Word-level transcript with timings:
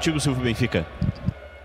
contigo, 0.00 0.18
Silvio 0.18 0.42
Benfica. 0.42 0.86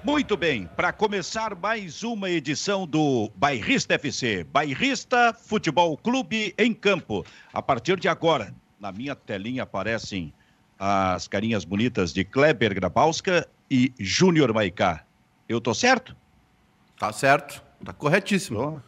Muito 0.03 0.35
bem, 0.35 0.69
para 0.75 0.91
começar 0.91 1.55
mais 1.55 2.03
uma 2.03 2.29
edição 2.29 2.85
do 2.85 3.31
Bairrista 3.33 3.93
FC, 3.93 4.43
Bairrista 4.43 5.33
Futebol 5.33 5.95
Clube 5.95 6.53
em 6.57 6.73
Campo. 6.73 7.25
A 7.53 7.61
partir 7.61 7.97
de 7.97 8.09
agora, 8.09 8.53
na 8.77 8.91
minha 8.91 9.15
telinha 9.15 9.63
aparecem 9.63 10.33
as 10.77 11.29
carinhas 11.29 11.63
bonitas 11.63 12.11
de 12.11 12.25
Kleber 12.25 12.75
Grabowska 12.75 13.47
e 13.71 13.93
Júnior 13.97 14.53
Maicá. 14.53 15.05
Eu 15.47 15.61
tô 15.61 15.73
certo? 15.73 16.13
Tá 16.99 17.13
certo, 17.13 17.63
tá 17.85 17.93
corretíssimo. 17.93 18.59
Oh. 18.59 18.79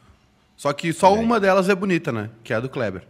Só 0.57 0.73
que 0.73 0.91
só 0.91 1.15
é. 1.15 1.19
uma 1.19 1.39
delas 1.39 1.69
é 1.69 1.75
bonita, 1.75 2.11
né? 2.11 2.29
Que 2.43 2.51
é 2.51 2.57
a 2.57 2.59
do 2.59 2.67
Kleber. 2.67 3.07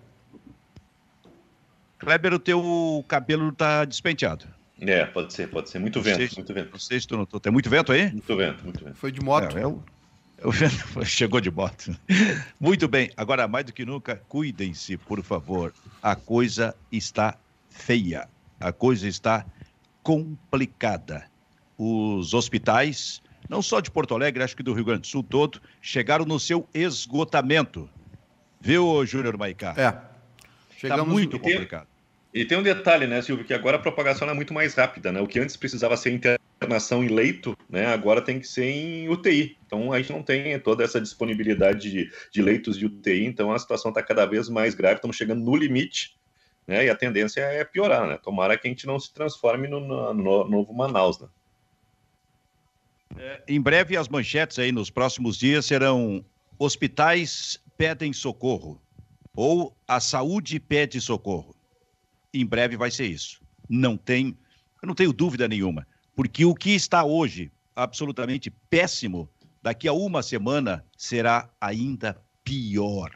Kleber, 1.97 2.35
o 2.35 2.39
teu 2.39 3.03
cabelo 3.07 3.51
tá 3.51 3.85
despenteado. 3.85 4.56
É, 4.79 5.05
pode 5.05 5.33
ser, 5.33 5.49
pode 5.49 5.69
ser. 5.69 5.79
Muito 5.79 6.01
vento, 6.01 6.35
muito 6.35 6.53
vento. 6.53 6.71
Não 6.71 6.79
sei 6.79 6.99
se 6.99 7.07
tu 7.07 7.17
notou. 7.17 7.39
Tem 7.39 7.51
muito 7.51 7.69
vento 7.69 7.91
aí? 7.91 8.11
Muito 8.11 8.35
vento, 8.35 8.63
muito 8.63 8.83
vento. 8.83 8.95
Foi 8.95 9.11
de 9.11 9.21
moto. 9.21 9.57
É, 9.57 9.61
é 9.61 9.67
o, 9.67 9.83
é 11.01 11.05
chegou 11.05 11.41
de 11.41 11.49
moto. 11.49 11.97
muito 12.59 12.87
bem. 12.87 13.11
Agora, 13.17 13.47
mais 13.47 13.65
do 13.65 13.73
que 13.73 13.85
nunca, 13.85 14.21
cuidem-se, 14.27 14.97
por 14.97 15.23
favor. 15.23 15.73
A 16.01 16.15
coisa 16.15 16.75
está 16.91 17.37
feia. 17.69 18.27
A 18.59 18.71
coisa 18.71 19.07
está 19.07 19.45
complicada. 20.03 21.25
Os 21.77 22.33
hospitais, 22.33 23.21
não 23.49 23.61
só 23.61 23.79
de 23.79 23.89
Porto 23.89 24.13
Alegre, 24.13 24.43
acho 24.43 24.55
que 24.55 24.63
do 24.63 24.73
Rio 24.73 24.85
Grande 24.85 25.01
do 25.01 25.07
Sul 25.07 25.23
todo, 25.23 25.61
chegaram 25.81 26.25
no 26.25 26.39
seu 26.39 26.67
esgotamento. 26.73 27.89
Viu, 28.59 29.05
Júnior 29.05 29.37
Maicá? 29.37 29.73
É. 29.77 29.91
Tá 29.91 30.09
Chegamos 30.77 31.05
tá 31.05 31.11
muito 31.11 31.39
complicado. 31.39 31.87
E 32.37 32.45
tem 32.45 32.55
um 32.55 32.61
detalhe, 32.61 33.07
né, 33.07 33.19
Silvio, 33.19 33.43
que 33.43 33.53
agora 33.53 33.77
a 33.77 33.79
propagação 33.79 34.29
é 34.29 34.33
muito 34.33 34.53
mais 34.53 34.75
rápida, 34.75 35.11
né? 35.11 35.19
O 35.19 35.25
que 35.25 35.39
antes 35.39 35.57
precisava 35.57 35.97
ser 35.97 36.11
internação 36.11 37.03
em 37.03 37.07
leito, 37.07 37.57
né, 37.67 37.87
agora 37.87 38.21
tem 38.21 38.39
que 38.39 38.47
ser 38.47 38.65
em 38.65 39.09
UTI. 39.09 39.57
Então 39.65 39.91
a 39.91 39.97
gente 39.97 40.13
não 40.13 40.21
tem 40.21 40.59
toda 40.59 40.83
essa 40.83 41.01
disponibilidade 41.01 41.89
de, 41.89 42.11
de 42.31 42.41
leitos 42.43 42.77
de 42.77 42.85
UTI, 42.85 43.25
então 43.25 43.51
a 43.51 43.57
situação 43.57 43.89
está 43.89 44.03
cada 44.03 44.23
vez 44.27 44.49
mais 44.49 44.75
grave, 44.75 44.97
estamos 44.97 45.17
chegando 45.17 45.43
no 45.43 45.55
limite, 45.55 46.15
né? 46.67 46.85
E 46.85 46.91
a 46.91 46.95
tendência 46.95 47.41
é 47.41 47.65
piorar, 47.65 48.05
né? 48.07 48.19
Tomara 48.21 48.55
que 48.55 48.67
a 48.67 48.69
gente 48.69 48.85
não 48.85 48.99
se 48.99 49.11
transforme 49.11 49.67
no, 49.67 49.79
no, 49.79 50.13
no 50.13 50.47
novo 50.47 50.71
Manaus, 50.71 51.19
né? 51.19 51.27
É, 53.17 53.41
em 53.47 53.59
breve 53.59 53.97
as 53.97 54.07
manchetes 54.07 54.59
aí 54.59 54.71
nos 54.71 54.91
próximos 54.91 55.39
dias 55.39 55.65
serão 55.65 56.23
hospitais 56.59 57.59
pedem 57.75 58.13
socorro 58.13 58.79
ou 59.35 59.75
a 59.87 59.99
saúde 59.99 60.59
pede 60.59 61.01
socorro 61.01 61.56
em 62.41 62.45
breve 62.45 62.77
vai 62.77 62.91
ser 62.91 63.05
isso. 63.05 63.41
Não 63.69 63.97
tem, 63.97 64.37
eu 64.81 64.87
não 64.87 64.95
tenho 64.95 65.13
dúvida 65.13 65.47
nenhuma, 65.47 65.87
porque 66.15 66.45
o 66.45 66.55
que 66.55 66.75
está 66.75 67.03
hoje 67.03 67.51
absolutamente 67.75 68.49
péssimo, 68.69 69.29
daqui 69.61 69.87
a 69.87 69.93
uma 69.93 70.23
semana 70.23 70.83
será 70.97 71.49
ainda 71.61 72.17
pior. 72.43 73.11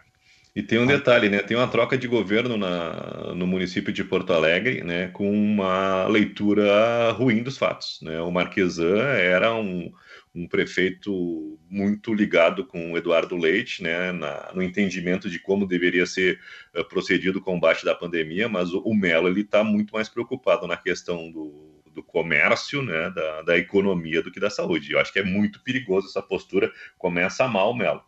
E 0.54 0.62
tem 0.62 0.78
um 0.78 0.86
detalhe, 0.86 1.30
né? 1.30 1.40
Tem 1.40 1.56
uma 1.56 1.68
troca 1.68 1.98
de 1.98 2.08
governo 2.08 2.58
na, 2.58 3.34
no 3.34 3.48
município 3.48 3.94
de 3.94 4.04
Porto 4.04 4.34
Alegre, 4.34 4.84
né? 4.84 5.08
Com 5.08 5.32
uma 5.32 6.06
leitura 6.08 7.12
ruim 7.12 7.42
dos 7.42 7.58
fatos, 7.58 8.00
né? 8.02 8.20
O 8.22 8.30
Marquesan 8.30 8.98
era 8.98 9.56
um, 9.56 9.92
um 10.34 10.48
prefeito 10.48 11.60
muito 11.70 12.14
ligado 12.14 12.66
com 12.66 12.94
o 12.94 12.98
Eduardo 12.98 13.36
Leite, 13.36 13.84
né, 13.84 14.12
na, 14.12 14.52
no 14.54 14.64
entendimento 14.64 15.30
de 15.30 15.40
como 15.40 15.68
deveria 15.68 16.06
ser 16.06 16.40
uh, 16.76 16.86
procedido 16.86 17.40
o 17.40 17.42
combate 17.42 17.84
da 17.84 17.94
pandemia, 17.94 18.48
mas 18.48 18.74
o, 18.74 18.80
o 18.80 18.96
Melo 18.96 19.28
ele 19.28 19.42
está 19.42 19.64
muito 19.64 19.94
mais 19.94 20.08
preocupado 20.08 20.66
na 20.68 20.78
questão 20.78 21.30
do, 21.32 21.82
do 21.94 22.02
comércio, 22.02 22.82
né, 22.82 23.10
da, 23.10 23.42
da 23.42 23.58
economia 23.58 24.22
do 24.22 24.32
que 24.32 24.40
da 24.40 24.50
saúde. 24.50 24.92
Eu 24.92 25.00
acho 25.00 25.12
que 25.12 25.20
é 25.20 25.24
muito 25.24 25.62
perigoso 25.64 26.08
essa 26.08 26.22
postura. 26.22 26.72
Começa 26.98 27.48
mal, 27.48 27.76
Melo. 27.76 28.04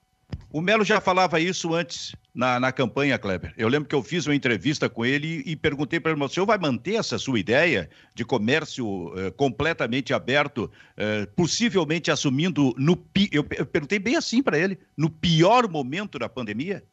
O 0.51 0.61
Melo 0.61 0.83
já 0.83 1.01
falava 1.01 1.39
isso 1.39 1.73
antes 1.73 2.15
na, 2.33 2.59
na 2.59 2.71
campanha, 2.71 3.17
Kleber. 3.17 3.53
Eu 3.57 3.67
lembro 3.67 3.87
que 3.87 3.95
eu 3.95 4.03
fiz 4.03 4.25
uma 4.27 4.35
entrevista 4.35 4.89
com 4.89 5.05
ele 5.05 5.43
e, 5.45 5.51
e 5.51 5.55
perguntei 5.55 5.99
para 5.99 6.11
ele: 6.11 6.23
o 6.23 6.29
senhor 6.29 6.45
vai 6.45 6.57
manter 6.57 6.95
essa 6.95 7.17
sua 7.17 7.39
ideia 7.39 7.89
de 8.13 8.23
comércio 8.23 9.13
eh, 9.17 9.31
completamente 9.31 10.13
aberto, 10.13 10.69
eh, 10.97 11.27
possivelmente 11.35 12.11
assumindo 12.11 12.73
no. 12.77 12.97
Eu, 13.31 13.45
eu 13.57 13.65
perguntei 13.65 13.99
bem 13.99 14.15
assim 14.15 14.41
para 14.41 14.57
ele: 14.57 14.77
no 14.97 15.09
pior 15.09 15.67
momento 15.67 16.19
da 16.19 16.29
pandemia? 16.29 16.83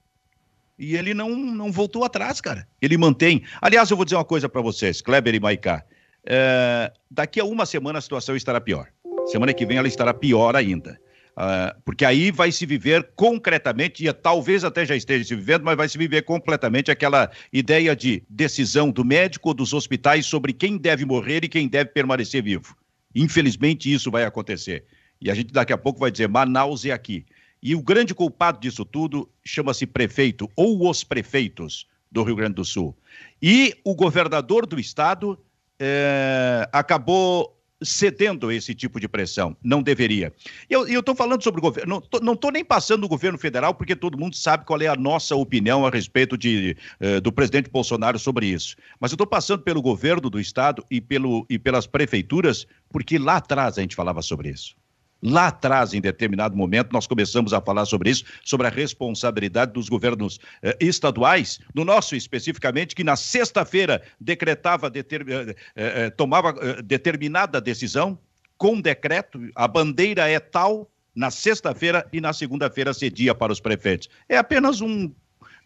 E 0.78 0.96
ele 0.96 1.12
não, 1.12 1.28
não 1.36 1.70
voltou 1.70 2.04
atrás, 2.04 2.40
cara. 2.40 2.66
Ele 2.80 2.96
mantém. 2.96 3.42
Aliás, 3.60 3.90
eu 3.90 3.96
vou 3.96 4.04
dizer 4.04 4.16
uma 4.16 4.24
coisa 4.24 4.48
para 4.48 4.62
vocês, 4.62 5.02
Kleber 5.02 5.34
e 5.34 5.40
Maicá. 5.40 5.84
Eh, 6.24 6.92
daqui 7.10 7.40
a 7.40 7.44
uma 7.44 7.66
semana 7.66 7.98
a 7.98 8.02
situação 8.02 8.34
estará 8.36 8.60
pior. 8.60 8.88
Semana 9.26 9.52
que 9.52 9.66
vem 9.66 9.76
ela 9.76 9.88
estará 9.88 10.14
pior 10.14 10.56
ainda. 10.56 10.98
Uh, 11.40 11.72
porque 11.86 12.04
aí 12.04 12.30
vai 12.30 12.52
se 12.52 12.66
viver 12.66 13.12
concretamente, 13.16 14.06
e 14.06 14.12
talvez 14.12 14.62
até 14.62 14.84
já 14.84 14.94
esteja 14.94 15.24
se 15.24 15.34
vivendo, 15.34 15.64
mas 15.64 15.74
vai 15.74 15.88
se 15.88 15.96
viver 15.96 16.20
completamente 16.20 16.90
aquela 16.90 17.30
ideia 17.50 17.96
de 17.96 18.22
decisão 18.28 18.90
do 18.90 19.02
médico 19.02 19.48
ou 19.48 19.54
dos 19.54 19.72
hospitais 19.72 20.26
sobre 20.26 20.52
quem 20.52 20.76
deve 20.76 21.06
morrer 21.06 21.42
e 21.42 21.48
quem 21.48 21.66
deve 21.66 21.92
permanecer 21.92 22.42
vivo. 22.42 22.76
Infelizmente, 23.14 23.90
isso 23.90 24.10
vai 24.10 24.24
acontecer. 24.24 24.84
E 25.18 25.30
a 25.30 25.34
gente 25.34 25.50
daqui 25.50 25.72
a 25.72 25.78
pouco 25.78 25.98
vai 25.98 26.10
dizer: 26.10 26.28
Manaus 26.28 26.84
é 26.84 26.90
aqui. 26.90 27.24
E 27.62 27.74
o 27.74 27.82
grande 27.82 28.14
culpado 28.14 28.60
disso 28.60 28.84
tudo 28.84 29.26
chama-se 29.42 29.86
prefeito 29.86 30.46
ou 30.54 30.90
os 30.90 31.02
prefeitos 31.02 31.86
do 32.12 32.22
Rio 32.22 32.36
Grande 32.36 32.56
do 32.56 32.66
Sul. 32.66 32.94
E 33.40 33.74
o 33.82 33.94
governador 33.94 34.66
do 34.66 34.78
estado 34.78 35.38
é, 35.78 36.68
acabou 36.70 37.58
cedendo 37.82 38.48
a 38.48 38.54
esse 38.54 38.74
tipo 38.74 39.00
de 39.00 39.08
pressão. 39.08 39.56
Não 39.62 39.82
deveria. 39.82 40.32
E 40.68 40.74
eu 40.74 41.00
estou 41.00 41.14
falando 41.14 41.42
sobre 41.42 41.60
o 41.60 41.62
governo, 41.62 42.02
não 42.22 42.34
estou 42.34 42.50
nem 42.50 42.64
passando 42.64 43.04
o 43.04 43.08
governo 43.08 43.38
federal, 43.38 43.74
porque 43.74 43.96
todo 43.96 44.18
mundo 44.18 44.36
sabe 44.36 44.64
qual 44.64 44.80
é 44.80 44.86
a 44.86 44.96
nossa 44.96 45.34
opinião 45.34 45.86
a 45.86 45.90
respeito 45.90 46.36
de, 46.36 46.76
uh, 47.00 47.20
do 47.20 47.32
presidente 47.32 47.70
Bolsonaro 47.70 48.18
sobre 48.18 48.46
isso. 48.46 48.76
Mas 48.98 49.10
eu 49.12 49.14
estou 49.14 49.26
passando 49.26 49.62
pelo 49.62 49.82
governo 49.82 50.28
do 50.28 50.40
Estado 50.40 50.84
e, 50.90 51.00
pelo, 51.00 51.46
e 51.48 51.58
pelas 51.58 51.86
prefeituras, 51.86 52.66
porque 52.90 53.18
lá 53.18 53.36
atrás 53.36 53.78
a 53.78 53.80
gente 53.80 53.96
falava 53.96 54.22
sobre 54.22 54.50
isso. 54.50 54.79
Lá 55.22 55.48
atrás, 55.48 55.92
em 55.92 56.00
determinado 56.00 56.56
momento, 56.56 56.92
nós 56.92 57.06
começamos 57.06 57.52
a 57.52 57.60
falar 57.60 57.84
sobre 57.84 58.10
isso, 58.10 58.24
sobre 58.44 58.66
a 58.66 58.70
responsabilidade 58.70 59.72
dos 59.72 59.88
governos 59.88 60.38
eh, 60.62 60.76
estaduais, 60.80 61.60
no 61.74 61.84
nosso 61.84 62.16
especificamente, 62.16 62.94
que 62.94 63.04
na 63.04 63.16
sexta-feira 63.16 64.02
decretava, 64.18 64.88
deter, 64.88 65.26
eh, 65.28 65.54
eh, 65.76 66.04
eh 66.06 66.10
tomava 66.10 66.54
eh, 66.60 66.82
determinada 66.82 67.60
decisão 67.60 68.18
com 68.56 68.80
decreto, 68.80 69.40
a 69.54 69.66
bandeira 69.66 70.28
é 70.28 70.38
tal, 70.38 70.90
na 71.14 71.30
sexta-feira 71.30 72.06
e 72.12 72.20
na 72.20 72.32
segunda-feira 72.32 72.94
cedia 72.94 73.34
para 73.34 73.52
os 73.52 73.60
prefeitos. 73.60 74.08
É 74.28 74.36
apenas 74.36 74.80
um 74.80 75.10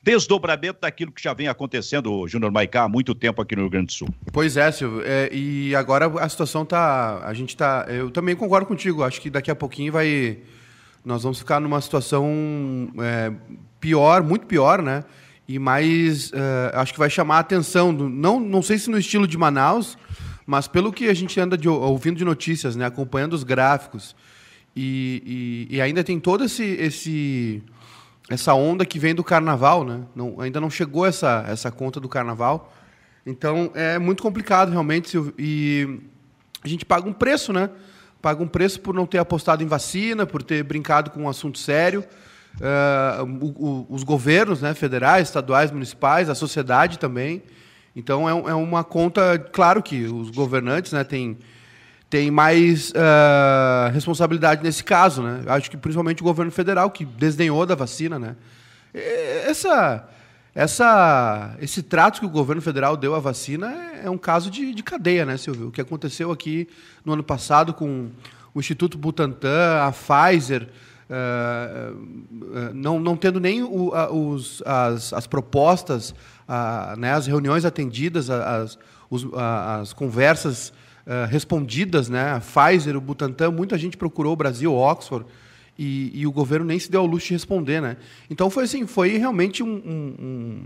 desdobramento 0.04 0.82
daquilo 0.82 1.10
que 1.10 1.22
já 1.22 1.32
vem 1.32 1.48
acontecendo, 1.48 2.28
Júnior 2.28 2.52
Maicá, 2.52 2.82
há 2.82 2.88
muito 2.88 3.14
tempo 3.14 3.40
aqui 3.40 3.56
no 3.56 3.62
Rio 3.62 3.70
Grande 3.70 3.86
do 3.86 3.92
Sul. 3.92 4.08
Pois 4.30 4.54
é, 4.58 4.70
Silvio. 4.70 5.02
É, 5.02 5.30
e 5.32 5.74
agora 5.74 6.06
a 6.20 6.28
situação 6.28 6.64
tá. 6.66 7.22
A 7.24 7.32
gente 7.32 7.56
tá. 7.56 7.86
Eu 7.88 8.10
também 8.10 8.36
concordo 8.36 8.66
contigo. 8.66 9.02
Acho 9.02 9.18
que 9.18 9.30
daqui 9.30 9.50
a 9.50 9.54
pouquinho 9.54 9.90
vai. 9.90 10.38
Nós 11.02 11.22
vamos 11.22 11.38
ficar 11.38 11.58
numa 11.58 11.80
situação 11.80 12.26
é, 12.98 13.32
pior, 13.80 14.22
muito 14.22 14.44
pior, 14.44 14.82
né? 14.82 15.04
E 15.48 15.58
mais. 15.58 16.30
É, 16.34 16.76
acho 16.76 16.92
que 16.92 16.98
vai 16.98 17.08
chamar 17.08 17.36
a 17.36 17.40
atenção. 17.40 17.94
Do, 17.94 18.06
não, 18.06 18.38
não 18.38 18.60
sei 18.60 18.76
se 18.76 18.90
no 18.90 18.98
estilo 18.98 19.26
de 19.26 19.38
Manaus, 19.38 19.96
mas 20.44 20.68
pelo 20.68 20.92
que 20.92 21.08
a 21.08 21.14
gente 21.14 21.40
anda 21.40 21.56
de, 21.56 21.66
ouvindo 21.66 22.18
de 22.18 22.24
notícias, 22.26 22.76
né? 22.76 22.84
Acompanhando 22.84 23.32
os 23.32 23.42
gráficos. 23.42 24.14
E, 24.76 25.68
e, 25.70 25.76
e 25.76 25.80
ainda 25.80 26.04
tem 26.04 26.20
todo 26.20 26.44
esse, 26.44 26.64
esse 26.64 27.62
essa 28.28 28.54
onda 28.54 28.86
que 28.86 28.98
vem 28.98 29.14
do 29.14 29.22
carnaval, 29.22 29.84
né? 29.84 30.02
Não, 30.14 30.40
ainda 30.40 30.60
não 30.60 30.70
chegou 30.70 31.04
essa, 31.04 31.44
essa 31.46 31.70
conta 31.70 32.00
do 32.00 32.08
carnaval. 32.08 32.72
Então 33.26 33.70
é 33.74 33.98
muito 33.98 34.22
complicado 34.22 34.70
realmente. 34.70 35.16
E 35.38 36.00
a 36.62 36.68
gente 36.68 36.84
paga 36.84 37.08
um 37.08 37.12
preço, 37.12 37.52
né? 37.52 37.70
Paga 38.22 38.42
um 38.42 38.48
preço 38.48 38.80
por 38.80 38.94
não 38.94 39.06
ter 39.06 39.18
apostado 39.18 39.62
em 39.62 39.66
vacina, 39.66 40.24
por 40.24 40.42
ter 40.42 40.62
brincado 40.62 41.10
com 41.10 41.22
um 41.22 41.28
assunto 41.28 41.58
sério. 41.58 42.04
Uh, 42.56 43.24
o, 43.44 43.66
o, 43.66 43.86
os 43.90 44.04
governos, 44.04 44.62
né, 44.62 44.74
federais, 44.74 45.28
estaduais, 45.28 45.70
municipais, 45.70 46.30
a 46.30 46.34
sociedade 46.34 46.98
também. 46.98 47.42
Então 47.94 48.28
é, 48.28 48.50
é 48.50 48.54
uma 48.54 48.82
conta, 48.82 49.38
claro 49.38 49.82
que 49.82 50.04
os 50.04 50.30
governantes, 50.30 50.92
né, 50.92 51.04
têm 51.04 51.38
tem 52.14 52.30
mais 52.30 52.90
uh, 52.90 53.92
responsabilidade 53.92 54.62
nesse 54.62 54.84
caso, 54.84 55.20
né? 55.20 55.42
Acho 55.48 55.68
que 55.68 55.76
principalmente 55.76 56.22
o 56.22 56.24
governo 56.24 56.52
federal 56.52 56.88
que 56.88 57.04
desdenhou 57.04 57.66
da 57.66 57.74
vacina, 57.74 58.20
né? 58.20 58.36
Essa, 59.44 60.08
essa, 60.54 61.56
esse 61.60 61.82
trato 61.82 62.20
que 62.20 62.26
o 62.26 62.28
governo 62.28 62.62
federal 62.62 62.96
deu 62.96 63.16
à 63.16 63.18
vacina 63.18 63.66
é, 63.66 64.06
é 64.06 64.10
um 64.10 64.16
caso 64.16 64.48
de, 64.48 64.72
de 64.72 64.80
cadeia, 64.80 65.26
né, 65.26 65.36
Silvio? 65.36 65.66
O 65.66 65.70
que 65.72 65.80
aconteceu 65.80 66.30
aqui 66.30 66.68
no 67.04 67.14
ano 67.14 67.24
passado 67.24 67.74
com 67.74 68.10
o 68.54 68.60
Instituto 68.60 68.96
Butantan, 68.96 69.82
a 69.82 69.90
Pfizer, 69.90 70.68
uh, 71.10 71.96
uh, 71.96 72.74
não, 72.74 73.00
não 73.00 73.16
tendo 73.16 73.40
nem 73.40 73.64
o, 73.64 73.90
os, 74.12 74.62
as, 74.64 75.12
as 75.12 75.26
propostas, 75.26 76.14
né, 76.96 77.12
as 77.12 77.26
reuniões 77.26 77.64
atendidas, 77.64 78.30
as, 78.30 78.78
os, 79.10 79.26
as 79.34 79.92
conversas 79.92 80.72
uh, 81.06 81.26
respondidas, 81.28 82.08
né? 82.08 82.32
A 82.32 82.40
Pfizer, 82.40 82.96
o 82.96 83.00
Butantan, 83.00 83.50
muita 83.50 83.76
gente 83.78 83.96
procurou 83.96 84.32
o 84.32 84.36
Brasil, 84.36 84.74
Oxford, 84.74 85.26
e, 85.76 86.12
e, 86.14 86.26
o 86.26 86.30
governo 86.30 86.64
nem 86.64 86.78
se 86.78 86.88
deu 86.88 87.00
ao 87.00 87.06
luxo 87.06 87.26
de 87.28 87.32
responder, 87.32 87.82
né? 87.82 87.96
Então 88.30 88.48
foi 88.48 88.62
assim, 88.62 88.86
foi 88.86 89.16
realmente 89.18 89.60
um, 89.60 89.74
um, 89.74 90.64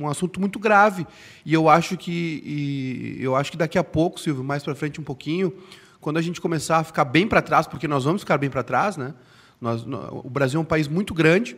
um, 0.00 0.08
assunto 0.08 0.40
muito 0.40 0.58
grave. 0.58 1.06
E 1.46 1.54
eu 1.54 1.68
acho 1.68 1.96
que 1.96 3.16
eu 3.20 3.36
acho 3.36 3.52
que 3.52 3.56
daqui 3.56 3.78
a 3.78 3.84
pouco, 3.84 4.18
Silvio, 4.18 4.42
mais 4.42 4.64
para 4.64 4.74
frente 4.74 5.00
um 5.00 5.04
pouquinho, 5.04 5.52
quando 6.00 6.16
a 6.16 6.22
gente 6.22 6.40
começar 6.40 6.78
a 6.78 6.84
ficar 6.84 7.04
bem 7.04 7.28
para 7.28 7.40
trás, 7.40 7.68
porque 7.68 7.86
nós 7.86 8.04
vamos 8.04 8.22
ficar 8.22 8.38
bem 8.38 8.50
para 8.50 8.64
trás, 8.64 8.96
né? 8.96 9.14
Nós, 9.60 9.84
o 9.84 10.28
Brasil 10.28 10.58
é 10.58 10.62
um 10.62 10.66
país 10.66 10.88
muito 10.88 11.14
grande, 11.14 11.56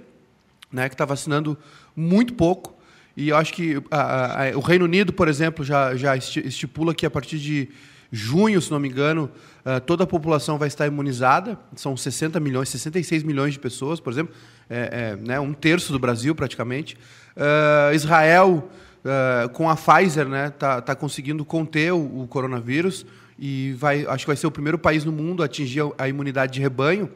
né? 0.70 0.86
Que 0.88 0.94
está 0.94 1.06
vacinando 1.06 1.56
muito 1.96 2.34
pouco. 2.34 2.74
E 3.16 3.30
eu 3.30 3.36
acho 3.36 3.54
que 3.54 3.82
a, 3.90 4.48
a, 4.48 4.56
o 4.56 4.60
Reino 4.60 4.84
Unido, 4.84 5.14
por 5.14 5.28
exemplo, 5.28 5.64
já, 5.64 5.94
já 5.96 6.14
estipula 6.14 6.94
que 6.94 7.06
a 7.06 7.10
partir 7.10 7.38
de 7.38 7.68
junho, 8.12 8.60
se 8.60 8.70
não 8.70 8.78
me 8.78 8.90
engano, 8.90 9.30
uh, 9.64 9.80
toda 9.80 10.04
a 10.04 10.06
população 10.06 10.58
vai 10.58 10.68
estar 10.68 10.86
imunizada. 10.86 11.58
São 11.74 11.96
60 11.96 12.38
milhões, 12.38 12.68
66 12.68 13.22
milhões 13.22 13.54
de 13.54 13.58
pessoas, 13.58 13.98
por 13.98 14.12
exemplo, 14.12 14.34
é, 14.68 15.16
é, 15.16 15.16
né, 15.16 15.40
um 15.40 15.54
terço 15.54 15.92
do 15.92 15.98
Brasil 15.98 16.34
praticamente. 16.34 16.94
Uh, 17.34 17.94
Israel, 17.94 18.68
uh, 19.02 19.48
com 19.48 19.70
a 19.70 19.74
Pfizer, 19.74 20.28
né, 20.28 20.50
tá, 20.50 20.82
tá 20.82 20.94
conseguindo 20.94 21.42
conter 21.42 21.94
o, 21.94 22.22
o, 22.22 22.28
coronavírus 22.28 23.06
e 23.38 23.74
vai, 23.78 24.04
acho 24.06 24.24
que 24.24 24.28
vai 24.28 24.36
ser 24.36 24.46
o 24.46 24.50
primeiro 24.50 24.78
país 24.78 25.06
no 25.06 25.12
mundo 25.12 25.42
a 25.42 25.46
atingir 25.46 25.80
a, 25.80 26.04
a 26.04 26.08
imunidade 26.08 26.52
de 26.52 26.60
rebanho. 26.60 27.08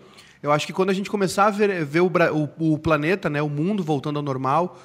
Eu 0.42 0.50
acho 0.50 0.66
que 0.66 0.72
quando 0.72 0.88
a 0.88 0.94
gente 0.94 1.10
começar 1.10 1.46
a 1.46 1.50
ver, 1.50 1.84
ver 1.84 2.00
o, 2.00 2.10
o, 2.56 2.72
o 2.72 2.78
planeta, 2.78 3.28
né, 3.28 3.42
o 3.42 3.50
mundo 3.50 3.82
voltando 3.82 4.16
ao 4.16 4.22
normal, 4.22 4.80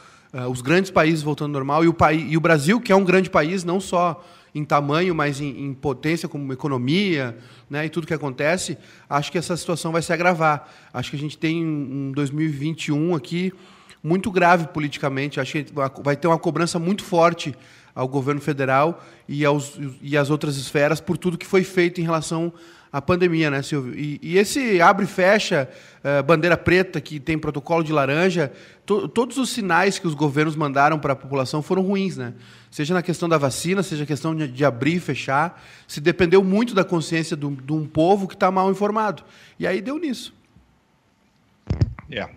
os 0.50 0.62
grandes 0.62 0.90
países 0.90 1.22
voltando 1.22 1.50
ao 1.50 1.54
normal 1.60 1.84
e 1.84 1.90
o, 1.90 1.96
e 2.30 2.38
o 2.38 2.40
Brasil, 2.40 2.80
que 2.80 2.90
é 2.90 2.96
um 2.96 3.04
grande 3.04 3.30
país, 3.30 3.66
não 3.66 3.82
só 3.82 4.24
em 4.54 4.66
tamanho, 4.66 5.16
mas 5.16 5.40
em, 5.40 5.66
em, 5.66 5.74
potência 5.74 6.28
como 6.28 6.52
economia, 6.52 7.38
né, 7.70 7.86
e 7.86 7.90
tudo 7.90 8.06
que 8.06 8.14
acontece, 8.14 8.78
acho 9.10 9.32
que 9.32 9.38
essa 9.38 9.56
situação 9.56 9.92
vai 9.92 10.02
se 10.02 10.12
agravar. 10.12 10.70
Acho 10.94 11.12
que 11.12 11.16
a 11.16 11.20
gente 11.20 11.38
tem 11.38 11.66
um 11.66 12.12
2021 12.14 13.16
aqui 13.16 13.54
muito 14.04 14.30
grave 14.32 14.68
politicamente. 14.68 15.40
Acho 15.40 15.54
que 15.54 15.66
vai 16.04 16.16
ter 16.16 16.28
uma 16.28 16.40
cobrança 16.40 16.78
muito 16.78 17.04
forte 17.04 17.56
ao 17.94 18.08
governo 18.08 18.42
federal 18.42 19.04
e, 19.28 19.46
aos, 19.46 19.80
e 20.02 20.18
às 20.18 20.30
outras 20.30 20.58
esferas 20.58 21.00
por 21.00 21.18
tudo 21.18 21.38
que 21.38 21.46
foi 21.46 21.64
feito 21.64 22.00
em 22.00 22.04
relação 22.04 22.52
à 22.92 23.02
pandemia, 23.02 23.50
né, 23.50 23.62
Silvio? 23.62 23.98
E, 23.98 24.20
e 24.22 24.38
esse 24.38 24.82
abre 24.82 25.06
e 25.06 25.08
fecha, 25.08 25.70
uh, 26.04 26.24
bandeira 26.24 26.58
preta, 26.58 27.00
que 27.00 27.20
tem 27.20 27.38
protocolo 27.38 27.84
de 27.84 27.94
laranja, 27.94 28.52
to, 28.86 29.08
todos 29.08 29.38
os 29.38 29.50
sinais 29.50 29.98
que 29.98 30.08
os 30.08 30.14
governos 30.14 30.56
mandaram 30.56 31.00
para 31.00 31.14
a 31.14 31.16
população 31.16 31.62
foram 31.62 31.82
ruins, 31.82 32.18
né? 32.18 32.34
seja 32.72 32.94
na 32.94 33.02
questão 33.02 33.28
da 33.28 33.38
vacina, 33.38 33.84
seja 33.84 34.04
a 34.04 34.08
questão 34.08 34.34
de, 34.34 34.48
de 34.48 34.64
abrir 34.64 34.96
e 34.96 35.00
fechar, 35.00 35.62
se 35.86 36.00
dependeu 36.00 36.42
muito 36.42 36.74
da 36.74 36.86
consciência 36.86 37.36
de 37.36 37.46
um 37.46 37.86
povo 37.86 38.28
que 38.28 38.34
está 38.34 38.50
mal 38.50 38.72
informado. 38.72 39.24
E 39.60 39.68
aí 39.68 39.82
deu 39.82 40.00
nisso. 40.00 40.34
É. 42.10 42.30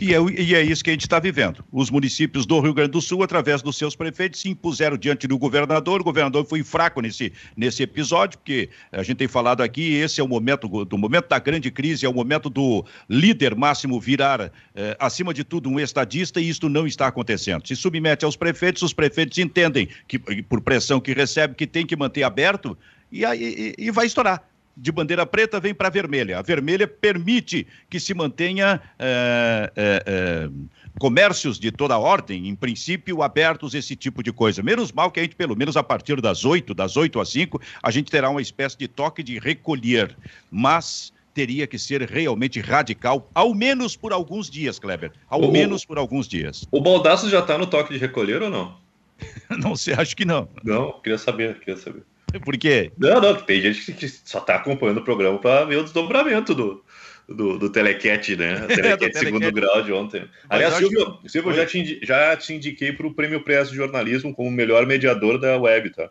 E 0.00 0.14
é, 0.14 0.18
e 0.18 0.54
é, 0.54 0.62
isso 0.62 0.82
que 0.82 0.88
a 0.88 0.94
gente 0.94 1.02
está 1.02 1.20
vivendo. 1.20 1.62
Os 1.70 1.90
municípios 1.90 2.46
do 2.46 2.58
Rio 2.58 2.72
Grande 2.72 2.92
do 2.92 3.02
Sul, 3.02 3.22
através 3.22 3.60
dos 3.60 3.76
seus 3.76 3.94
prefeitos, 3.94 4.40
se 4.40 4.48
impuseram 4.48 4.96
diante 4.96 5.26
do 5.26 5.36
governador. 5.36 6.00
O 6.00 6.04
governador 6.04 6.46
foi 6.46 6.62
fraco 6.62 7.02
nesse, 7.02 7.30
nesse 7.54 7.82
episódio, 7.82 8.38
porque 8.38 8.70
a 8.90 9.02
gente 9.02 9.18
tem 9.18 9.28
falado 9.28 9.62
aqui, 9.62 9.94
esse 9.96 10.18
é 10.18 10.24
o 10.24 10.28
momento 10.28 10.86
do 10.86 10.96
momento 10.96 11.28
da 11.28 11.38
grande 11.38 11.70
crise, 11.70 12.06
é 12.06 12.08
o 12.08 12.14
momento 12.14 12.48
do 12.48 12.82
líder 13.10 13.54
máximo 13.54 14.00
virar, 14.00 14.50
eh, 14.74 14.96
acima 14.98 15.34
de 15.34 15.44
tudo, 15.44 15.68
um 15.68 15.78
estadista, 15.78 16.40
e 16.40 16.48
isto 16.48 16.70
não 16.70 16.86
está 16.86 17.06
acontecendo. 17.06 17.68
Se 17.68 17.76
submete 17.76 18.24
aos 18.24 18.36
prefeitos, 18.36 18.82
os 18.82 18.94
prefeitos 18.94 19.36
entendem 19.36 19.86
que, 20.08 20.18
por 20.18 20.62
pressão 20.62 20.98
que 20.98 21.12
recebe, 21.12 21.54
que 21.54 21.66
tem 21.66 21.84
que 21.84 21.94
manter 21.94 22.22
aberto, 22.22 22.76
e, 23.12 23.24
e, 23.24 23.74
e 23.76 23.90
vai 23.90 24.06
estourar 24.06 24.49
de 24.76 24.92
bandeira 24.92 25.26
preta 25.26 25.60
vem 25.60 25.74
para 25.74 25.88
a 25.88 25.90
vermelha. 25.90 26.38
A 26.38 26.42
vermelha 26.42 26.86
permite 26.86 27.66
que 27.88 28.00
se 28.00 28.14
mantenha 28.14 28.80
é, 28.98 29.72
é, 29.76 30.02
é, 30.06 30.50
comércios 30.98 31.58
de 31.58 31.70
toda 31.70 31.98
ordem, 31.98 32.48
em 32.48 32.54
princípio, 32.54 33.22
abertos, 33.22 33.74
esse 33.74 33.94
tipo 33.94 34.22
de 34.22 34.32
coisa. 34.32 34.62
Menos 34.62 34.92
mal 34.92 35.10
que 35.10 35.20
a 35.20 35.22
gente, 35.22 35.36
pelo 35.36 35.56
menos 35.56 35.76
a 35.76 35.82
partir 35.82 36.20
das 36.20 36.44
8, 36.44 36.74
das 36.74 36.96
8 36.96 37.20
às 37.20 37.28
5, 37.28 37.60
a 37.82 37.90
gente 37.90 38.10
terá 38.10 38.30
uma 38.30 38.42
espécie 38.42 38.76
de 38.78 38.88
toque 38.88 39.22
de 39.22 39.38
recolher. 39.38 40.16
Mas 40.50 41.12
teria 41.34 41.66
que 41.66 41.78
ser 41.78 42.02
realmente 42.02 42.60
radical, 42.60 43.28
ao 43.34 43.54
menos 43.54 43.96
por 43.96 44.12
alguns 44.12 44.50
dias, 44.50 44.78
Kleber. 44.78 45.12
Ao 45.28 45.40
o, 45.40 45.52
menos 45.52 45.84
por 45.84 45.98
alguns 45.98 46.28
dias. 46.28 46.66
O 46.70 46.80
Baldaço 46.80 47.30
já 47.30 47.40
está 47.40 47.56
no 47.56 47.66
toque 47.66 47.92
de 47.92 47.98
recolher 47.98 48.42
ou 48.42 48.50
não? 48.50 48.76
não 49.58 49.76
sei, 49.76 49.94
acho 49.94 50.16
que 50.16 50.24
não. 50.24 50.48
Não, 50.64 51.00
queria 51.00 51.18
saber, 51.18 51.58
queria 51.60 51.76
saber. 51.76 52.02
Por 52.44 52.56
quê? 52.56 52.92
Não, 52.98 53.20
não, 53.20 53.34
tem 53.34 53.60
gente 53.60 53.92
que 53.92 54.08
só 54.08 54.38
está 54.38 54.56
acompanhando 54.56 54.98
o 54.98 55.04
programa 55.04 55.38
para 55.38 55.64
ver 55.64 55.76
o 55.76 55.82
desdobramento 55.82 56.54
do, 56.54 56.84
do, 57.28 57.58
do 57.58 57.70
Telecat, 57.70 58.36
né? 58.36 58.66
Telecat 58.68 59.18
segundo 59.18 59.52
grau 59.52 59.82
de 59.82 59.92
ontem. 59.92 60.24
Aliás, 60.48 60.74
Silvio, 60.74 61.18
Silvio 61.26 61.50
eu 61.52 61.56
já 61.56 61.66
te, 61.66 62.00
já 62.02 62.36
te 62.36 62.54
indiquei 62.54 62.92
para 62.92 63.06
o 63.06 63.14
Prêmio 63.14 63.42
Press 63.42 63.70
de 63.70 63.76
Jornalismo 63.76 64.34
como 64.34 64.50
melhor 64.50 64.86
mediador 64.86 65.38
da 65.38 65.56
web, 65.56 65.90
tá? 65.90 66.10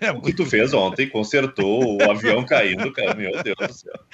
É 0.00 0.10
o 0.10 0.20
que 0.20 0.32
tu 0.32 0.44
fez 0.46 0.72
ontem, 0.72 1.08
consertou 1.08 1.98
o 1.98 2.10
avião 2.10 2.44
caindo, 2.44 2.92
cara. 2.92 3.14
Meu 3.14 3.30
Deus 3.42 3.56
do 3.56 3.72
céu. 3.72 3.94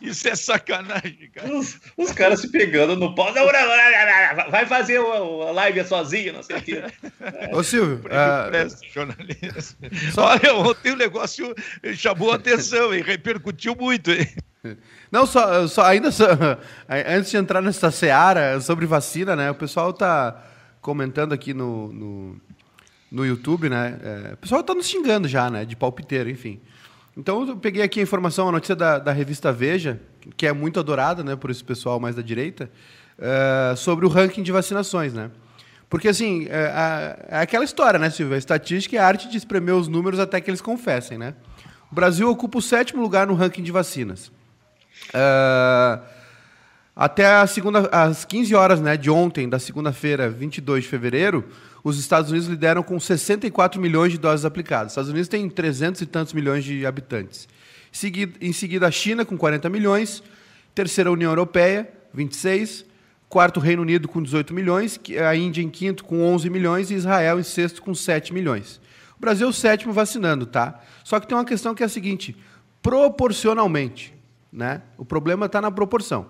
Isso 0.00 0.28
é 0.28 0.34
sacanagem, 0.34 1.30
cara. 1.34 1.54
Os, 1.54 1.78
os 1.96 2.12
caras 2.12 2.40
se 2.40 2.50
pegando 2.50 2.96
no 2.96 3.14
pau. 3.14 3.32
Não, 3.34 3.46
não, 3.46 3.52
não, 3.52 4.50
vai 4.50 4.64
fazer 4.64 4.96
a 4.98 5.50
live 5.52 5.84
sozinho, 5.84 6.32
não 6.32 6.42
sei 6.42 6.56
o 6.56 6.62
quê. 6.62 6.82
Ô, 7.52 7.62
Silvio. 7.62 8.02
Uh... 8.06 8.92
jornalista. 8.92 9.76
Só... 10.12 10.28
Olha, 10.28 10.54
ontem 10.54 10.92
o 10.92 10.96
negócio 10.96 11.54
chamou 11.94 12.32
a 12.32 12.36
atenção 12.36 12.94
e 12.94 13.02
repercutiu 13.02 13.76
muito. 13.78 14.10
Hein? 14.10 14.26
Não, 15.10 15.26
só, 15.26 15.66
só 15.66 15.84
ainda 15.84 16.10
só, 16.10 16.26
antes 17.06 17.30
de 17.30 17.36
entrar 17.36 17.60
nessa 17.60 17.90
seara 17.90 18.58
sobre 18.60 18.86
vacina, 18.86 19.36
né? 19.36 19.50
O 19.50 19.54
pessoal 19.54 19.92
tá 19.92 20.42
comentando 20.82 21.32
aqui 21.32 21.54
no, 21.54 21.92
no, 21.92 22.36
no 23.10 23.24
YouTube, 23.24 23.70
né? 23.70 23.98
É, 24.02 24.34
o 24.34 24.36
pessoal 24.36 24.60
está 24.60 24.74
nos 24.74 24.86
xingando 24.86 25.28
já, 25.28 25.48
né? 25.48 25.64
De 25.64 25.76
palpiteiro, 25.76 26.28
enfim. 26.28 26.60
Então 27.16 27.46
eu 27.46 27.56
peguei 27.56 27.82
aqui 27.82 28.00
a 28.00 28.02
informação, 28.02 28.48
a 28.48 28.52
notícia 28.52 28.74
da, 28.74 28.98
da 28.98 29.12
revista 29.12 29.52
Veja, 29.52 30.00
que 30.36 30.46
é 30.46 30.52
muito 30.52 30.80
adorada, 30.80 31.22
né? 31.22 31.36
Por 31.36 31.50
esse 31.50 31.62
pessoal 31.62 32.00
mais 32.00 32.16
da 32.16 32.22
direita, 32.22 32.70
é, 33.18 33.74
sobre 33.76 34.04
o 34.04 34.08
ranking 34.08 34.42
de 34.42 34.50
vacinações, 34.50 35.14
né? 35.14 35.30
Porque, 35.88 36.08
assim, 36.08 36.46
é, 36.48 37.28
é, 37.28 37.38
aquela 37.38 37.64
história, 37.64 37.98
né, 37.98 38.08
Silvia? 38.08 38.34
A 38.34 38.38
estatística 38.38 38.96
é 38.96 38.98
a 38.98 39.06
arte 39.06 39.28
de 39.28 39.36
espremer 39.36 39.74
os 39.74 39.88
números 39.88 40.18
até 40.18 40.40
que 40.40 40.50
eles 40.50 40.62
confessem, 40.62 41.18
né? 41.18 41.34
O 41.90 41.94
Brasil 41.94 42.28
ocupa 42.30 42.58
o 42.58 42.62
sétimo 42.62 43.02
lugar 43.02 43.26
no 43.26 43.34
ranking 43.34 43.62
de 43.62 43.70
vacinas. 43.70 44.32
Uh, 45.08 46.00
até 46.94 47.26
a 47.26 47.46
segunda, 47.46 47.88
às 47.90 48.24
15 48.24 48.54
horas 48.54 48.80
né, 48.80 48.96
de 48.96 49.10
ontem, 49.10 49.48
da 49.48 49.58
segunda-feira, 49.58 50.28
22 50.28 50.84
de 50.84 50.90
fevereiro, 50.90 51.44
os 51.82 51.98
Estados 51.98 52.30
Unidos 52.30 52.48
lideram 52.48 52.82
com 52.82 53.00
64 53.00 53.80
milhões 53.80 54.12
de 54.12 54.18
doses 54.18 54.44
aplicadas. 54.44 54.88
Os 54.88 54.92
Estados 54.92 55.10
Unidos 55.10 55.28
têm 55.28 55.48
300 55.48 56.02
e 56.02 56.06
tantos 56.06 56.34
milhões 56.34 56.64
de 56.64 56.84
habitantes. 56.84 57.48
Em 58.40 58.52
seguida, 58.52 58.86
a 58.86 58.90
China, 58.90 59.24
com 59.24 59.36
40 59.36 59.68
milhões. 59.70 60.22
Terceira, 60.74 61.10
a 61.10 61.12
União 61.12 61.30
Europeia, 61.30 61.90
26. 62.12 62.84
Quarto, 63.28 63.58
Reino 63.58 63.82
Unido, 63.82 64.06
com 64.06 64.22
18 64.22 64.52
milhões. 64.52 65.00
A 65.26 65.34
Índia, 65.34 65.62
em 65.62 65.70
quinto, 65.70 66.04
com 66.04 66.22
11 66.22 66.48
milhões. 66.50 66.90
E 66.90 66.94
Israel, 66.94 67.40
em 67.40 67.42
sexto, 67.42 67.82
com 67.82 67.94
7 67.94 68.32
milhões. 68.32 68.80
O 69.16 69.20
Brasil 69.20 69.46
é 69.46 69.50
o 69.50 69.52
sétimo 69.52 69.92
vacinando, 69.92 70.46
tá? 70.46 70.80
Só 71.04 71.18
que 71.18 71.26
tem 71.26 71.36
uma 71.36 71.44
questão 71.44 71.74
que 71.74 71.82
é 71.82 71.86
a 71.86 71.88
seguinte: 71.88 72.36
proporcionalmente. 72.82 74.14
Né? 74.52 74.82
O 74.98 75.04
problema 75.04 75.46
está 75.46 75.60
na 75.60 75.70
proporção. 75.70 76.26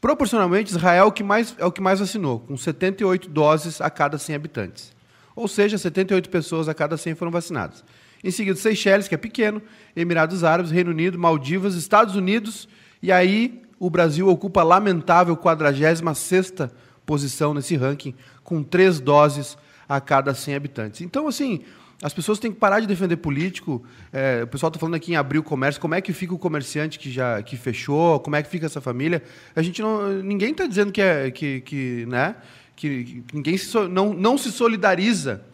Proporcionalmente, 0.00 0.70
Israel 0.70 1.04
é 1.04 1.06
o 1.06 1.12
que 1.12 1.22
mais, 1.22 1.54
é 1.58 1.64
o 1.64 1.72
que 1.72 1.80
mais 1.80 2.00
vacinou, 2.00 2.40
com 2.40 2.56
78 2.56 3.28
doses 3.28 3.80
a 3.80 3.90
cada 3.90 4.16
100 4.16 4.34
habitantes. 4.34 4.94
Ou 5.36 5.46
seja, 5.46 5.76
78 5.76 6.30
pessoas 6.30 6.68
a 6.68 6.74
cada 6.74 6.96
100 6.96 7.14
foram 7.14 7.30
vacinadas. 7.30 7.84
Em 8.22 8.30
seguida, 8.30 8.58
Seychelles, 8.58 9.08
que 9.08 9.14
é 9.14 9.18
pequeno, 9.18 9.60
Emirados 9.94 10.44
Árabes, 10.44 10.70
Reino 10.70 10.90
Unido, 10.90 11.18
Maldivas, 11.18 11.74
Estados 11.74 12.16
Unidos, 12.16 12.68
e 13.02 13.12
aí 13.12 13.62
o 13.78 13.88
Brasil 13.88 14.28
ocupa 14.28 14.60
a 14.60 14.64
lamentável 14.64 15.36
46ª 15.36 16.70
posição 17.04 17.54
nesse 17.54 17.76
ranking, 17.76 18.14
com 18.42 18.62
três 18.62 19.00
doses 19.00 19.56
a 19.90 20.00
cada 20.00 20.32
100 20.32 20.54
habitantes. 20.54 21.00
Então, 21.00 21.26
assim, 21.26 21.64
as 22.00 22.14
pessoas 22.14 22.38
têm 22.38 22.52
que 22.52 22.58
parar 22.60 22.78
de 22.78 22.86
defender 22.86 23.16
político. 23.16 23.84
É, 24.12 24.44
o 24.44 24.46
pessoal 24.46 24.68
está 24.68 24.78
falando 24.78 24.94
aqui 24.94 25.10
em 25.10 25.16
abrir 25.16 25.40
o 25.40 25.42
comércio. 25.42 25.80
Como 25.80 25.96
é 25.96 26.00
que 26.00 26.12
fica 26.12 26.32
o 26.32 26.38
comerciante 26.38 26.96
que 26.96 27.10
já 27.10 27.42
que 27.42 27.56
fechou? 27.56 28.20
Como 28.20 28.36
é 28.36 28.42
que 28.42 28.48
fica 28.48 28.66
essa 28.66 28.80
família? 28.80 29.20
A 29.54 29.60
gente 29.62 29.82
não, 29.82 30.22
ninguém 30.22 30.52
está 30.52 30.64
dizendo 30.64 30.92
que 30.92 31.02
é 31.02 31.28
que, 31.32 31.60
que, 31.62 32.06
né, 32.06 32.36
que, 32.76 33.04
que 33.04 33.24
ninguém 33.34 33.56
se, 33.56 33.76
não, 33.88 34.14
não 34.14 34.38
se 34.38 34.52
solidariza 34.52 35.44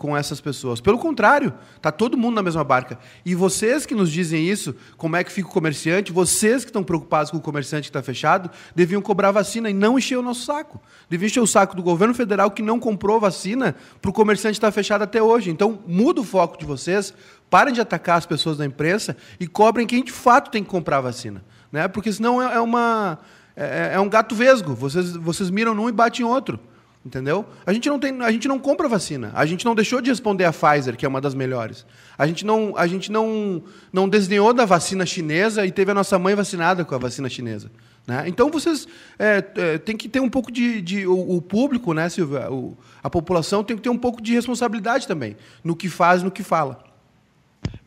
com 0.00 0.16
essas 0.16 0.40
pessoas. 0.40 0.80
Pelo 0.80 0.98
contrário, 0.98 1.52
tá 1.78 1.92
todo 1.92 2.16
mundo 2.16 2.34
na 2.34 2.42
mesma 2.42 2.64
barca. 2.64 2.98
E 3.22 3.34
vocês 3.34 3.84
que 3.84 3.94
nos 3.94 4.10
dizem 4.10 4.48
isso, 4.48 4.74
como 4.96 5.14
é 5.14 5.22
que 5.22 5.30
fica 5.30 5.46
o 5.46 5.52
comerciante, 5.52 6.10
vocês 6.10 6.64
que 6.64 6.70
estão 6.70 6.82
preocupados 6.82 7.30
com 7.30 7.36
o 7.36 7.40
comerciante 7.40 7.82
que 7.82 7.90
está 7.90 8.02
fechado, 8.02 8.50
deviam 8.74 9.02
cobrar 9.02 9.30
vacina 9.30 9.68
e 9.68 9.74
não 9.74 9.98
encher 9.98 10.16
o 10.16 10.22
nosso 10.22 10.46
saco. 10.46 10.80
Deviam 11.10 11.26
encher 11.26 11.40
o 11.40 11.46
saco 11.46 11.76
do 11.76 11.82
governo 11.82 12.14
federal 12.14 12.50
que 12.50 12.62
não 12.62 12.80
comprou 12.80 13.20
vacina 13.20 13.76
para 14.00 14.10
o 14.10 14.14
comerciante 14.14 14.56
estar 14.56 14.68
tá 14.68 14.72
fechado 14.72 15.02
até 15.02 15.22
hoje. 15.22 15.50
Então, 15.50 15.80
muda 15.86 16.22
o 16.22 16.24
foco 16.24 16.58
de 16.58 16.64
vocês, 16.64 17.12
parem 17.50 17.74
de 17.74 17.82
atacar 17.82 18.16
as 18.16 18.24
pessoas 18.24 18.56
da 18.56 18.64
imprensa 18.64 19.14
e 19.38 19.46
cobrem 19.46 19.86
quem 19.86 20.02
de 20.02 20.12
fato 20.12 20.50
tem 20.50 20.64
que 20.64 20.70
comprar 20.70 21.02
vacina. 21.02 21.44
Né? 21.70 21.86
Porque 21.88 22.10
senão 22.10 22.40
é, 22.40 22.54
é 22.54 22.60
uma. 22.60 23.18
É, 23.54 23.90
é 23.96 24.00
um 24.00 24.08
gato 24.08 24.34
vesgo. 24.34 24.74
Vocês, 24.74 25.12
vocês 25.12 25.50
miram 25.50 25.74
num 25.74 25.90
e 25.90 25.92
batem 25.92 26.24
em 26.24 26.26
outro. 26.26 26.58
Entendeu? 27.04 27.46
A 27.64 27.72
gente 27.72 27.88
não 27.88 27.98
tem, 27.98 28.20
a 28.20 28.30
gente 28.30 28.46
não 28.46 28.58
compra 28.58 28.86
vacina. 28.86 29.32
A 29.34 29.46
gente 29.46 29.64
não 29.64 29.74
deixou 29.74 30.02
de 30.02 30.10
responder 30.10 30.44
a 30.44 30.52
Pfizer, 30.52 30.96
que 30.98 31.06
é 31.06 31.08
uma 31.08 31.20
das 31.20 31.34
melhores. 31.34 31.86
A 32.18 32.26
gente 32.26 32.44
não, 32.44 32.74
a 32.76 32.86
gente 32.86 33.10
não, 33.10 33.62
não 33.90 34.06
desdenhou 34.06 34.52
da 34.52 34.66
vacina 34.66 35.06
chinesa 35.06 35.64
e 35.64 35.72
teve 35.72 35.90
a 35.90 35.94
nossa 35.94 36.18
mãe 36.18 36.34
vacinada 36.34 36.84
com 36.84 36.94
a 36.94 36.98
vacina 36.98 37.26
chinesa. 37.30 37.70
Né? 38.06 38.24
Então 38.26 38.50
vocês 38.50 38.86
é, 39.18 39.42
é, 39.56 39.78
tem 39.78 39.96
que 39.96 40.10
ter 40.10 40.20
um 40.20 40.28
pouco 40.28 40.52
de, 40.52 40.82
de 40.82 41.06
o, 41.06 41.36
o, 41.36 41.40
público, 41.40 41.94
né, 41.94 42.08
Silvia? 42.10 42.52
O, 42.52 42.76
a 43.02 43.08
população 43.08 43.64
tem 43.64 43.76
que 43.76 43.82
ter 43.82 43.88
um 43.88 43.98
pouco 43.98 44.20
de 44.20 44.34
responsabilidade 44.34 45.08
também 45.08 45.36
no 45.64 45.74
que 45.74 45.88
faz, 45.88 46.22
no 46.22 46.30
que 46.30 46.42
fala. 46.42 46.84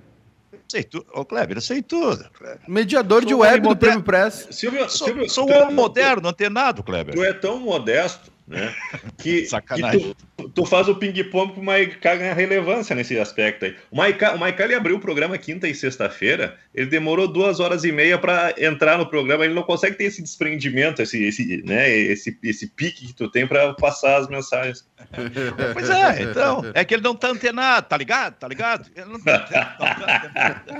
Sei 0.68 0.82
tudo. 0.82 1.06
Ô, 1.14 1.24
Kleber, 1.24 1.56
eu 1.56 1.60
sei 1.60 1.80
tudo. 1.80 2.28
Kleber. 2.30 2.60
Mediador 2.66 3.20
sou 3.20 3.28
de 3.28 3.34
web 3.34 3.68
do 3.68 3.76
Prêmio 3.76 4.02
Press. 4.02 4.48
Silvio, 4.50 4.88
sou, 4.88 5.06
Silvio, 5.06 5.30
sou 5.30 5.48
um 5.48 5.54
homem 5.54 5.74
moderno, 5.74 6.28
antenado, 6.28 6.82
Kleber. 6.82 7.14
Tu 7.14 7.22
é 7.22 7.32
tão 7.32 7.60
modesto 7.60 8.32
né? 8.46 8.74
Que, 9.18 9.46
Sacanagem. 9.46 10.14
Que 10.36 10.42
tu, 10.44 10.48
tu, 10.50 10.64
faz 10.64 10.88
o 10.88 10.94
ping-pong 10.94 11.52
pro 11.52 11.62
Maiká 11.62 12.14
ganhar 12.16 12.34
relevância 12.34 12.94
nesse 12.94 13.18
aspecto 13.18 13.64
aí. 13.64 13.74
O 13.90 13.96
Maiká, 13.96 14.34
o 14.34 14.38
Maiká 14.38 14.64
ele 14.64 14.74
abriu 14.74 14.96
o 14.96 15.00
programa 15.00 15.36
quinta 15.38 15.66
e 15.66 15.74
sexta-feira, 15.74 16.56
ele 16.74 16.86
demorou 16.86 17.26
duas 17.26 17.58
horas 17.58 17.82
e 17.82 17.90
meia 17.90 18.18
para 18.18 18.54
entrar 18.58 18.98
no 18.98 19.06
programa, 19.06 19.44
ele 19.44 19.54
não 19.54 19.62
consegue 19.62 19.96
ter 19.96 20.04
esse 20.04 20.22
desprendimento, 20.22 21.02
esse, 21.02 21.22
esse, 21.24 21.62
né, 21.64 21.90
esse, 21.90 22.38
esse 22.42 22.68
pique 22.68 23.08
que 23.08 23.14
tu 23.14 23.28
tem 23.28 23.46
para 23.46 23.74
passar 23.74 24.18
as 24.18 24.28
mensagens. 24.28 24.86
Pois 25.72 25.90
é, 25.90 26.22
então, 26.22 26.62
é 26.74 26.84
que 26.84 26.94
ele 26.94 27.02
não 27.02 27.14
tá 27.14 27.28
antenado, 27.28 27.86
tá 27.88 27.96
ligado? 27.96 28.34
Tá 28.34 28.48
ligado? 28.48 28.90
Tá 29.24 29.76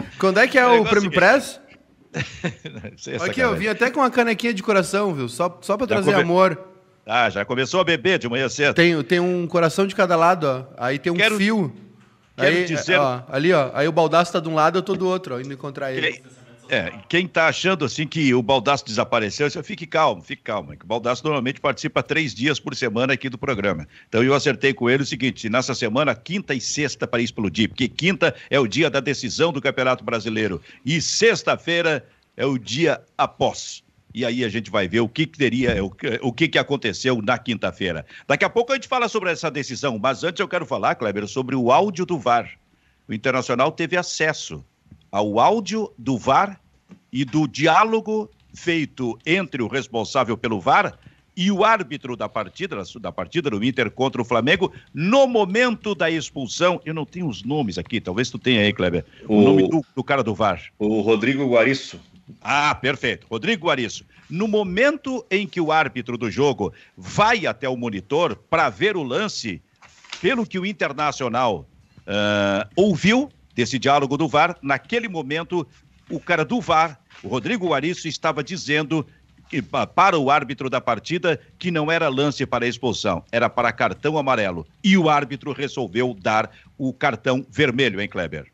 Quando 0.19 0.41
é 0.41 0.47
que 0.47 0.59
é 0.59 0.67
o, 0.67 0.83
o 0.83 0.89
Prêmio 0.89 1.11
Press? 1.11 1.61
Aqui, 3.21 3.41
eu 3.41 3.55
vim 3.55 3.67
até 3.67 3.91
com 3.91 4.01
uma 4.01 4.11
canequinha 4.11 4.55
de 4.55 4.63
coração, 4.63 5.15
viu? 5.15 5.29
Só, 5.29 5.59
só 5.61 5.77
para 5.77 5.87
trazer 5.87 6.13
come... 6.13 6.23
amor. 6.23 6.76
Ah, 7.07 7.31
já 7.31 7.45
começou 7.45 7.81
a 7.81 7.85
beber 7.85 8.19
de 8.19 8.29
manhã 8.29 8.49
cedo. 8.49 8.75
Tem, 8.75 9.01
tem 9.05 9.21
um 9.21 9.47
coração 9.47 9.87
de 9.87 9.95
cada 9.95 10.17
lado, 10.17 10.45
ó. 10.45 10.65
Aí 10.77 10.99
tem 10.99 11.13
um 11.13 11.17
quero, 11.17 11.37
fio. 11.37 11.73
Quero 12.37 12.57
aí, 12.57 12.65
dizer... 12.65 12.99
Ó, 12.99 13.23
ali, 13.29 13.53
ó. 13.53 13.71
Aí 13.75 13.87
o 13.87 13.93
baldaço 13.93 14.33
tá 14.33 14.41
de 14.41 14.49
um 14.49 14.55
lado, 14.57 14.79
eu 14.79 14.83
tô 14.83 14.97
do 14.97 15.07
outro, 15.07 15.37
ó, 15.37 15.41
indo 15.41 15.53
encontrar 15.53 15.93
ele. 15.93 16.21
É, 16.69 16.93
quem 17.09 17.29
tá 17.29 17.47
achando 17.47 17.85
assim 17.85 18.09
que 18.09 18.35
o 18.35 18.43
baldaço 18.43 18.85
desapareceu, 18.85 19.49
fique 19.63 19.87
calmo, 19.87 20.21
fique 20.21 20.43
calmo. 20.43 20.73
O 20.73 20.87
baldaço 20.87 21.23
normalmente 21.23 21.61
participa 21.61 22.03
três 22.03 22.35
dias 22.35 22.59
por 22.59 22.75
semana 22.75 23.13
aqui 23.13 23.29
do 23.29 23.39
programa. 23.39 23.87
Então 24.09 24.21
eu 24.25 24.35
acertei 24.35 24.75
com 24.75 24.91
ele 24.91 25.05
o 25.05 25.07
seguinte: 25.07 25.49
nessa 25.49 25.77
semana, 25.77 26.13
quinta 26.13 26.55
e 26.55 26.61
sexta 26.61 27.07
para 27.07 27.23
explodir, 27.23 27.69
porque 27.69 27.89
quinta 27.89 28.35
é 28.51 28.59
o 28.59 28.67
dia 28.67 28.91
da 28.91 28.99
decisão 28.99 29.53
do 29.53 29.61
Campeonato 29.61 30.03
Brasileiro 30.03 30.61
e 30.85 31.01
sexta-feira 31.01 32.05
é 32.37 32.45
o 32.45 32.59
dia 32.59 33.01
após 33.17 33.86
e 34.17 34.25
aí 34.25 34.43
a 34.43 34.49
gente 34.49 34.71
vai 34.71 34.89
ver 34.89 35.01
o 35.01 35.09
que, 35.11 35.27
que 35.27 35.37
teria, 35.37 35.85
o, 35.85 35.95
o 36.23 36.33
que, 36.33 36.49
que 36.49 36.59
aconteceu 36.59 37.21
na 37.21 37.37
quinta-feira. 37.37 38.07
Daqui 38.27 38.47
a 38.47 38.49
pouco 38.49 38.73
a 38.73 38.75
gente 38.75 38.89
fala 38.89 39.11
sobre 39.11 39.31
essa 39.31 39.51
decisão, 39.51 39.99
mas 39.99 40.25
antes 40.25 40.41
eu 40.41 40.49
quero 40.49 40.65
falar, 40.65 40.95
Kleber, 40.95 41.29
sobre 41.29 41.55
o 41.55 41.71
áudio 41.71 42.07
do 42.07 42.19
VAR. 42.19 42.51
O 43.07 43.13
Internacional 43.13 43.71
teve 43.71 43.95
acesso 43.95 44.65
ao 45.13 45.39
áudio 45.39 45.93
do 45.99 46.17
VAR 46.17 46.59
e 47.13 47.27
do 47.27 47.47
diálogo 47.47 48.31
feito 48.55 49.19
entre 49.27 49.63
o 49.63 49.69
responsável 49.69 50.35
pelo 50.35 50.59
VAR 50.59 50.99
e 51.37 51.53
o 51.53 51.63
árbitro 51.63 52.17
da 52.17 52.27
partida, 52.27 52.83
da 52.99 53.13
partida 53.13 53.51
do 53.51 53.63
Inter 53.63 53.91
contra 53.91 54.23
o 54.23 54.25
Flamengo, 54.25 54.73
no 54.95 55.27
momento 55.27 55.95
da 55.95 56.11
expulsão. 56.11 56.81
Eu 56.87 56.95
não 56.95 57.05
tenho 57.05 57.29
os 57.29 57.43
nomes 57.43 57.77
aqui, 57.77 58.01
talvez 58.01 58.31
tu 58.31 58.39
tenha 58.39 58.63
aí, 58.63 58.73
Kleber. 58.73 59.05
O, 59.29 59.37
o 59.37 59.43
nome 59.43 59.69
do, 59.69 59.85
do, 59.95 60.03
cara 60.03 60.23
do 60.23 60.35
VAR. 60.35 60.63
O 60.79 61.03
Rodrigo 61.03 61.47
Guariço. 61.47 62.01
Ah, 62.43 62.75
perfeito. 62.75 63.27
Rodrigo 63.31 63.67
Guariço. 63.67 64.05
No 64.29 64.49
momento 64.49 65.25
em 65.31 65.47
que 65.47 65.61
o 65.61 65.71
árbitro 65.71 66.19
do 66.19 66.31
jogo 66.31 66.73
vai 66.97 67.47
até 67.47 67.69
o 67.69 67.77
monitor 67.77 68.37
para 68.37 68.69
ver 68.69 68.97
o 68.97 69.03
lance, 69.03 69.63
pelo 70.21 70.47
que 70.47 70.59
o 70.59 70.67
Internacional 70.67 71.69
uh, 72.01 72.69
ouviu 72.75 73.31
desse 73.55 73.79
diálogo 73.79 74.17
do 74.17 74.29
VAR, 74.29 74.57
naquele 74.61 75.09
momento 75.09 75.67
o 76.11 76.21
cara 76.21 76.45
do 76.45 76.61
VAR, 76.61 77.01
o 77.23 77.29
Rodrigo 77.29 77.69
Guariço, 77.69 78.07
estava 78.07 78.43
dizendo 78.43 79.07
que, 79.49 79.63
para 79.63 80.19
o 80.19 80.31
árbitro 80.31 80.69
da 80.69 80.81
partida 80.81 81.41
que 81.59 81.71
não 81.71 81.91
era 81.91 82.09
lance 82.09 82.45
para 82.45 82.67
expulsão, 82.67 83.25
era 83.31 83.49
para 83.49 83.73
cartão 83.73 84.19
amarelo. 84.19 84.67
E 84.83 84.97
o 84.97 85.09
árbitro 85.09 85.53
resolveu 85.53 86.15
dar 86.21 86.51
o 86.77 86.93
cartão 86.93 87.47
vermelho, 87.49 88.01
hein, 88.01 88.09
Kleber? 88.09 88.47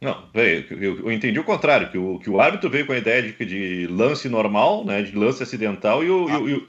Não, 0.00 0.24
eu, 0.32 1.04
eu, 1.04 1.12
entendi 1.12 1.40
o 1.40 1.44
contrário, 1.44 1.90
que 1.90 1.98
o, 1.98 2.20
que 2.20 2.30
o 2.30 2.40
árbitro 2.40 2.70
veio 2.70 2.86
com 2.86 2.92
a 2.92 2.98
ideia 2.98 3.20
de, 3.20 3.32
de 3.44 3.86
lance 3.88 4.28
normal, 4.28 4.84
né, 4.84 5.02
de 5.02 5.16
lance 5.16 5.42
acidental, 5.42 6.04
e 6.04 6.10
o, 6.10 6.28
ah. 6.28 6.38
e 6.48 6.54
o, 6.54 6.68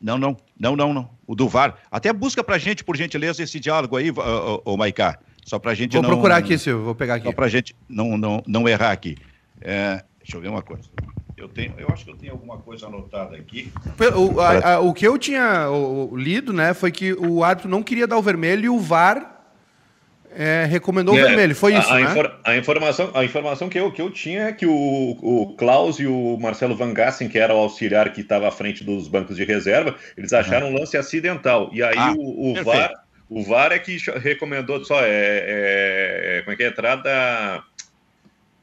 Não, 0.00 0.16
não, 0.16 0.36
não, 0.58 0.76
não, 0.76 0.94
não. 0.94 1.10
O 1.26 1.34
do 1.34 1.48
VAR. 1.48 1.76
Até 1.90 2.12
busca 2.12 2.44
pra 2.44 2.58
gente, 2.58 2.84
por 2.84 2.96
gentileza, 2.96 3.42
esse 3.42 3.58
diálogo 3.58 3.96
aí, 3.96 4.12
ô, 4.64 4.76
Maicá. 4.76 5.18
Só 5.44 5.58
pra 5.58 5.74
gente 5.74 5.94
vou 5.94 6.02
não... 6.02 6.10
Vou 6.10 6.18
procurar 6.18 6.36
aqui, 6.36 6.56
Silvio, 6.56 6.84
vou 6.84 6.94
pegar 6.94 7.16
aqui. 7.16 7.26
Só 7.26 7.32
pra 7.32 7.48
gente 7.48 7.74
não, 7.88 8.16
não, 8.16 8.42
não 8.46 8.68
errar 8.68 8.92
aqui. 8.92 9.16
É, 9.60 10.04
deixa 10.20 10.36
eu 10.36 10.40
ver 10.40 10.48
uma 10.48 10.62
coisa. 10.62 10.84
Eu, 11.36 11.48
tenho, 11.48 11.74
eu 11.78 11.88
acho 11.92 12.04
que 12.04 12.10
eu 12.12 12.16
tenho 12.16 12.32
alguma 12.32 12.58
coisa 12.58 12.86
anotada 12.86 13.36
aqui. 13.36 13.72
O, 14.16 14.38
a, 14.38 14.74
a, 14.74 14.80
o 14.80 14.94
que 14.94 15.06
eu 15.06 15.18
tinha 15.18 15.66
lido, 16.12 16.52
né, 16.52 16.74
foi 16.74 16.92
que 16.92 17.12
o 17.14 17.42
árbitro 17.42 17.68
não 17.68 17.82
queria 17.82 18.06
dar 18.06 18.18
o 18.18 18.22
vermelho 18.22 18.64
e 18.66 18.68
o 18.68 18.78
VAR 18.78 19.41
é, 20.36 20.64
recomendou 20.64 21.16
é, 21.16 21.22
o 21.22 21.26
vermelho, 21.26 21.54
foi 21.54 21.74
isso, 21.74 21.90
a, 21.90 22.00
né? 22.00 22.02
Infor, 22.02 22.40
a, 22.44 22.56
informação, 22.56 23.10
a 23.14 23.24
informação 23.24 23.68
que 23.68 23.78
eu, 23.78 23.90
que 23.92 24.00
eu 24.00 24.10
tinha 24.10 24.44
é 24.44 24.52
que 24.52 24.66
o, 24.66 24.72
o 24.72 25.54
Klaus 25.56 25.98
e 25.98 26.06
o 26.06 26.38
Marcelo 26.40 26.74
Van 26.74 26.92
Gassen, 26.92 27.28
que 27.28 27.38
era 27.38 27.54
o 27.54 27.58
auxiliar 27.58 28.12
que 28.12 28.20
estava 28.20 28.48
à 28.48 28.50
frente 28.50 28.84
dos 28.84 29.08
bancos 29.08 29.36
de 29.36 29.44
reserva, 29.44 29.94
eles 30.16 30.32
acharam 30.32 30.68
um 30.68 30.74
lance 30.78 30.96
acidental. 30.96 31.70
E 31.72 31.82
aí 31.82 31.96
ah, 31.96 32.14
o, 32.16 32.52
o 32.52 32.64
VAR, 32.64 32.92
o 33.28 33.42
VAR 33.42 33.72
é 33.72 33.78
que 33.78 33.96
recomendou 34.20 34.84
só, 34.84 35.00
é, 35.02 35.08
é, 35.08 36.38
é 36.38 36.42
como 36.42 36.52
é 36.52 36.56
que 36.56 36.62
é, 36.64 36.68
entrada 36.68 37.62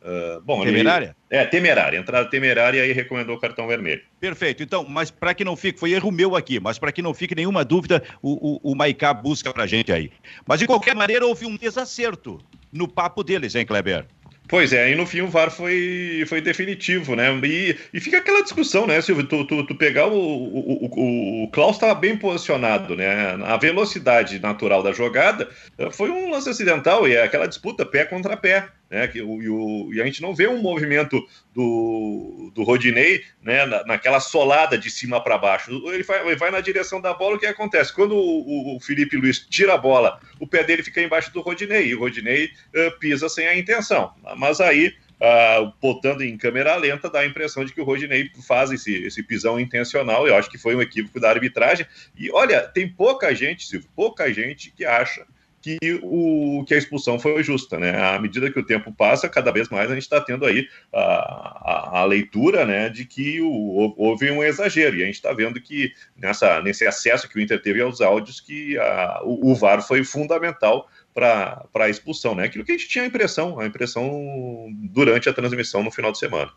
Uh, 0.01 0.39
bom, 0.41 0.63
temerária? 0.63 1.15
Ele, 1.29 1.41
é, 1.41 1.45
temerária. 1.45 1.97
Entrada 1.97 2.29
temerária 2.29 2.85
e 2.85 2.93
recomendou 2.93 3.35
o 3.35 3.39
cartão 3.39 3.67
vermelho. 3.67 4.01
Perfeito. 4.19 4.63
Então, 4.63 4.85
mas 4.87 5.11
para 5.11 5.33
que 5.33 5.43
não 5.43 5.55
fique, 5.55 5.79
foi 5.79 5.91
erro 5.91 6.11
meu 6.11 6.35
aqui, 6.35 6.59
mas 6.59 6.79
para 6.79 6.91
que 6.91 7.01
não 7.01 7.13
fique 7.13 7.35
nenhuma 7.35 7.65
dúvida, 7.65 8.01
o, 8.21 8.55
o, 8.55 8.71
o 8.71 8.75
Maicá 8.75 9.13
busca 9.13 9.53
para 9.53 9.67
gente 9.67 9.91
aí. 9.91 10.11
Mas 10.47 10.59
de 10.59 10.67
qualquer 10.67 10.95
maneira, 10.95 11.25
houve 11.25 11.45
um 11.45 11.55
desacerto 11.57 12.39
no 12.71 12.87
papo 12.87 13.23
deles, 13.23 13.55
hein, 13.55 13.65
Kleber? 13.65 14.05
Pois 14.49 14.73
é, 14.73 14.85
aí 14.85 14.95
no 14.95 15.05
fim 15.05 15.21
o 15.21 15.27
VAR 15.27 15.51
foi, 15.51 16.25
foi 16.27 16.41
definitivo, 16.41 17.15
né? 17.15 17.29
E, 17.43 17.77
e 17.93 17.99
fica 17.99 18.17
aquela 18.17 18.41
discussão, 18.41 18.87
né, 18.87 18.99
Silvio? 18.99 19.23
Tu, 19.23 19.45
tu, 19.45 19.63
tu 19.63 19.75
pegar 19.75 20.07
o. 20.07 20.17
O, 20.17 20.85
o, 20.85 21.43
o 21.43 21.47
Klaus 21.49 21.75
estava 21.75 21.93
bem 21.93 22.17
posicionado, 22.17 22.95
né? 22.95 23.37
A 23.45 23.57
velocidade 23.57 24.39
natural 24.39 24.81
da 24.81 24.91
jogada 24.91 25.47
eh, 25.77 25.91
foi 25.91 26.09
um 26.09 26.31
lance 26.31 26.49
acidental 26.49 27.07
e 27.07 27.13
é 27.13 27.21
aquela 27.21 27.47
disputa 27.47 27.85
pé 27.85 28.05
contra 28.05 28.35
pé. 28.35 28.69
Né, 28.89 29.07
que, 29.07 29.19
e, 29.19 29.21
o, 29.21 29.93
e, 29.93 30.01
a 30.01 30.05
gente 30.05 30.21
não 30.21 30.33
vê 30.33 30.47
um 30.47 30.61
movimento 30.61 31.23
do, 31.53 32.51
do 32.55 32.63
Rodinei 32.63 33.23
né, 33.41 33.63
na, 33.65 33.85
naquela 33.85 34.19
solada 34.19 34.77
de 34.77 34.89
cima 34.89 35.23
para 35.23 35.37
baixo. 35.37 35.71
Ele 35.93 36.01
vai, 36.01 36.25
ele 36.25 36.35
vai, 36.35 36.49
na 36.49 36.59
direção 36.59 36.99
da 36.99 37.13
bola, 37.13 37.35
o 37.35 37.39
que 37.39 37.45
acontece? 37.45 37.93
Quando 37.93 38.15
o, 38.15 38.75
o, 38.75 38.79
Felipe 38.79 39.15
Luiz 39.15 39.45
tira 39.47 39.75
a 39.75 39.77
bola, 39.77 40.19
o 40.39 40.47
pé 40.47 40.63
dele 40.63 40.81
fica 40.81 41.01
embaixo 41.01 41.31
do 41.31 41.41
Rodinei, 41.41 41.87
e 41.87 41.95
o 41.95 41.99
Rodinei 41.99 42.45
uh, 42.45 42.99
pisa 42.99 43.29
sem 43.29 43.47
a 43.47 43.55
intenção. 43.55 44.11
Mas 44.35 44.59
aí 44.59 44.95
uh, 45.19 45.71
botando 45.81 46.21
em 46.21 46.37
câmera 46.37 46.75
lenta, 46.75 47.09
dá 47.09 47.19
a 47.19 47.25
impressão 47.25 47.63
de 47.63 47.73
que 47.73 47.81
o 47.81 47.83
Rodinei 47.83 48.31
faz 48.47 48.71
esse, 48.71 48.95
esse 49.03 49.21
pisão 49.21 49.59
intencional. 49.59 50.27
Eu 50.27 50.35
acho 50.35 50.49
que 50.49 50.57
foi 50.57 50.75
um 50.75 50.81
equívoco 50.81 51.19
da 51.19 51.29
arbitragem. 51.29 51.85
E 52.15 52.31
olha, 52.31 52.61
tem 52.61 52.87
pouca 52.87 53.33
gente, 53.35 53.67
Silvio, 53.67 53.89
pouca 53.95 54.33
gente 54.33 54.71
que 54.71 54.85
acha 54.85 55.25
que, 55.61 55.77
o, 56.03 56.63
que 56.65 56.73
a 56.73 56.77
expulsão 56.77 57.19
foi 57.19 57.43
justa, 57.43 57.77
né? 57.77 57.99
À 58.01 58.19
medida 58.19 58.51
que 58.51 58.59
o 58.59 58.65
tempo 58.65 58.91
passa, 58.91 59.27
cada 59.27 59.51
vez 59.51 59.69
mais 59.69 59.91
a 59.91 59.93
gente 59.93 60.03
está 60.03 60.21
tendo 60.21 60.45
aí 60.45 60.67
a, 60.93 60.99
a, 60.99 61.99
a, 61.99 62.05
leitura, 62.05 62.65
né, 62.65 62.89
de 62.89 63.05
que 63.05 63.41
o, 63.41 63.93
houve 63.97 64.31
um 64.31 64.43
exagero 64.43 64.95
e 64.95 65.03
a 65.03 65.05
gente 65.05 65.15
está 65.15 65.33
vendo 65.33 65.59
que 65.61 65.91
nessa 66.15 66.61
nesse 66.61 66.87
acesso 66.87 67.27
que 67.27 67.37
o 67.37 67.41
Inter 67.41 67.61
teve 67.61 67.81
aos 67.81 68.01
áudios 68.01 68.39
que 68.39 68.77
a, 68.77 69.21
o, 69.23 69.51
o 69.51 69.55
VAR 69.55 69.81
foi 69.85 70.03
fundamental 70.03 70.89
para 71.13 71.67
a 71.75 71.89
expulsão, 71.89 72.35
né? 72.35 72.45
Aquilo 72.45 72.63
que 72.63 72.71
a 72.71 72.77
gente 72.77 72.87
tinha 72.87 73.03
a 73.03 73.07
impressão, 73.07 73.59
a 73.59 73.65
impressão 73.65 74.67
durante 74.73 75.27
a 75.27 75.33
transmissão 75.33 75.83
no 75.83 75.91
final 75.91 76.11
de 76.11 76.19
semana. 76.19 76.51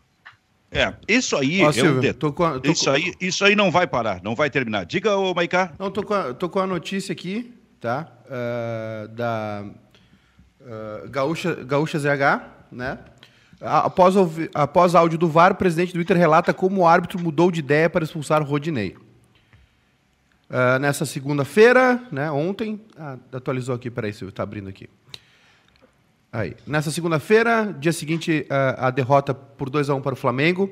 É, 0.71 0.91
isso 1.07 1.35
aí 1.37 1.61
Ó, 1.61 1.69
é 1.69 1.73
Silvio, 1.73 2.09
um 2.09 2.13
tô 2.13 2.33
com, 2.33 2.59
tô 2.59 2.71
isso, 2.71 2.85
com... 2.85 2.91
aí, 2.91 3.13
isso 3.21 3.45
aí 3.45 3.55
não 3.55 3.69
vai 3.69 3.85
parar, 3.85 4.23
não 4.23 4.33
vai 4.33 4.49
terminar. 4.49 4.85
Diga, 4.85 5.15
ô 5.15 5.33
Maicá. 5.33 5.73
Não, 5.77 5.91
tô 5.91 6.01
com, 6.01 6.13
a, 6.13 6.33
tô 6.33 6.49
com 6.49 6.59
a 6.59 6.65
notícia 6.65 7.11
aqui 7.11 7.53
tá? 7.83 8.07
Uh, 8.33 9.07
da 9.09 9.63
uh, 10.61 11.07
Gaúcha, 11.09 11.53
Gaúcha 11.53 11.99
ZH, 11.99 12.41
né? 12.71 12.97
Após, 13.61 14.15
após 14.55 14.95
áudio 14.95 15.19
do 15.19 15.29
VAR, 15.29 15.51
o 15.51 15.55
presidente 15.55 15.93
do 15.93 16.01
Inter 16.01 16.17
relata 16.17 16.51
como 16.51 16.81
o 16.81 16.87
árbitro 16.87 17.19
mudou 17.19 17.51
de 17.51 17.59
ideia 17.59 17.87
para 17.89 18.03
expulsar 18.03 18.41
Rodinei. 18.41 18.97
Uh, 20.49 20.79
nessa 20.81 21.05
segunda-feira, 21.05 22.01
né, 22.11 22.31
ontem, 22.31 22.81
ah, 22.97 23.17
atualizou 23.31 23.75
aqui, 23.75 23.91
peraí, 23.91 24.11
Silvio, 24.11 24.31
está 24.31 24.41
abrindo 24.41 24.67
aqui. 24.67 24.89
Aí. 26.31 26.55
Nessa 26.65 26.89
segunda-feira, 26.89 27.73
dia 27.79 27.93
seguinte, 27.93 28.47
a 28.77 28.89
derrota 28.89 29.35
por 29.35 29.69
2 29.69 29.91
a 29.91 29.93
1 29.93 29.97
um 29.97 30.01
para 30.01 30.13
o 30.13 30.17
Flamengo, 30.17 30.63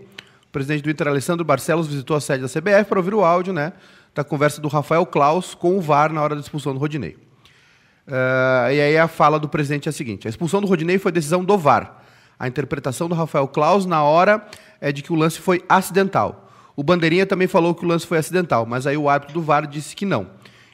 o 0.48 0.51
presidente 0.51 0.82
do 0.82 0.89
Inter, 0.89 1.08
Alessandro 1.08 1.46
Barcelos, 1.46 1.88
visitou 1.88 2.18
a 2.18 2.20
sede 2.20 2.41
da 2.41 2.50
CBF 2.50 2.86
para 2.89 3.00
ouvir 3.00 3.13
o 3.13 3.24
áudio, 3.24 3.53
né? 3.53 3.72
da 4.13 4.24
conversa 4.24 4.60
do 4.60 4.68
Rafael 4.68 5.06
Klaus 5.06 5.53
com 5.53 5.77
o 5.77 5.82
VAR 5.82 6.12
na 6.12 6.22
hora 6.22 6.36
da 6.36 6.41
expulsão 6.41 6.74
do 6.74 6.80
Rodinei. 6.80 7.31
Uh, 8.12 8.74
e 8.74 8.82
aí 8.82 8.98
a 8.98 9.08
fala 9.08 9.39
do 9.39 9.48
presidente 9.48 9.88
é 9.88 9.89
a 9.89 9.94
seguinte: 9.94 10.27
a 10.27 10.30
expulsão 10.30 10.60
do 10.60 10.68
Rodinei 10.68 10.98
foi 10.98 11.13
decisão 11.13 11.46
do 11.46 11.58
VAR. 11.58 12.03
A 12.38 12.46
interpretação 12.46 13.08
do 13.08 13.15
Rafael 13.15 13.48
Klaus 13.48 13.86
na 13.86 14.03
hora 14.03 14.46
é 14.82 14.91
de 14.91 15.01
que 15.01 15.13
o 15.13 15.15
lance 15.15 15.39
foi 15.39 15.63
acidental. 15.70 16.51
O 16.75 16.84
Bandeirinha 16.84 17.25
também 17.25 17.48
falou 17.48 17.74
que 17.74 17.86
o 17.86 17.88
lance 17.88 18.06
foi 18.06 18.18
acidental, 18.18 18.65
mas 18.65 18.86
aí 18.86 18.98
o 18.98 19.08
árbitro 19.08 19.36
do 19.36 19.41
VAR 19.41 19.65
disse 19.65 19.96
que 19.96 20.06
não. 20.06 20.27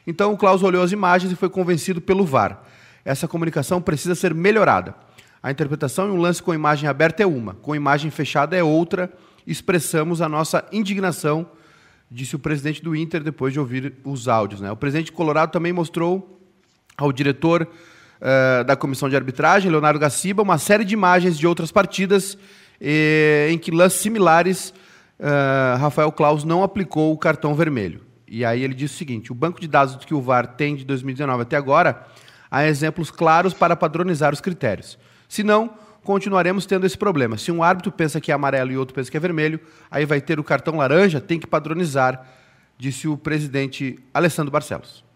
Então 0.04 0.32
o 0.32 0.36
Klaus 0.36 0.64
olhou 0.64 0.82
as 0.82 0.90
imagens 0.90 1.30
e 1.30 1.36
foi 1.36 1.48
convencido 1.48 2.00
pelo 2.00 2.24
VAR. 2.24 2.60
Essa 3.04 3.28
comunicação 3.28 3.80
precisa 3.80 4.16
ser 4.16 4.34
melhorada. 4.34 4.94
A 5.40 5.50
interpretação 5.50 6.08
em 6.08 6.10
um 6.10 6.16
lance 6.16 6.42
com 6.42 6.52
imagem 6.52 6.88
aberta 6.88 7.22
é 7.22 7.26
uma, 7.26 7.54
com 7.54 7.72
imagem 7.72 8.10
fechada 8.10 8.56
é 8.56 8.64
outra. 8.64 9.12
Expressamos 9.46 10.20
a 10.20 10.28
nossa 10.28 10.66
indignação 10.72 11.46
disse 12.10 12.34
o 12.36 12.38
presidente 12.38 12.82
do 12.82 12.96
Inter 12.96 13.22
depois 13.22 13.52
de 13.52 13.60
ouvir 13.60 13.94
os 14.04 14.28
áudios. 14.28 14.60
Né? 14.60 14.70
O 14.70 14.76
presidente 14.76 15.12
Colorado 15.12 15.52
também 15.52 15.72
mostrou 15.72 16.37
ao 16.98 17.12
diretor 17.12 17.62
uh, 17.62 18.64
da 18.64 18.76
comissão 18.76 19.08
de 19.08 19.14
arbitragem, 19.14 19.70
Leonardo 19.70 20.00
Gaciba, 20.00 20.42
uma 20.42 20.58
série 20.58 20.84
de 20.84 20.92
imagens 20.92 21.38
de 21.38 21.46
outras 21.46 21.70
partidas 21.70 22.36
eh, 22.80 23.48
em 23.50 23.58
que 23.58 23.70
lances 23.70 24.00
similares 24.00 24.74
uh, 25.18 25.78
Rafael 25.78 26.12
Claus 26.12 26.44
não 26.44 26.62
aplicou 26.62 27.12
o 27.12 27.18
cartão 27.18 27.54
vermelho. 27.54 28.02
E 28.26 28.44
aí 28.44 28.62
ele 28.62 28.74
disse 28.74 28.94
o 28.94 28.98
seguinte: 28.98 29.32
o 29.32 29.34
banco 29.34 29.60
de 29.60 29.68
dados 29.68 29.96
que 30.04 30.14
o 30.14 30.20
VAR 30.20 30.46
tem 30.46 30.76
de 30.76 30.84
2019 30.84 31.42
até 31.42 31.56
agora 31.56 32.04
há 32.50 32.66
exemplos 32.66 33.10
claros 33.10 33.54
para 33.54 33.76
padronizar 33.76 34.32
os 34.32 34.40
critérios. 34.40 34.98
Se 35.28 35.42
não, 35.42 35.70
continuaremos 36.02 36.66
tendo 36.66 36.86
esse 36.86 36.96
problema. 36.96 37.36
Se 37.36 37.52
um 37.52 37.62
árbitro 37.62 37.92
pensa 37.92 38.20
que 38.20 38.30
é 38.30 38.34
amarelo 38.34 38.70
e 38.70 38.78
outro 38.78 38.94
pensa 38.94 39.10
que 39.10 39.16
é 39.16 39.20
vermelho, 39.20 39.60
aí 39.90 40.06
vai 40.06 40.20
ter 40.20 40.40
o 40.40 40.44
cartão 40.44 40.76
laranja, 40.76 41.20
tem 41.20 41.38
que 41.38 41.46
padronizar, 41.46 42.26
disse 42.78 43.06
o 43.06 43.16
presidente 43.16 43.98
Alessandro 44.14 44.50
Barcelos. 44.50 45.07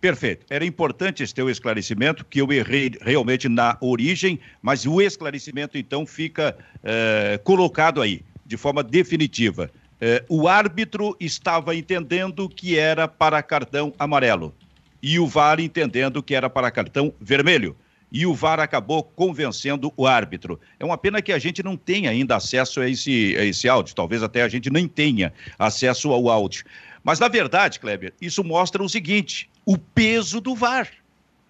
Perfeito. 0.00 0.46
Era 0.48 0.64
importante 0.64 1.22
esse 1.22 1.34
teu 1.34 1.50
esclarecimento, 1.50 2.24
que 2.24 2.40
eu 2.40 2.52
errei 2.52 2.92
realmente 3.00 3.48
na 3.48 3.76
origem, 3.80 4.38
mas 4.62 4.86
o 4.86 5.00
esclarecimento 5.00 5.76
então 5.76 6.06
fica 6.06 6.56
é, 6.84 7.40
colocado 7.42 8.00
aí, 8.00 8.22
de 8.46 8.56
forma 8.56 8.82
definitiva. 8.82 9.70
É, 10.00 10.24
o 10.28 10.46
árbitro 10.46 11.16
estava 11.18 11.74
entendendo 11.74 12.48
que 12.48 12.78
era 12.78 13.08
para 13.08 13.42
cartão 13.42 13.92
amarelo 13.98 14.54
e 15.02 15.18
o 15.18 15.26
VAR 15.26 15.58
entendendo 15.58 16.22
que 16.22 16.34
era 16.34 16.48
para 16.48 16.70
cartão 16.70 17.12
vermelho 17.20 17.76
e 18.10 18.24
o 18.24 18.34
VAR 18.34 18.60
acabou 18.60 19.02
convencendo 19.02 19.92
o 19.96 20.06
árbitro. 20.06 20.58
É 20.78 20.84
uma 20.84 20.96
pena 20.96 21.20
que 21.20 21.32
a 21.32 21.38
gente 21.38 21.62
não 21.62 21.76
tenha 21.76 22.10
ainda 22.10 22.36
acesso 22.36 22.80
a 22.80 22.88
esse, 22.88 23.36
a 23.36 23.44
esse 23.44 23.68
áudio, 23.68 23.94
talvez 23.94 24.22
até 24.22 24.42
a 24.42 24.48
gente 24.48 24.70
nem 24.70 24.86
tenha 24.86 25.32
acesso 25.58 26.10
ao 26.12 26.28
áudio. 26.28 26.64
Mas, 27.02 27.18
na 27.18 27.28
verdade, 27.28 27.78
Kleber, 27.80 28.12
isso 28.20 28.42
mostra 28.42 28.82
o 28.82 28.88
seguinte: 28.88 29.48
o 29.68 29.76
peso 29.76 30.40
do 30.40 30.54
VAR, 30.54 30.88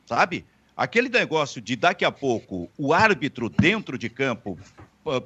sabe? 0.05 0.45
Aquele 0.77 1.09
negócio 1.09 1.61
de 1.61 1.77
daqui 1.77 2.05
a 2.05 2.11
pouco 2.11 2.69
o 2.77 2.93
árbitro 2.93 3.49
dentro 3.49 3.97
de 3.97 4.09
campo 4.09 4.59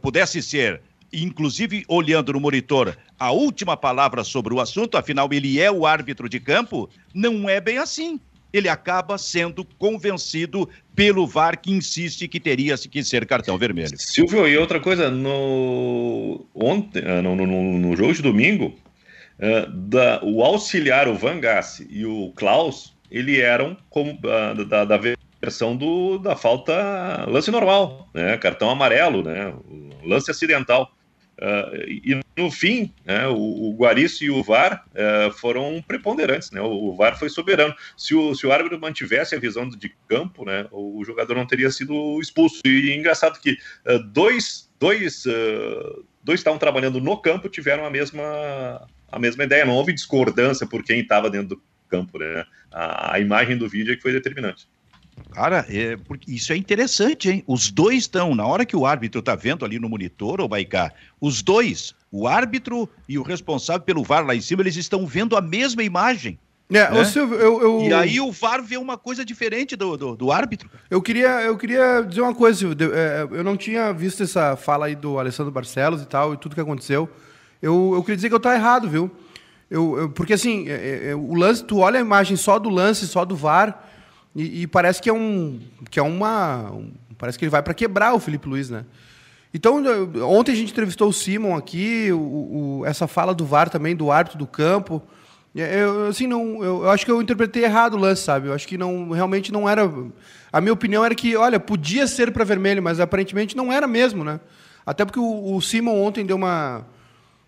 pudesse 0.02 0.42
ser, 0.42 0.82
inclusive 1.10 1.86
olhando 1.88 2.34
no 2.34 2.40
monitor, 2.40 2.94
a 3.18 3.30
última 3.30 3.78
palavra 3.78 4.22
sobre 4.22 4.52
o 4.52 4.60
assunto, 4.60 4.98
afinal 4.98 5.26
ele 5.32 5.58
é 5.58 5.72
o 5.72 5.86
árbitro 5.86 6.28
de 6.28 6.38
campo, 6.38 6.86
não 7.14 7.48
é 7.48 7.62
bem 7.62 7.78
assim 7.78 8.20
ele 8.52 8.68
acaba 8.68 9.16
sendo 9.16 9.64
convencido 9.78 10.68
pelo 10.94 11.26
VAR 11.26 11.58
que 11.58 11.72
insiste 11.72 12.28
que 12.28 12.38
teria 12.38 12.76
que 12.76 13.02
ser 13.02 13.24
cartão 13.24 13.56
vermelho. 13.56 13.94
Silvio, 13.96 14.46
e 14.46 14.58
outra 14.58 14.78
coisa, 14.78 15.10
no, 15.10 16.44
ontem, 16.54 17.02
ah, 17.06 17.22
no, 17.22 17.34
no, 17.34 17.46
no 17.46 17.96
jogo 17.96 18.12
de 18.12 18.20
domingo, 18.20 18.74
uh, 19.38 19.70
da, 19.70 20.20
o 20.22 20.42
auxiliar, 20.42 21.08
o 21.08 21.14
Van 21.14 21.40
Gasse 21.40 21.86
e 21.90 22.04
o 22.04 22.32
Klaus, 22.34 22.96
ele 23.10 23.40
eram 23.40 23.76
como, 23.90 24.12
uh, 24.12 24.64
da, 24.64 24.84
da 24.84 24.98
versão 25.40 25.76
do, 25.76 26.18
da 26.18 26.36
falta 26.36 27.26
lance 27.28 27.50
normal, 27.50 28.08
né? 28.14 28.36
cartão 28.38 28.70
amarelo, 28.70 29.22
né? 29.22 29.52
lance 30.04 30.30
acidental. 30.30 30.92
Uh, 31.42 31.74
e 31.88 32.20
no 32.36 32.50
fim, 32.52 32.92
né, 33.04 33.26
o, 33.26 33.34
o 33.34 33.76
e 34.20 34.30
o 34.30 34.42
VAR 34.44 34.84
uh, 34.90 35.32
foram 35.32 35.82
preponderantes, 35.84 36.52
né, 36.52 36.60
o, 36.60 36.94
VAR 36.94 37.18
foi 37.18 37.28
soberano. 37.28 37.74
Se 37.96 38.14
o, 38.14 38.32
se 38.32 38.46
o 38.46 38.52
árbitro 38.52 38.78
mantivesse 38.78 39.34
a 39.34 39.40
visão 39.40 39.68
de 39.68 39.92
campo, 40.06 40.44
né, 40.44 40.68
o, 40.70 41.02
jogador 41.04 41.34
não 41.34 41.46
teria 41.46 41.70
sido 41.70 42.20
expulso. 42.20 42.60
E 42.64 42.94
engraçado 42.94 43.40
que 43.40 43.52
uh, 43.52 43.98
dois, 44.12 44.70
dois, 44.78 45.24
dois 46.22 46.38
estavam 46.38 46.60
trabalhando 46.60 47.00
no 47.00 47.16
campo 47.16 47.48
tiveram 47.48 47.84
a 47.84 47.90
mesma, 47.90 48.86
a 49.12 49.18
mesma 49.18 49.44
ideia, 49.44 49.66
não 49.66 49.74
houve 49.74 49.92
discordância 49.92 50.66
por 50.66 50.82
quem 50.82 51.00
estava 51.00 51.28
dentro 51.28 51.48
do 51.56 51.62
campo. 51.88 52.18
Né? 52.18 52.44
A, 52.72 53.14
a 53.14 53.20
imagem 53.20 53.58
do 53.58 53.68
vídeo 53.68 53.92
é 53.92 53.96
que 53.96 54.02
foi 54.02 54.12
determinante. 54.12 54.66
Cara, 55.30 55.66
é, 55.68 55.96
isso 56.26 56.52
é 56.52 56.56
interessante, 56.56 57.30
hein? 57.30 57.44
Os 57.46 57.70
dois 57.70 57.98
estão, 57.98 58.34
na 58.34 58.46
hora 58.46 58.64
que 58.64 58.74
o 58.74 58.86
árbitro 58.86 59.20
está 59.20 59.34
vendo 59.34 59.64
ali 59.64 59.78
no 59.78 59.88
monitor, 59.88 60.40
ô 60.40 60.48
Baicá, 60.48 60.92
os 61.20 61.42
dois, 61.42 61.94
o 62.10 62.26
árbitro 62.26 62.88
e 63.06 63.18
o 63.18 63.22
responsável 63.22 63.82
pelo 63.82 64.02
VAR 64.02 64.26
lá 64.26 64.34
em 64.34 64.40
cima, 64.40 64.62
eles 64.62 64.76
estão 64.76 65.06
vendo 65.06 65.36
a 65.36 65.40
mesma 65.40 65.82
imagem. 65.82 66.38
É, 66.70 66.90
né? 66.90 67.04
Silvio, 67.04 67.38
eu, 67.38 67.60
eu... 67.60 67.80
E 67.82 67.92
aí 67.92 68.20
o 68.20 68.32
VAR 68.32 68.62
vê 68.62 68.78
uma 68.78 68.96
coisa 68.96 69.24
diferente 69.24 69.76
do, 69.76 69.96
do, 69.96 70.16
do, 70.16 70.32
árbitro. 70.32 70.70
Eu 70.88 71.02
queria, 71.02 71.42
eu 71.42 71.56
queria 71.58 72.00
dizer 72.00 72.22
uma 72.22 72.34
coisa, 72.34 72.58
Silvio. 72.58 72.94
É, 72.94 73.22
eu 73.30 73.44
não 73.44 73.56
tinha 73.56 73.92
visto 73.92 74.22
essa 74.22 74.56
fala 74.56 74.86
aí 74.86 74.94
do 74.94 75.18
Alessandro 75.18 75.52
Barcelos 75.52 76.00
e 76.00 76.06
tal, 76.06 76.32
e 76.32 76.36
tudo 76.38 76.54
que 76.54 76.60
aconteceu. 76.60 77.10
Eu, 77.62 77.92
eu 77.94 78.02
queria 78.02 78.16
dizer 78.16 78.28
que 78.28 78.34
eu 78.34 78.38
estou 78.38 78.52
errado, 78.52 78.88
viu? 78.90 79.10
Eu, 79.70 79.98
eu 79.98 80.10
porque 80.10 80.34
assim, 80.34 80.68
é, 80.68 81.10
é, 81.10 81.14
o 81.14 81.34
lance, 81.34 81.64
tu 81.64 81.78
olha 81.78 81.98
a 81.98 82.02
imagem 82.02 82.36
só 82.36 82.58
do 82.58 82.68
lance, 82.68 83.06
só 83.06 83.24
do 83.24 83.36
VAR 83.36 83.88
e, 84.34 84.62
e, 84.62 84.66
parece 84.66 85.00
que 85.00 85.08
é 85.08 85.12
um. 85.12 85.60
que 85.90 85.98
é 85.98 86.02
uma. 86.02 86.70
Um, 86.72 86.90
parece 87.18 87.38
que 87.38 87.44
ele 87.44 87.50
vai 87.50 87.62
para 87.62 87.74
quebrar 87.74 88.14
o 88.14 88.18
Felipe 88.18 88.48
Luiz, 88.48 88.68
né? 88.68 88.84
Então, 89.54 89.82
ontem 90.26 90.52
a 90.52 90.54
gente 90.54 90.72
entrevistou 90.72 91.08
o 91.08 91.12
Simon 91.12 91.54
aqui, 91.54 92.10
o, 92.10 92.16
o, 92.80 92.82
essa 92.86 93.06
fala 93.06 93.34
do 93.34 93.44
VAR 93.44 93.68
também, 93.68 93.94
do 93.94 94.10
árbitro 94.10 94.38
do 94.38 94.46
campo. 94.46 95.02
Eu, 95.54 96.06
assim, 96.06 96.26
não, 96.26 96.64
eu, 96.64 96.84
eu, 96.84 96.90
acho 96.90 97.04
que 97.04 97.10
eu 97.12 97.20
interpretei 97.20 97.64
errado 97.64 97.92
o 97.92 97.98
lance, 97.98 98.22
sabe? 98.22 98.48
Eu 98.48 98.54
acho 98.54 98.66
que 98.66 98.78
não, 98.78 99.10
realmente 99.10 99.52
não 99.52 99.68
era. 99.68 99.82
A 100.50 100.60
minha 100.62 100.72
opinião 100.72 101.04
era 101.04 101.14
que, 101.14 101.36
olha, 101.36 101.60
podia 101.60 102.06
ser 102.06 102.32
para 102.32 102.42
vermelho, 102.42 102.82
mas 102.82 102.98
aparentemente 102.98 103.54
não 103.54 103.70
era 103.70 103.86
mesmo, 103.86 104.24
né? 104.24 104.40
Até 104.86 105.04
porque 105.04 105.20
o, 105.20 105.54
o 105.54 105.60
Simon 105.60 106.02
ontem 106.02 106.24
deu 106.24 106.36
uma. 106.36 106.86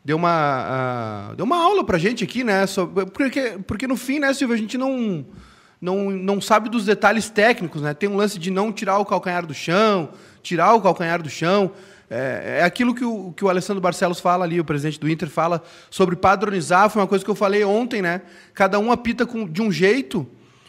Deu 0.04 0.16
uma, 0.16 1.30
uh, 1.32 1.36
deu 1.36 1.46
uma 1.46 1.56
aula 1.56 1.82
pra 1.82 1.96
gente 1.96 2.22
aqui, 2.22 2.44
né? 2.44 2.64
porque, 3.12 3.58
porque 3.66 3.86
no 3.86 3.96
fim, 3.96 4.18
né, 4.18 4.34
Silvio, 4.34 4.54
a 4.54 4.58
gente 4.58 4.76
não 4.76 5.24
não, 5.80 6.10
não 6.10 6.40
sabe 6.40 6.70
dos 6.70 6.86
detalhes 6.86 7.28
técnicos, 7.28 7.82
né? 7.82 7.92
Tem 7.92 8.08
um 8.08 8.16
lance 8.16 8.38
de 8.38 8.50
não 8.50 8.72
tirar 8.72 8.98
o 8.98 9.04
calcanhar 9.04 9.44
do 9.44 9.52
chão, 9.52 10.10
tirar 10.42 10.72
o 10.72 10.80
calcanhar 10.80 11.22
do 11.22 11.28
chão. 11.28 11.72
É, 12.08 12.60
é 12.60 12.64
aquilo 12.64 12.94
que 12.94 13.04
o, 13.04 13.34
que 13.36 13.44
o 13.44 13.50
Alessandro 13.50 13.82
Barcelos 13.82 14.18
fala 14.18 14.46
ali, 14.46 14.58
o 14.58 14.64
presidente 14.64 14.98
do 14.98 15.10
Inter 15.10 15.28
fala 15.28 15.62
sobre 15.90 16.16
padronizar. 16.16 16.88
Foi 16.88 17.02
uma 17.02 17.08
coisa 17.08 17.22
que 17.22 17.30
eu 17.30 17.34
falei 17.34 17.64
ontem, 17.64 18.00
né? 18.00 18.22
Cada 18.54 18.78
um 18.78 18.90
apita 18.90 19.26
com, 19.26 19.46
de 19.46 19.60
um 19.60 19.70
jeito. 19.70 20.26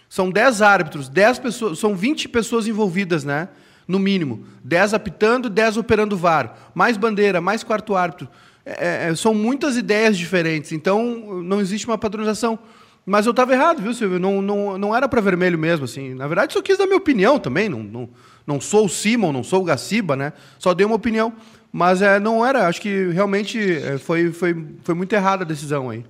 São 0.10 0.30
10 0.30 0.62
árbitros, 0.62 1.08
10 1.08 1.40
pessoas, 1.40 1.80
são 1.80 1.96
20 1.96 2.28
pessoas 2.28 2.68
envolvidas, 2.68 3.24
né? 3.24 3.48
no 3.88 4.00
mínimo. 4.00 4.46
10 4.64 4.94
apitando, 4.94 5.50
10 5.50 5.78
operando 5.78 6.18
VAR. 6.18 6.56
Mais 6.74 6.98
bandeira, 6.98 7.40
mais 7.40 7.64
quarto 7.64 7.96
árbitro. 7.96 8.28
É, 8.66 9.10
é, 9.10 9.16
são 9.16 9.34
muitas 9.34 9.78
ideias 9.78 10.18
diferentes, 10.18 10.72
então 10.72 11.44
não 11.44 11.62
existe 11.62 11.86
uma 11.86 11.98
padronização. 11.98 12.58
Mas 13.06 13.28
eu 13.28 13.32
estava 13.32 13.54
errado, 13.54 13.82
viu, 13.82 13.94
Silvio? 13.94 14.20
Não, 14.20 14.42
não, 14.42 14.78
não 14.80 14.96
era 14.96 15.08
para 15.08 15.22
vermelho 15.22 15.60
mesmo, 15.60 15.86
assim. 15.86 16.16
Na 16.16 16.28
verdade, 16.28 16.54
só 16.54 16.62
quis 16.62 16.78
dar 16.78 16.88
minha 16.88 16.98
opinião 16.98 17.38
também. 17.38 17.70
Não, 17.70 17.84
não, 17.84 18.10
não 18.48 18.60
sou 18.60 18.86
o 18.86 18.90
Simon, 18.90 19.32
não 19.32 19.44
sou 19.44 19.62
o 19.62 19.66
Gaciba, 19.66 20.16
né? 20.16 20.34
Só 20.58 20.74
dei 20.74 20.86
uma 20.86 20.96
opinião. 20.96 21.32
Mas 21.72 22.02
é, 22.02 22.20
não 22.20 22.44
era, 22.44 22.68
acho 22.68 22.82
que 22.82 23.10
realmente 23.10 23.60
é, 23.60 24.00
foi, 24.00 24.32
foi, 24.32 24.56
foi 24.82 24.96
muito 24.96 25.14
errada 25.14 25.44
a 25.44 25.48
decisão 25.48 25.90
aí. 25.90 26.04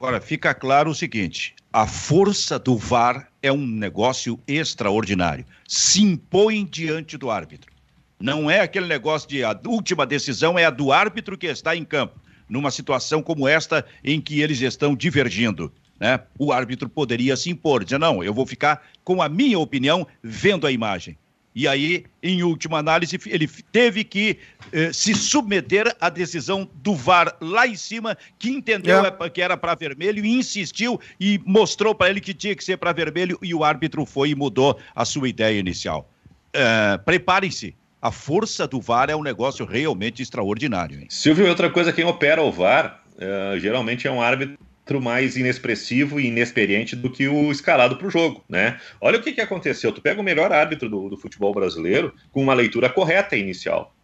Agora, 0.00 0.20
fica 0.20 0.52
claro 0.54 0.90
o 0.90 0.94
seguinte: 0.94 1.54
a 1.72 1.86
força 1.86 2.58
do 2.58 2.76
VAR 2.76 3.28
é 3.42 3.52
um 3.52 3.66
negócio 3.66 4.40
extraordinário. 4.48 5.44
Se 5.66 6.02
impõe 6.02 6.64
diante 6.64 7.16
do 7.16 7.30
árbitro. 7.30 7.70
Não 8.20 8.50
é 8.50 8.60
aquele 8.60 8.86
negócio 8.86 9.28
de 9.28 9.44
a 9.44 9.58
última 9.66 10.04
decisão 10.04 10.58
é 10.58 10.64
a 10.64 10.70
do 10.70 10.92
árbitro 10.92 11.38
que 11.38 11.46
está 11.46 11.76
em 11.76 11.84
campo, 11.84 12.20
numa 12.48 12.70
situação 12.70 13.22
como 13.22 13.46
esta 13.46 13.84
em 14.02 14.20
que 14.20 14.40
eles 14.40 14.60
estão 14.60 14.96
divergindo. 14.96 15.72
Né? 16.00 16.20
O 16.38 16.52
árbitro 16.52 16.88
poderia 16.88 17.36
se 17.36 17.50
impor, 17.50 17.84
dizer, 17.84 17.98
não, 17.98 18.22
eu 18.22 18.34
vou 18.34 18.46
ficar 18.46 18.82
com 19.04 19.22
a 19.22 19.28
minha 19.28 19.58
opinião 19.58 20.06
vendo 20.22 20.66
a 20.66 20.72
imagem. 20.72 21.16
E 21.54 21.66
aí, 21.66 22.04
em 22.22 22.42
última 22.44 22.78
análise, 22.78 23.18
ele 23.26 23.48
teve 23.72 24.04
que 24.04 24.38
eh, 24.72 24.92
se 24.92 25.12
submeter 25.12 25.92
à 26.00 26.08
decisão 26.08 26.70
do 26.72 26.94
VAR 26.94 27.36
lá 27.40 27.66
em 27.66 27.74
cima, 27.74 28.16
que 28.38 28.48
entendeu 28.50 29.04
é. 29.04 29.30
que 29.30 29.42
era 29.42 29.56
para 29.56 29.74
vermelho 29.74 30.24
e 30.24 30.28
insistiu 30.28 31.00
e 31.18 31.40
mostrou 31.44 31.96
para 31.96 32.10
ele 32.10 32.20
que 32.20 32.32
tinha 32.32 32.54
que 32.54 32.62
ser 32.62 32.76
para 32.76 32.92
vermelho 32.92 33.36
e 33.42 33.52
o 33.54 33.64
árbitro 33.64 34.06
foi 34.06 34.30
e 34.30 34.34
mudou 34.36 34.78
a 34.94 35.04
sua 35.04 35.28
ideia 35.28 35.58
inicial. 35.58 36.08
Uh, 36.54 37.02
Preparem-se, 37.04 37.74
a 38.00 38.10
força 38.10 38.66
do 38.66 38.80
VAR 38.80 39.10
é 39.10 39.16
um 39.16 39.22
negócio 39.22 39.66
realmente 39.66 40.22
extraordinário. 40.22 41.00
Hein? 41.00 41.06
Silvio, 41.10 41.48
outra 41.48 41.70
coisa, 41.70 41.92
quem 41.92 42.04
opera 42.04 42.42
o 42.42 42.52
VAR 42.52 43.02
uh, 43.16 43.58
geralmente 43.58 44.06
é 44.06 44.10
um 44.10 44.22
árbitro 44.22 44.58
mais 45.02 45.36
inexpressivo 45.36 46.18
e 46.18 46.28
inexperiente 46.28 46.96
do 46.96 47.10
que 47.10 47.28
o 47.28 47.50
escalado 47.50 47.96
para 47.96 48.06
o 48.06 48.10
jogo, 48.10 48.42
né? 48.48 48.80
Olha 49.00 49.18
o 49.18 49.22
que, 49.22 49.32
que 49.32 49.40
aconteceu. 49.40 49.92
Tu 49.92 50.00
pega 50.00 50.18
o 50.18 50.24
melhor 50.24 50.50
árbitro 50.50 50.88
do, 50.88 51.10
do 51.10 51.16
futebol 51.16 51.52
brasileiro 51.52 52.14
com 52.32 52.42
uma 52.42 52.54
leitura 52.54 52.88
correta 52.88 53.36
inicial. 53.36 53.94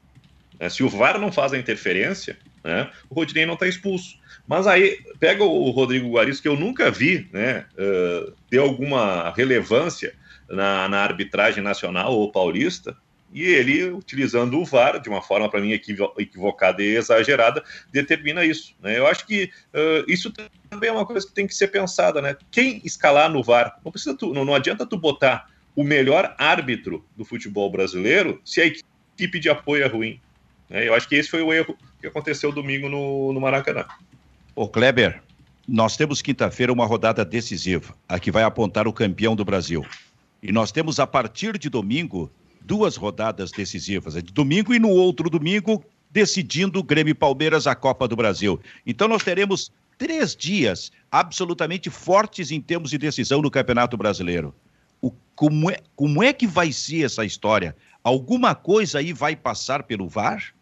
Né? 0.61 0.69
Se 0.69 0.83
o 0.83 0.89
VAR 0.89 1.19
não 1.19 1.33
faz 1.33 1.55
a 1.55 1.59
interferência, 1.59 2.37
né, 2.63 2.91
o 3.09 3.15
Rodinei 3.15 3.47
não 3.47 3.55
está 3.55 3.67
expulso. 3.67 4.19
Mas 4.47 4.67
aí, 4.67 4.99
pega 5.19 5.43
o 5.43 5.71
Rodrigo 5.71 6.11
Guaris, 6.11 6.39
que 6.39 6.49
eu 6.49 6.57
nunca 6.57 6.91
vi 6.91 7.29
né, 7.33 7.65
uh, 7.79 8.33
ter 8.51 8.59
alguma 8.59 9.33
relevância 9.35 10.13
na, 10.51 10.87
na 10.87 10.99
arbitragem 11.01 11.63
nacional 11.63 12.13
ou 12.13 12.31
paulista, 12.31 12.95
e 13.35 13.43
ele, 13.43 13.91
utilizando 13.91 14.57
o 14.61 14.65
VAR, 14.65 15.01
de 15.01 15.09
uma 15.09 15.21
forma 15.21 15.51
para 15.51 15.61
mim 15.61 15.73
equivocada 15.73 16.81
e 16.81 16.95
exagerada, 16.95 17.65
determina 17.91 18.45
isso. 18.45 18.77
Né? 18.81 18.97
Eu 18.97 19.09
acho 19.09 19.27
que 19.27 19.51
uh, 19.75 20.05
isso 20.07 20.33
também 20.71 20.89
é 20.89 20.93
uma 20.93 21.05
coisa 21.05 21.27
que 21.27 21.33
tem 21.33 21.45
que 21.45 21.55
ser 21.55 21.67
pensada. 21.67 22.23
Né? 22.23 22.37
Quem 22.53 22.81
escalar 22.85 23.29
no 23.29 23.43
VAR, 23.43 23.81
não, 23.85 23.91
precisa 23.91 24.17
tu, 24.17 24.33
não, 24.33 24.45
não 24.45 24.55
adianta 24.55 24.87
tu 24.87 24.97
botar 24.97 25.51
o 25.75 25.83
melhor 25.83 26.33
árbitro 26.39 27.05
do 27.17 27.25
futebol 27.25 27.69
brasileiro 27.69 28.41
se 28.45 28.61
a 28.61 28.67
equipe 28.67 29.41
de 29.41 29.51
apoio 29.51 29.83
é 29.83 29.89
ruim. 29.89 30.21
Né? 30.71 30.87
Eu 30.87 30.95
acho 30.95 31.09
que 31.09 31.17
esse 31.17 31.29
foi 31.29 31.43
o 31.43 31.53
erro 31.53 31.77
que 32.01 32.07
aconteceu 32.07 32.53
domingo 32.53 32.89
no, 32.89 33.33
no 33.33 33.41
Maracanã. 33.41 33.85
Ô 34.55 34.69
Kleber, 34.69 35.21
nós 35.67 35.97
temos 35.97 36.23
quinta-feira 36.23 36.73
uma 36.73 36.87
rodada 36.87 37.25
decisiva, 37.25 37.97
a 38.09 38.21
que 38.21 38.31
vai 38.31 38.45
apontar 38.45 38.87
o 38.87 38.93
campeão 38.93 39.35
do 39.35 39.45
Brasil. 39.45 39.85
E 40.41 40.53
nós 40.53 40.71
temos 40.71 41.01
a 41.01 41.07
partir 41.07 41.59
de 41.59 41.69
domingo 41.69 42.31
duas 42.65 42.97
rodadas 42.97 43.51
decisivas, 43.53 44.17
é 44.17 44.23
de 44.23 44.33
domingo 44.33 44.75
e 44.75 44.79
no 44.79 44.89
outro 44.89 45.29
domingo, 45.29 45.85
decidindo 46.11 46.79
o 46.79 46.83
Grêmio 46.83 47.15
Palmeiras 47.15 47.67
a 47.67 47.75
Copa 47.75 48.09
do 48.09 48.17
Brasil. 48.17 48.59
Então 48.87 49.07
nós 49.07 49.23
teremos 49.23 49.71
três 49.99 50.35
dias 50.35 50.91
absolutamente 51.11 51.91
fortes 51.91 52.51
em 52.51 52.61
termos 52.61 52.91
de 52.91 52.99
decisão 52.99 53.43
no 53.43 53.51
Campeonato 53.51 53.97
Brasileiro. 53.97 54.55
O, 55.01 55.13
como, 55.35 55.71
é, 55.71 55.79
como 55.95 56.23
é 56.23 56.33
que 56.33 56.47
vai 56.47 56.73
ser 56.73 57.05
essa 57.05 57.25
história? 57.25 57.77
Alguma 58.03 58.55
coisa 58.55 58.99
aí 58.99 59.13
vai 59.13 59.37
passar 59.37 59.83
pelo 59.83 60.09
VAR? 60.09 60.54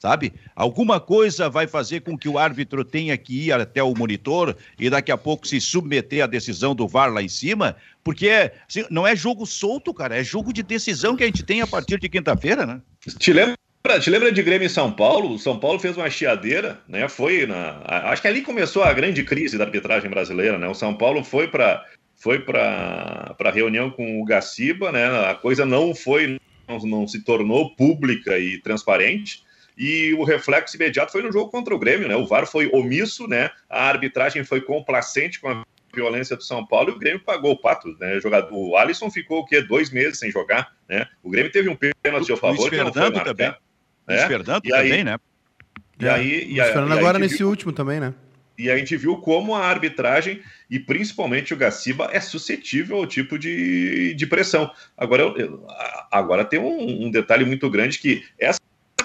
Sabe? 0.00 0.32
Alguma 0.56 0.98
coisa 0.98 1.50
vai 1.50 1.66
fazer 1.66 2.00
com 2.00 2.16
que 2.16 2.28
o 2.28 2.38
árbitro 2.38 2.84
tenha 2.84 3.16
que 3.18 3.48
ir 3.48 3.52
até 3.52 3.82
o 3.82 3.94
monitor 3.94 4.56
e 4.78 4.88
daqui 4.88 5.12
a 5.12 5.16
pouco 5.16 5.46
se 5.46 5.60
submeter 5.60 6.24
à 6.24 6.26
decisão 6.26 6.74
do 6.74 6.88
VAR 6.88 7.12
lá 7.12 7.22
em 7.22 7.28
cima, 7.28 7.76
porque 8.02 8.50
assim, 8.66 8.84
não 8.90 9.06
é 9.06 9.14
jogo 9.14 9.44
solto, 9.44 9.92
cara, 9.92 10.18
é 10.18 10.24
jogo 10.24 10.52
de 10.54 10.62
decisão 10.62 11.14
que 11.14 11.22
a 11.22 11.26
gente 11.26 11.42
tem 11.42 11.60
a 11.60 11.66
partir 11.66 12.00
de 12.00 12.08
quinta-feira, 12.08 12.64
né? 12.64 12.80
Te 13.18 13.32
lembra? 13.32 13.56
Te 14.00 14.10
lembra 14.10 14.32
de 14.32 14.42
Grêmio 14.42 14.66
em 14.66 14.70
São 14.70 14.90
Paulo? 14.90 15.34
O 15.34 15.38
São 15.38 15.58
Paulo 15.58 15.78
fez 15.78 15.96
uma 15.96 16.08
chiadeira, 16.08 16.80
né? 16.88 17.08
Foi 17.08 17.46
na. 17.46 17.80
Acho 17.84 18.22
que 18.22 18.28
ali 18.28 18.42
começou 18.42 18.82
a 18.82 18.92
grande 18.92 19.22
crise 19.22 19.56
da 19.56 19.64
arbitragem 19.64 20.10
brasileira, 20.10 20.58
né? 20.58 20.68
O 20.68 20.74
São 20.74 20.94
Paulo 20.94 21.24
foi 21.24 21.48
para 21.48 21.84
foi 22.16 22.38
para 22.40 23.34
a 23.38 23.50
reunião 23.50 23.90
com 23.90 24.20
o 24.20 24.24
Gaciba, 24.24 24.92
né? 24.92 25.06
A 25.30 25.34
coisa 25.34 25.64
não 25.64 25.94
foi, 25.94 26.38
não, 26.68 26.78
não 26.80 27.08
se 27.08 27.24
tornou 27.24 27.74
pública 27.74 28.38
e 28.38 28.58
transparente 28.58 29.42
e 29.80 30.12
o 30.12 30.24
reflexo 30.24 30.76
imediato 30.76 31.10
foi 31.10 31.22
no 31.22 31.32
jogo 31.32 31.50
contra 31.50 31.74
o 31.74 31.78
Grêmio, 31.78 32.06
né? 32.06 32.14
O 32.14 32.26
VAR 32.26 32.46
foi 32.46 32.68
omisso, 32.70 33.26
né? 33.26 33.50
A 33.66 33.88
arbitragem 33.88 34.44
foi 34.44 34.60
complacente 34.60 35.40
com 35.40 35.48
a 35.48 35.64
violência 35.94 36.36
do 36.36 36.42
São 36.42 36.66
Paulo 36.66 36.90
e 36.90 36.92
o 36.92 36.98
Grêmio 36.98 37.24
pagou 37.24 37.52
o 37.52 37.56
pato, 37.56 37.96
né? 37.98 38.18
O, 38.18 38.20
jogador, 38.20 38.54
o 38.54 38.76
Alisson 38.76 39.10
ficou 39.10 39.38
o 39.38 39.46
quê? 39.46 39.62
Dois 39.62 39.90
meses 39.90 40.18
sem 40.18 40.30
jogar, 40.30 40.76
né? 40.86 41.06
O 41.22 41.30
Grêmio 41.30 41.50
teve 41.50 41.70
um 41.70 41.74
pênalti 41.74 42.24
a 42.24 42.26
seu 42.26 42.36
favor. 42.36 42.66
O 42.66 42.68
Fernando 42.68 43.24
também. 43.24 43.54
Né? 44.06 44.28
Fernando 44.28 44.62
também, 44.62 45.02
né? 45.02 45.16
E 45.98 46.06
aí, 46.06 46.52
e 46.52 46.60
aí, 46.60 46.72
Fernando 46.72 46.92
agora 46.92 47.18
nesse 47.18 47.38
viu... 47.38 47.48
último 47.48 47.72
também, 47.72 48.00
né? 48.00 48.12
E 48.58 48.70
a 48.70 48.76
gente 48.76 48.94
viu 48.98 49.16
como 49.16 49.54
a 49.54 49.64
arbitragem, 49.64 50.42
e 50.68 50.78
principalmente 50.78 51.54
o 51.54 51.56
Gaciba, 51.56 52.10
é 52.12 52.20
suscetível 52.20 52.98
ao 52.98 53.06
tipo 53.06 53.38
de, 53.38 54.12
de 54.12 54.26
pressão. 54.26 54.70
Agora, 54.94 55.32
agora 56.10 56.44
tem 56.44 56.60
um, 56.60 57.06
um 57.06 57.10
detalhe 57.10 57.46
muito 57.46 57.70
grande 57.70 57.98
que 57.98 58.22
essa 58.38 58.60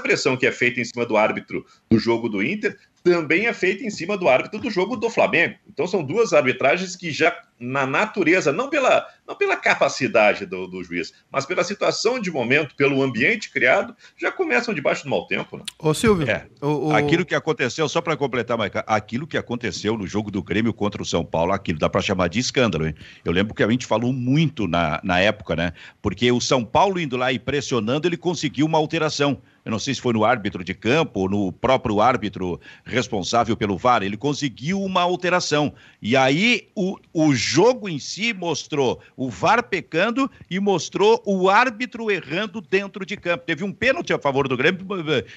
pressão 0.05 0.37
que 0.37 0.45
é 0.45 0.51
feita 0.51 0.79
em 0.79 0.85
cima 0.85 1.03
do 1.03 1.17
árbitro 1.17 1.65
do 1.89 1.97
jogo 1.97 2.29
do 2.29 2.43
Inter 2.43 2.77
também 3.03 3.47
é 3.47 3.53
feita 3.53 3.83
em 3.83 3.89
cima 3.89 4.15
do 4.15 4.29
árbitro 4.29 4.59
do 4.59 4.69
jogo 4.69 4.95
do 4.95 5.09
Flamengo. 5.09 5.55
Então 5.67 5.87
são 5.87 6.03
duas 6.03 6.31
arbitragens 6.31 6.95
que 6.95 7.11
já 7.11 7.35
na 7.59 7.85
natureza, 7.85 8.51
não 8.51 8.69
pela, 8.69 9.07
não 9.27 9.35
pela 9.35 9.55
capacidade 9.55 10.45
do, 10.45 10.67
do 10.67 10.83
juiz, 10.83 11.13
mas 11.31 11.45
pela 11.45 11.63
situação 11.63 12.19
de 12.19 12.29
momento, 12.31 12.75
pelo 12.75 13.01
ambiente 13.01 13.51
criado, 13.51 13.95
já 14.17 14.31
começam 14.31 14.73
debaixo 14.73 15.03
do 15.03 15.09
mau 15.09 15.25
tempo. 15.25 15.57
Né? 15.57 15.63
Ô 15.79 15.93
Silvio, 15.93 16.29
é, 16.29 16.47
o, 16.61 16.89
o... 16.89 16.95
aquilo 16.95 17.25
que 17.25 17.35
aconteceu, 17.35 17.87
só 17.89 18.01
para 18.01 18.15
completar, 18.15 18.57
Maica, 18.57 18.83
aquilo 18.87 19.25
que 19.27 19.37
aconteceu 19.37 19.97
no 19.97 20.05
jogo 20.05 20.29
do 20.29 20.43
Grêmio 20.43 20.73
contra 20.73 21.01
o 21.01 21.05
São 21.05 21.25
Paulo, 21.25 21.53
aquilo 21.53 21.79
dá 21.79 21.89
para 21.89 22.01
chamar 22.01 22.27
de 22.27 22.39
escândalo. 22.39 22.87
Hein? 22.87 22.95
Eu 23.23 23.31
lembro 23.31 23.53
que 23.53 23.63
a 23.63 23.69
gente 23.69 23.85
falou 23.85 24.13
muito 24.13 24.67
na, 24.67 24.99
na 25.03 25.19
época, 25.19 25.55
né? 25.55 25.73
Porque 26.01 26.31
o 26.31 26.39
São 26.39 26.63
Paulo 26.63 26.99
indo 26.99 27.17
lá 27.17 27.31
e 27.31 27.39
pressionando, 27.39 28.07
ele 28.07 28.17
conseguiu 28.17 28.65
uma 28.65 28.77
alteração 28.77 29.41
eu 29.65 29.71
não 29.71 29.79
sei 29.79 29.95
se 29.95 30.01
foi 30.01 30.13
no 30.13 30.23
árbitro 30.23 30.63
de 30.63 30.75
campo 30.75 31.21
ou 31.21 31.29
no 31.29 31.51
próprio 31.51 31.99
árbitro 31.99 32.61
responsável 32.85 33.57
pelo 33.57 33.75
VAR, 33.79 34.03
ele 34.03 34.15
conseguiu 34.15 34.79
uma 34.79 35.01
alteração. 35.01 35.73
E 35.99 36.15
aí 36.15 36.69
o, 36.75 36.97
o 37.11 37.33
jogo 37.33 37.89
em 37.89 37.97
si 37.97 38.31
mostrou 38.31 39.01
o 39.15 39.29
VAR 39.29 39.63
pecando 39.63 40.29
e 40.49 40.59
mostrou 40.59 41.21
o 41.25 41.49
árbitro 41.49 42.11
errando 42.11 42.61
dentro 42.61 43.05
de 43.05 43.15
campo. 43.15 43.45
Teve 43.45 43.63
um 43.63 43.71
pênalti 43.71 44.13
a 44.13 44.19
favor 44.19 44.47
do 44.47 44.57
Grêmio 44.57 44.85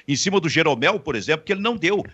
em 0.06 0.16
cima 0.16 0.40
do 0.40 0.48
Jeromel, 0.48 0.98
por 1.00 1.14
exemplo, 1.14 1.44
que 1.44 1.52
ele 1.52 1.60
não 1.60 1.76
deu. 1.76 2.04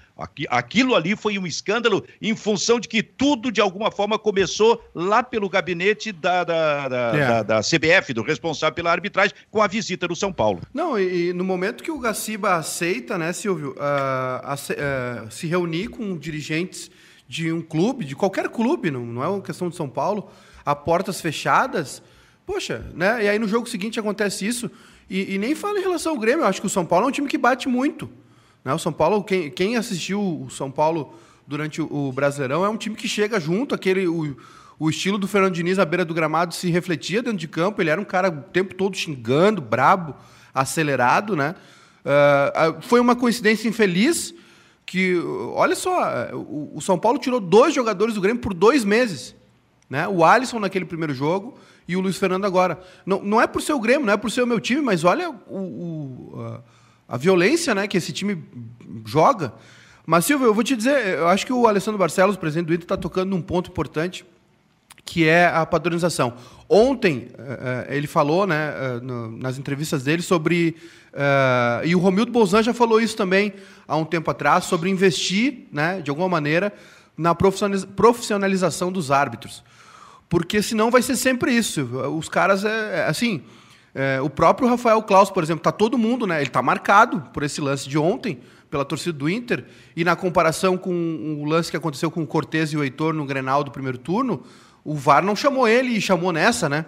Aquilo 0.48 0.94
ali 0.94 1.16
foi 1.16 1.38
um 1.38 1.46
escândalo 1.46 2.04
em 2.20 2.36
função 2.36 2.78
de 2.78 2.88
que 2.88 3.02
tudo, 3.02 3.50
de 3.50 3.60
alguma 3.60 3.90
forma, 3.90 4.18
começou 4.18 4.82
lá 4.94 5.22
pelo 5.22 5.48
gabinete 5.48 6.12
da, 6.12 6.44
da, 6.44 6.88
da, 6.88 6.98
é. 7.14 7.18
da, 7.18 7.42
da 7.42 7.60
CBF, 7.60 8.12
do 8.12 8.22
responsável 8.22 8.74
pela 8.74 8.90
arbitragem, 8.90 9.34
com 9.50 9.62
a 9.62 9.66
visita 9.66 10.06
do 10.06 10.16
São 10.16 10.32
Paulo. 10.32 10.60
Não, 10.72 10.98
e, 10.98 11.28
e 11.28 11.32
no 11.32 11.44
momento 11.44 11.82
que 11.82 11.90
o 11.90 11.98
Gaciba 11.98 12.54
aceita, 12.54 13.16
né, 13.18 13.32
Silvio, 13.32 13.74
uh, 13.78 14.54
uh, 14.54 15.30
se 15.30 15.46
reunir 15.46 15.88
com 15.88 16.16
dirigentes 16.16 16.90
de 17.28 17.50
um 17.52 17.62
clube, 17.62 18.04
de 18.04 18.14
qualquer 18.14 18.48
clube, 18.48 18.90
não, 18.90 19.04
não 19.04 19.24
é 19.24 19.28
uma 19.28 19.40
questão 19.40 19.68
de 19.68 19.76
São 19.76 19.88
Paulo, 19.88 20.30
a 20.64 20.74
portas 20.74 21.20
fechadas, 21.20 22.02
poxa, 22.46 22.84
né? 22.94 23.24
E 23.24 23.28
aí 23.28 23.38
no 23.38 23.48
jogo 23.48 23.68
seguinte 23.68 23.98
acontece 24.00 24.46
isso, 24.46 24.70
e, 25.08 25.34
e 25.34 25.38
nem 25.38 25.54
fala 25.54 25.78
em 25.78 25.82
relação 25.82 26.12
ao 26.12 26.18
Grêmio, 26.18 26.44
eu 26.44 26.48
acho 26.48 26.60
que 26.60 26.66
o 26.66 26.70
São 26.70 26.86
Paulo 26.86 27.06
é 27.06 27.08
um 27.08 27.12
time 27.12 27.28
que 27.28 27.38
bate 27.38 27.68
muito. 27.68 28.08
Né? 28.64 28.72
O 28.72 28.78
São 28.78 28.92
Paulo, 28.92 29.22
quem, 29.22 29.50
quem 29.50 29.76
assistiu 29.76 30.20
o 30.20 30.50
São 30.50 30.70
Paulo 30.70 31.14
durante 31.46 31.82
o, 31.82 31.92
o 31.92 32.12
Brasileirão, 32.12 32.64
é 32.64 32.68
um 32.68 32.76
time 32.76 32.96
que 32.96 33.06
chega 33.06 33.38
junto, 33.38 33.74
aquele. 33.74 34.06
O, 34.06 34.36
o 34.76 34.90
estilo 34.90 35.18
do 35.18 35.28
Fernando 35.28 35.54
Diniz 35.54 35.78
à 35.78 35.84
beira 35.84 36.04
do 36.04 36.12
gramado 36.12 36.52
se 36.52 36.68
refletia 36.68 37.22
dentro 37.22 37.38
de 37.38 37.46
campo, 37.46 37.80
ele 37.80 37.90
era 37.90 38.00
um 38.00 38.04
cara 38.04 38.28
o 38.28 38.42
tempo 38.50 38.74
todo 38.74 38.96
xingando, 38.96 39.60
brabo, 39.60 40.16
acelerado, 40.52 41.36
né? 41.36 41.54
Uh, 42.04 42.82
foi 42.82 42.98
uma 42.98 43.14
coincidência 43.14 43.68
infeliz 43.68 44.34
que, 44.84 45.16
olha 45.54 45.76
só, 45.76 46.28
o, 46.34 46.72
o 46.74 46.80
São 46.80 46.98
Paulo 46.98 47.18
tirou 47.18 47.40
dois 47.40 47.72
jogadores 47.72 48.16
do 48.16 48.20
Grêmio 48.20 48.42
por 48.42 48.52
dois 48.52 48.84
meses. 48.84 49.34
Né? 49.88 50.08
O 50.08 50.24
Alisson 50.24 50.58
naquele 50.58 50.84
primeiro 50.84 51.14
jogo 51.14 51.58
e 51.86 51.96
o 51.96 52.00
Luiz 52.00 52.16
Fernando 52.16 52.44
agora. 52.44 52.80
Não, 53.04 53.22
não 53.22 53.40
é 53.40 53.46
por 53.46 53.60
ser 53.62 53.72
o 53.72 53.80
Grêmio, 53.80 54.06
não 54.06 54.12
é 54.12 54.16
por 54.16 54.30
ser 54.30 54.42
o 54.42 54.46
meu 54.46 54.60
time, 54.60 54.80
mas 54.80 55.04
olha 55.04 55.30
o, 55.30 55.58
o, 55.58 56.62
a, 57.08 57.14
a, 57.14 57.16
violência 57.16 57.74
né, 57.74 57.86
que 57.86 57.96
esse 57.96 58.12
time 58.12 58.42
joga. 59.04 59.52
Mas, 60.06 60.24
Silvio, 60.24 60.46
eu 60.46 60.54
vou 60.54 60.64
te 60.64 60.76
dizer, 60.76 61.18
eu 61.18 61.28
acho 61.28 61.46
que 61.46 61.52
o 61.52 61.66
Alessandro 61.66 61.98
Barcelos, 61.98 62.36
presidente 62.36 62.66
do 62.66 62.74
Inter, 62.74 62.84
está 62.84 62.96
tocando 62.96 63.30
num 63.30 63.40
ponto 63.40 63.70
importante, 63.70 64.24
que 65.04 65.26
é 65.26 65.46
a 65.46 65.64
padronização. 65.64 66.34
Ontem, 66.68 67.28
uh, 67.38 67.92
ele 67.92 68.06
falou 68.06 68.46
né, 68.46 68.72
no, 69.02 69.30
nas 69.30 69.58
entrevistas 69.58 70.02
dele 70.02 70.22
sobre. 70.22 70.76
E 71.84 71.94
o 71.94 72.00
Romildo 72.00 72.32
Bolzan 72.32 72.62
já 72.62 72.74
falou 72.74 73.00
isso 73.00 73.16
também 73.16 73.52
há 73.86 73.96
um 73.96 74.04
tempo 74.04 74.28
atrás, 74.30 74.64
sobre 74.64 74.90
investir, 74.90 75.68
né, 75.70 76.00
de 76.00 76.10
alguma 76.10 76.28
maneira, 76.28 76.72
na 77.16 77.34
profissionalização 77.34 78.90
dos 78.90 79.12
árbitros 79.12 79.62
porque 80.28 80.62
senão 80.62 80.90
vai 80.90 81.02
ser 81.02 81.16
sempre 81.16 81.52
isso. 81.52 81.82
Os 82.16 82.28
caras, 82.28 82.64
é, 82.64 83.00
é 83.00 83.06
assim, 83.06 83.42
é, 83.94 84.20
o 84.20 84.28
próprio 84.28 84.68
Rafael 84.68 85.00
Klaus, 85.02 85.30
por 85.30 85.42
exemplo, 85.42 85.62
tá 85.62 85.70
todo 85.70 85.96
mundo, 85.96 86.26
né? 86.26 86.40
Ele 86.40 86.50
tá 86.50 86.60
marcado 86.60 87.20
por 87.32 87.42
esse 87.42 87.60
lance 87.60 87.88
de 87.88 87.96
ontem, 87.96 88.40
pela 88.68 88.84
torcida 88.84 89.16
do 89.16 89.28
Inter, 89.28 89.64
e 89.94 90.02
na 90.02 90.16
comparação 90.16 90.76
com 90.76 91.38
o 91.40 91.44
lance 91.44 91.70
que 91.70 91.76
aconteceu 91.76 92.10
com 92.10 92.22
o 92.22 92.26
Cortez 92.26 92.72
e 92.72 92.76
o 92.76 92.82
Heitor 92.82 93.14
no 93.14 93.24
Grenal 93.24 93.62
do 93.62 93.70
primeiro 93.70 93.98
turno, 93.98 94.42
o 94.82 94.94
VAR 94.94 95.24
não 95.24 95.36
chamou 95.36 95.68
ele 95.68 95.96
e 95.96 96.00
chamou 96.00 96.32
nessa, 96.32 96.68
né? 96.68 96.84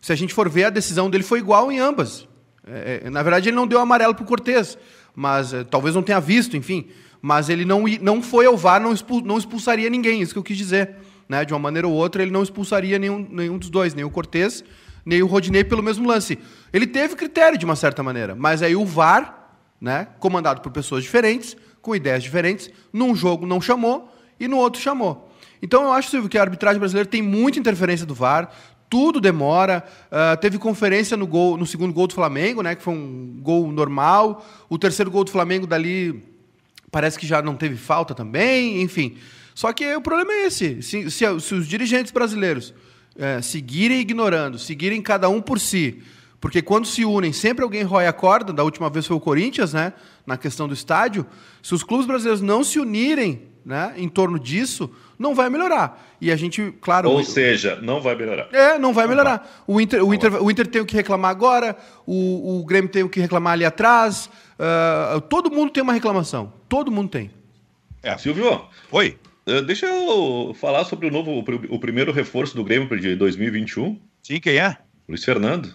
Se 0.00 0.12
a 0.12 0.16
gente 0.16 0.34
for 0.34 0.48
ver, 0.48 0.64
a 0.64 0.70
decisão 0.70 1.08
dele 1.08 1.24
foi 1.24 1.38
igual 1.38 1.72
em 1.72 1.78
ambas. 1.78 2.28
É, 2.66 3.02
é 3.04 3.10
na 3.10 3.22
verdade, 3.22 3.48
ele 3.48 3.56
não 3.56 3.66
deu 3.66 3.80
amarelo 3.80 4.14
pro 4.14 4.26
Cortez, 4.26 4.76
mas 5.14 5.54
é, 5.54 5.64
talvez 5.64 5.94
não 5.94 6.02
tenha 6.02 6.20
visto, 6.20 6.56
enfim. 6.56 6.88
Mas 7.22 7.48
ele 7.48 7.64
não, 7.64 7.84
não 8.00 8.22
foi 8.22 8.44
ao 8.44 8.56
VAR, 8.56 8.82
não, 8.82 8.92
expul, 8.92 9.22
não 9.22 9.38
expulsaria 9.38 9.88
ninguém, 9.88 10.20
isso 10.20 10.34
que 10.34 10.38
eu 10.38 10.42
quis 10.42 10.58
dizer 10.58 10.96
né? 11.32 11.46
De 11.46 11.54
uma 11.54 11.58
maneira 11.58 11.88
ou 11.88 11.94
outra, 11.94 12.22
ele 12.22 12.30
não 12.30 12.42
expulsaria 12.42 12.98
nenhum, 12.98 13.26
nenhum 13.30 13.56
dos 13.56 13.70
dois, 13.70 13.94
nem 13.94 14.04
o 14.04 14.10
Cortez, 14.10 14.62
nem 15.04 15.22
o 15.22 15.26
Rodinei 15.26 15.64
pelo 15.64 15.82
mesmo 15.82 16.06
lance. 16.06 16.38
Ele 16.70 16.86
teve 16.86 17.16
critério 17.16 17.56
de 17.56 17.64
uma 17.64 17.74
certa 17.74 18.02
maneira, 18.02 18.34
mas 18.34 18.62
aí 18.62 18.76
o 18.76 18.84
VAR, 18.84 19.56
né, 19.80 20.08
comandado 20.20 20.60
por 20.60 20.70
pessoas 20.70 21.02
diferentes, 21.02 21.56
com 21.80 21.96
ideias 21.96 22.22
diferentes, 22.22 22.70
num 22.92 23.16
jogo 23.16 23.46
não 23.46 23.62
chamou 23.62 24.14
e 24.38 24.46
no 24.46 24.58
outro 24.58 24.80
chamou. 24.80 25.32
Então 25.62 25.84
eu 25.84 25.92
acho, 25.92 26.10
Silvio, 26.10 26.28
que 26.28 26.36
a 26.36 26.42
arbitragem 26.42 26.78
brasileira 26.78 27.08
tem 27.08 27.22
muita 27.22 27.58
interferência 27.58 28.04
do 28.04 28.14
VAR, 28.14 28.50
tudo 28.90 29.18
demora. 29.18 29.82
Uh, 30.08 30.36
teve 30.38 30.58
conferência 30.58 31.16
no 31.16 31.26
gol, 31.26 31.56
no 31.56 31.64
segundo 31.64 31.94
gol 31.94 32.06
do 32.06 32.12
Flamengo, 32.12 32.62
né, 32.62 32.74
que 32.74 32.82
foi 32.82 32.92
um 32.92 33.38
gol 33.40 33.72
normal. 33.72 34.44
O 34.68 34.76
terceiro 34.76 35.10
gol 35.10 35.24
do 35.24 35.30
Flamengo 35.30 35.66
dali 35.66 36.22
parece 36.90 37.18
que 37.18 37.26
já 37.26 37.40
não 37.40 37.56
teve 37.56 37.76
falta 37.76 38.14
também, 38.14 38.82
enfim. 38.82 39.16
Só 39.54 39.72
que 39.72 39.94
o 39.94 40.00
problema 40.00 40.32
é 40.32 40.46
esse: 40.46 40.82
se, 40.82 41.10
se, 41.10 41.40
se 41.40 41.54
os 41.54 41.66
dirigentes 41.66 42.12
brasileiros 42.12 42.74
é, 43.16 43.40
seguirem 43.42 44.00
ignorando, 44.00 44.58
seguirem 44.58 45.00
cada 45.02 45.28
um 45.28 45.40
por 45.40 45.58
si, 45.58 46.02
porque 46.40 46.60
quando 46.60 46.86
se 46.86 47.04
unem, 47.04 47.32
sempre 47.32 47.62
alguém 47.62 47.82
rói 47.82 48.06
a 48.06 48.12
corda, 48.12 48.52
da 48.52 48.64
última 48.64 48.90
vez 48.90 49.06
foi 49.06 49.16
o 49.16 49.20
Corinthians, 49.20 49.72
né, 49.72 49.92
na 50.26 50.36
questão 50.36 50.66
do 50.66 50.74
estádio, 50.74 51.26
se 51.62 51.74
os 51.74 51.82
clubes 51.82 52.06
brasileiros 52.06 52.40
não 52.40 52.64
se 52.64 52.80
unirem 52.80 53.52
né, 53.64 53.94
em 53.96 54.08
torno 54.08 54.38
disso, 54.38 54.90
não 55.18 55.34
vai 55.34 55.48
melhorar. 55.48 56.16
E 56.20 56.32
a 56.32 56.36
gente, 56.36 56.74
claro. 56.80 57.10
Ou 57.10 57.22
seja, 57.22 57.78
não 57.80 58.00
vai 58.00 58.16
melhorar. 58.16 58.48
É, 58.52 58.78
não 58.78 58.92
vai 58.92 59.06
melhorar. 59.06 59.62
O 59.66 59.80
Inter, 59.80 60.04
o 60.04 60.12
Inter, 60.12 60.42
o 60.42 60.50
Inter 60.50 60.66
tem 60.66 60.82
o 60.82 60.86
que 60.86 60.96
reclamar 60.96 61.30
agora, 61.30 61.76
o, 62.04 62.60
o 62.60 62.64
Grêmio 62.64 62.90
tem 62.90 63.02
o 63.02 63.08
que 63.08 63.20
reclamar 63.20 63.52
ali 63.52 63.64
atrás. 63.64 64.28
Uh, 64.58 65.20
todo 65.22 65.50
mundo 65.50 65.70
tem 65.70 65.82
uma 65.82 65.92
reclamação. 65.92 66.52
Todo 66.68 66.90
mundo 66.90 67.08
tem. 67.08 67.30
É. 68.02 68.16
Silvio. 68.18 68.62
Oi. 68.90 69.16
Uh, 69.46 69.62
deixa 69.62 69.86
eu 69.86 70.54
falar 70.58 70.84
sobre 70.84 71.08
o 71.08 71.10
novo, 71.10 71.44
o, 71.68 71.78
primeiro 71.78 72.12
reforço 72.12 72.54
do 72.54 72.64
Grêmio 72.64 72.88
de 72.98 73.16
2021. 73.16 74.00
Sim, 74.22 74.40
quem 74.40 74.58
é? 74.58 74.76
Luiz 75.08 75.24
Fernando. 75.24 75.72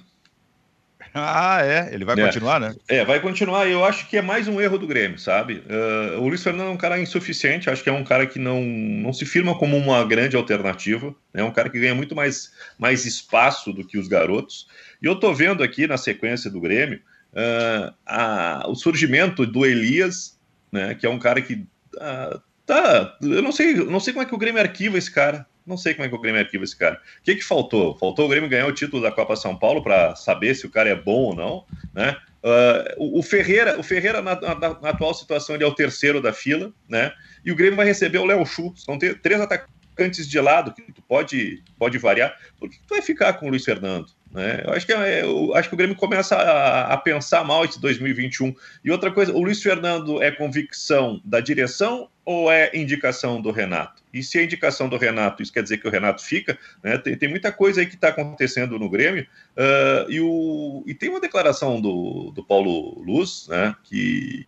Ah, 1.13 1.59
é. 1.63 1.93
Ele 1.93 2.05
vai 2.05 2.19
é. 2.19 2.25
continuar, 2.25 2.59
né? 2.59 2.75
É, 2.87 3.03
vai 3.03 3.19
continuar. 3.19 3.67
Eu 3.67 3.83
acho 3.83 4.07
que 4.07 4.17
é 4.17 4.21
mais 4.21 4.47
um 4.47 4.61
erro 4.61 4.77
do 4.77 4.87
Grêmio, 4.87 5.17
sabe? 5.17 5.63
Uh, 5.65 6.21
o 6.21 6.27
Luiz 6.27 6.43
Fernando 6.43 6.67
é 6.67 6.71
um 6.71 6.77
cara 6.77 6.99
insuficiente. 6.99 7.69
Acho 7.69 7.83
que 7.83 7.89
é 7.89 7.93
um 7.93 8.03
cara 8.03 8.25
que 8.25 8.39
não, 8.39 8.61
não 8.61 9.11
se 9.11 9.25
firma 9.25 9.57
como 9.57 9.75
uma 9.75 10.05
grande 10.05 10.35
alternativa. 10.35 11.13
É 11.33 11.43
um 11.43 11.51
cara 11.51 11.69
que 11.69 11.79
ganha 11.79 11.95
muito 11.95 12.15
mais, 12.15 12.53
mais 12.77 13.05
espaço 13.05 13.73
do 13.73 13.85
que 13.85 13.97
os 13.97 14.07
garotos. 14.07 14.67
E 15.01 15.05
eu 15.05 15.19
tô 15.19 15.33
vendo 15.33 15.63
aqui 15.63 15.87
na 15.87 15.97
sequência 15.97 16.49
do 16.49 16.61
Grêmio 16.61 17.01
uh, 17.33 17.93
a, 18.05 18.65
o 18.67 18.75
surgimento 18.75 19.45
do 19.45 19.65
Elias, 19.65 20.37
né? 20.71 20.93
Que 20.95 21.05
é 21.05 21.09
um 21.09 21.19
cara 21.19 21.41
que 21.41 21.65
uh, 21.95 22.41
Tá, 22.67 23.17
eu 23.21 23.41
não 23.41 23.53
sei, 23.53 23.73
não 23.75 23.99
sei 23.99 24.11
como 24.11 24.23
é 24.23 24.25
que 24.25 24.35
o 24.35 24.37
Grêmio 24.37 24.61
arquiva 24.61 24.97
esse 24.97 25.09
cara. 25.09 25.47
Não 25.65 25.77
sei 25.77 25.93
como 25.93 26.05
é 26.05 26.09
que 26.09 26.15
o 26.15 26.19
Grêmio 26.19 26.41
arquiva 26.41 26.65
esse 26.65 26.75
cara. 26.75 27.01
O 27.19 27.23
que, 27.23 27.35
que 27.35 27.43
faltou? 27.43 27.97
Faltou 27.97 28.25
o 28.25 28.27
Grêmio 28.27 28.49
ganhar 28.49 28.67
o 28.67 28.73
título 28.73 29.01
da 29.01 29.09
Copa 29.09 29.37
São 29.37 29.57
Paulo 29.57 29.81
para 29.81 30.15
saber 30.17 30.53
se 30.53 30.65
o 30.65 30.69
cara 30.69 30.89
é 30.89 30.95
bom 30.95 31.27
ou 31.27 31.35
não, 31.35 31.65
né? 31.93 32.17
Uh, 32.43 33.19
o, 33.19 33.23
Ferreira, 33.23 33.79
o 33.79 33.83
Ferreira 33.83 34.21
na, 34.21 34.39
na, 34.39 34.55
na, 34.81 34.89
atual 34.89 35.13
situação 35.13 35.55
ele 35.55 35.63
é 35.63 35.67
o 35.67 35.73
terceiro 35.73 36.21
da 36.21 36.33
fila, 36.33 36.73
né? 36.89 37.13
E 37.43 37.53
o 37.53 37.55
Grêmio 37.55 37.77
vai 37.77 37.85
receber 37.85 38.17
o 38.17 38.25
Léo 38.25 38.45
Chu. 38.45 38.73
São 38.75 38.99
três 38.99 39.39
atacantes 39.39 40.27
de 40.27 40.39
lado 40.39 40.73
que 40.73 40.91
tu 40.91 41.01
pode, 41.01 41.63
pode 41.79 41.97
variar. 41.97 42.37
Por 42.59 42.69
que 42.69 42.79
tu 42.79 42.89
vai 42.89 43.01
ficar 43.01 43.33
com 43.33 43.47
o 43.47 43.49
Luiz 43.49 43.63
Fernando? 43.63 44.07
Né? 44.31 44.61
Eu, 44.65 44.73
acho 44.73 44.85
que, 44.85 44.93
é, 44.93 45.23
eu 45.23 45.55
acho 45.55 45.69
que 45.69 45.75
o 45.75 45.77
Grêmio 45.77 45.95
começa 45.95 46.35
a, 46.35 46.93
a, 46.93 46.97
pensar 46.97 47.43
mal 47.43 47.65
esse 47.65 47.79
2021. 47.79 48.53
E 48.83 48.91
outra 48.91 49.11
coisa, 49.11 49.33
o 49.33 49.41
Luiz 49.41 49.61
Fernando 49.61 50.21
é 50.21 50.31
convicção 50.31 51.21
da 51.23 51.39
direção 51.39 52.09
ou 52.25 52.51
é 52.51 52.69
indicação 52.73 53.41
do 53.41 53.51
Renato? 53.51 54.03
E 54.13 54.21
se 54.21 54.37
é 54.37 54.43
indicação 54.43 54.89
do 54.89 54.97
Renato, 54.97 55.41
isso 55.41 55.53
quer 55.53 55.63
dizer 55.63 55.77
que 55.77 55.87
o 55.87 55.91
Renato 55.91 56.21
fica? 56.21 56.57
Né? 56.83 56.97
Tem, 56.97 57.15
tem 57.15 57.29
muita 57.29 57.51
coisa 57.51 57.79
aí 57.79 57.85
que 57.85 57.95
está 57.95 58.09
acontecendo 58.09 58.77
no 58.77 58.89
Grêmio. 58.89 59.25
Uh, 59.55 60.11
e, 60.11 60.19
o, 60.19 60.83
e 60.85 60.93
tem 60.93 61.09
uma 61.09 61.21
declaração 61.21 61.79
do, 61.79 62.31
do 62.31 62.43
Paulo 62.43 63.01
Luz, 63.01 63.47
né, 63.47 63.75
que, 63.83 64.45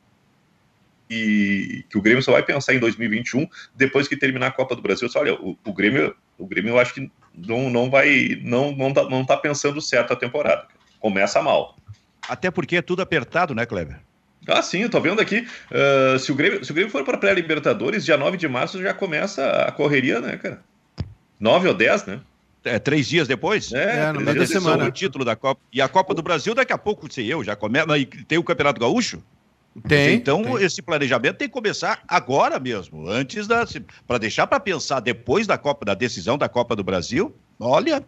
e 1.09 1.85
que 1.89 1.97
o 1.97 2.01
Grêmio 2.01 2.21
só 2.21 2.33
vai 2.33 2.43
pensar 2.43 2.73
em 2.73 2.79
2021 2.79 3.47
depois 3.75 4.07
que 4.07 4.17
terminar 4.17 4.47
a 4.47 4.51
Copa 4.51 4.75
do 4.75 4.81
Brasil. 4.81 5.07
Só, 5.09 5.19
olha, 5.19 5.33
o, 5.35 5.57
o 5.63 5.73
Grêmio, 5.73 6.15
o 6.39 6.47
Grêmio 6.47 6.71
eu 6.71 6.79
acho 6.79 6.93
que 6.93 7.11
não, 7.35 7.69
não 7.69 7.89
vai, 7.89 8.39
não, 8.41 8.71
não 8.71 8.93
tá, 8.93 9.03
não 9.03 9.25
tá 9.25 9.37
pensando 9.37 9.81
certo 9.81 10.13
a 10.13 10.15
temporada. 10.15 10.65
Começa 10.99 11.41
mal. 11.41 11.77
Até 12.27 12.49
porque 12.49 12.77
é 12.77 12.81
tudo 12.81 13.01
apertado, 13.01 13.53
né, 13.53 13.65
Kleber? 13.65 13.99
Ah, 14.47 14.61
sim, 14.61 14.79
eu 14.79 14.89
tô 14.89 14.99
vendo 14.99 15.21
aqui. 15.21 15.47
Uh, 15.69 16.17
se, 16.17 16.31
o 16.31 16.35
Grêmio, 16.35 16.63
se 16.63 16.71
o 16.71 16.73
Grêmio 16.73 16.91
for 16.91 17.03
para 17.03 17.17
pré-Libertadores, 17.17 18.05
dia 18.05 18.17
9 18.17 18.37
de 18.37 18.47
março 18.47 18.81
já 18.81 18.93
começa 18.93 19.45
a 19.47 19.71
correria, 19.71 20.19
né, 20.19 20.37
cara? 20.37 20.61
9 21.39 21.67
ou 21.67 21.73
10, 21.73 22.05
né? 22.05 22.19
É, 22.63 22.77
três 22.77 23.07
dias 23.07 23.27
depois? 23.27 23.71
É, 23.71 24.01
é 24.01 24.11
no 24.11 24.19
meio 24.19 24.37
da 24.37 24.45
semana. 24.45 24.85
O 24.85 24.91
título 24.91 25.23
da 25.23 25.35
Copa. 25.35 25.61
E 25.71 25.81
a 25.81 25.87
Copa 25.87 26.13
do 26.13 26.21
Brasil, 26.21 26.53
daqui 26.53 26.73
a 26.73 26.77
pouco, 26.77 27.11
sei 27.11 27.31
eu, 27.31 27.43
já 27.43 27.55
começa. 27.55 27.87
Tem 28.27 28.37
o 28.37 28.43
Campeonato 28.43 28.81
Gaúcho? 28.81 29.23
Tem. 29.87 30.15
Então, 30.15 30.43
tem. 30.43 30.63
esse 30.63 30.81
planejamento 30.81 31.37
tem 31.37 31.47
que 31.47 31.53
começar 31.53 32.01
agora 32.07 32.59
mesmo, 32.59 33.07
antes 33.07 33.47
da. 33.47 33.65
para 34.07 34.17
deixar 34.17 34.47
para 34.47 34.59
pensar 34.59 34.99
depois 34.99 35.47
da 35.47 35.57
Copa, 35.57 35.85
da 35.85 35.93
decisão 35.93 36.37
da 36.37 36.49
Copa 36.49 36.75
do 36.75 36.83
Brasil. 36.83 37.35
Olha. 37.59 38.03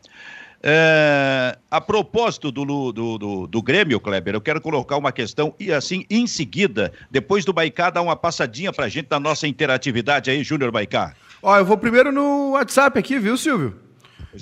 É, 0.64 1.58
a 1.72 1.82
propósito 1.82 2.52
do, 2.52 2.64
do, 2.64 3.18
do, 3.18 3.48
do, 3.48 3.62
Grêmio, 3.64 4.00
Kleber, 4.00 4.36
eu 4.36 4.42
quero 4.42 4.62
colocar 4.62 4.96
uma 4.96 5.12
questão 5.12 5.56
e 5.60 5.74
assim, 5.74 6.06
em 6.08 6.28
seguida, 6.28 6.94
depois 7.10 7.44
do 7.44 7.52
Baicá, 7.52 7.90
dar 7.90 8.04
uma 8.04 8.16
passadinha 8.16 8.72
para 8.72 8.86
a 8.86 8.88
gente 8.88 9.08
da 9.08 9.20
nossa 9.20 9.48
interatividade 9.48 10.30
aí, 10.30 10.44
Júnior 10.44 10.72
Baicá. 10.72 11.16
Ó, 11.42 11.58
eu 11.58 11.66
vou 11.66 11.80
primeiro 11.80 12.12
no 12.12 12.52
WhatsApp 12.52 13.00
aqui, 13.00 13.18
viu, 13.18 13.36
Silvio? 13.38 13.76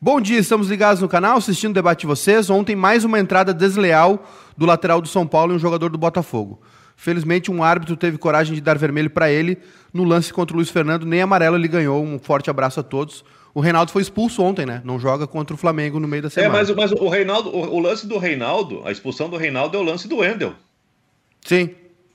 Bom 0.00 0.20
dia, 0.20 0.38
estamos 0.38 0.68
ligados 0.68 1.02
no 1.02 1.08
canal, 1.08 1.38
assistindo 1.38 1.72
o 1.72 1.74
debate 1.74 2.02
de 2.02 2.06
vocês. 2.06 2.48
Ontem, 2.48 2.76
mais 2.76 3.04
uma 3.04 3.18
entrada 3.18 3.52
desleal 3.52 4.24
do 4.56 4.64
lateral 4.64 5.00
do 5.00 5.08
São 5.08 5.26
Paulo 5.26 5.52
e 5.52 5.56
um 5.56 5.58
jogador 5.58 5.90
do 5.90 5.98
Botafogo. 5.98 6.62
Felizmente, 6.94 7.50
um 7.50 7.60
árbitro 7.64 7.96
teve 7.96 8.18
coragem 8.18 8.54
de 8.54 8.60
dar 8.60 8.78
vermelho 8.78 9.10
para 9.10 9.32
ele 9.32 9.58
no 9.92 10.04
lance 10.04 10.32
contra 10.32 10.54
o 10.54 10.58
Luiz 10.58 10.70
Fernando, 10.70 11.04
nem 11.04 11.20
amarelo 11.20 11.56
ele 11.56 11.66
ganhou. 11.66 12.00
Um 12.00 12.16
forte 12.16 12.48
abraço 12.48 12.78
a 12.78 12.84
todos. 12.84 13.24
O 13.52 13.58
Reinaldo 13.58 13.90
foi 13.90 14.00
expulso 14.02 14.44
ontem, 14.44 14.64
né? 14.64 14.80
Não 14.84 15.00
joga 15.00 15.26
contra 15.26 15.54
o 15.54 15.58
Flamengo 15.58 15.98
no 15.98 16.06
meio 16.06 16.22
da 16.22 16.30
semana. 16.30 16.54
É, 16.54 16.56
mas, 16.56 16.70
mas 16.70 16.92
o 16.92 17.08
Reinaldo, 17.08 17.50
o, 17.50 17.74
o 17.74 17.80
lance 17.80 18.06
do 18.06 18.16
Reinaldo, 18.16 18.82
a 18.84 18.92
expulsão 18.92 19.28
do 19.28 19.36
Reinaldo 19.36 19.76
é 19.76 19.80
o 19.80 19.82
lance 19.82 20.06
do 20.06 20.18
Wendel. 20.18 20.54
Sim 21.44 21.70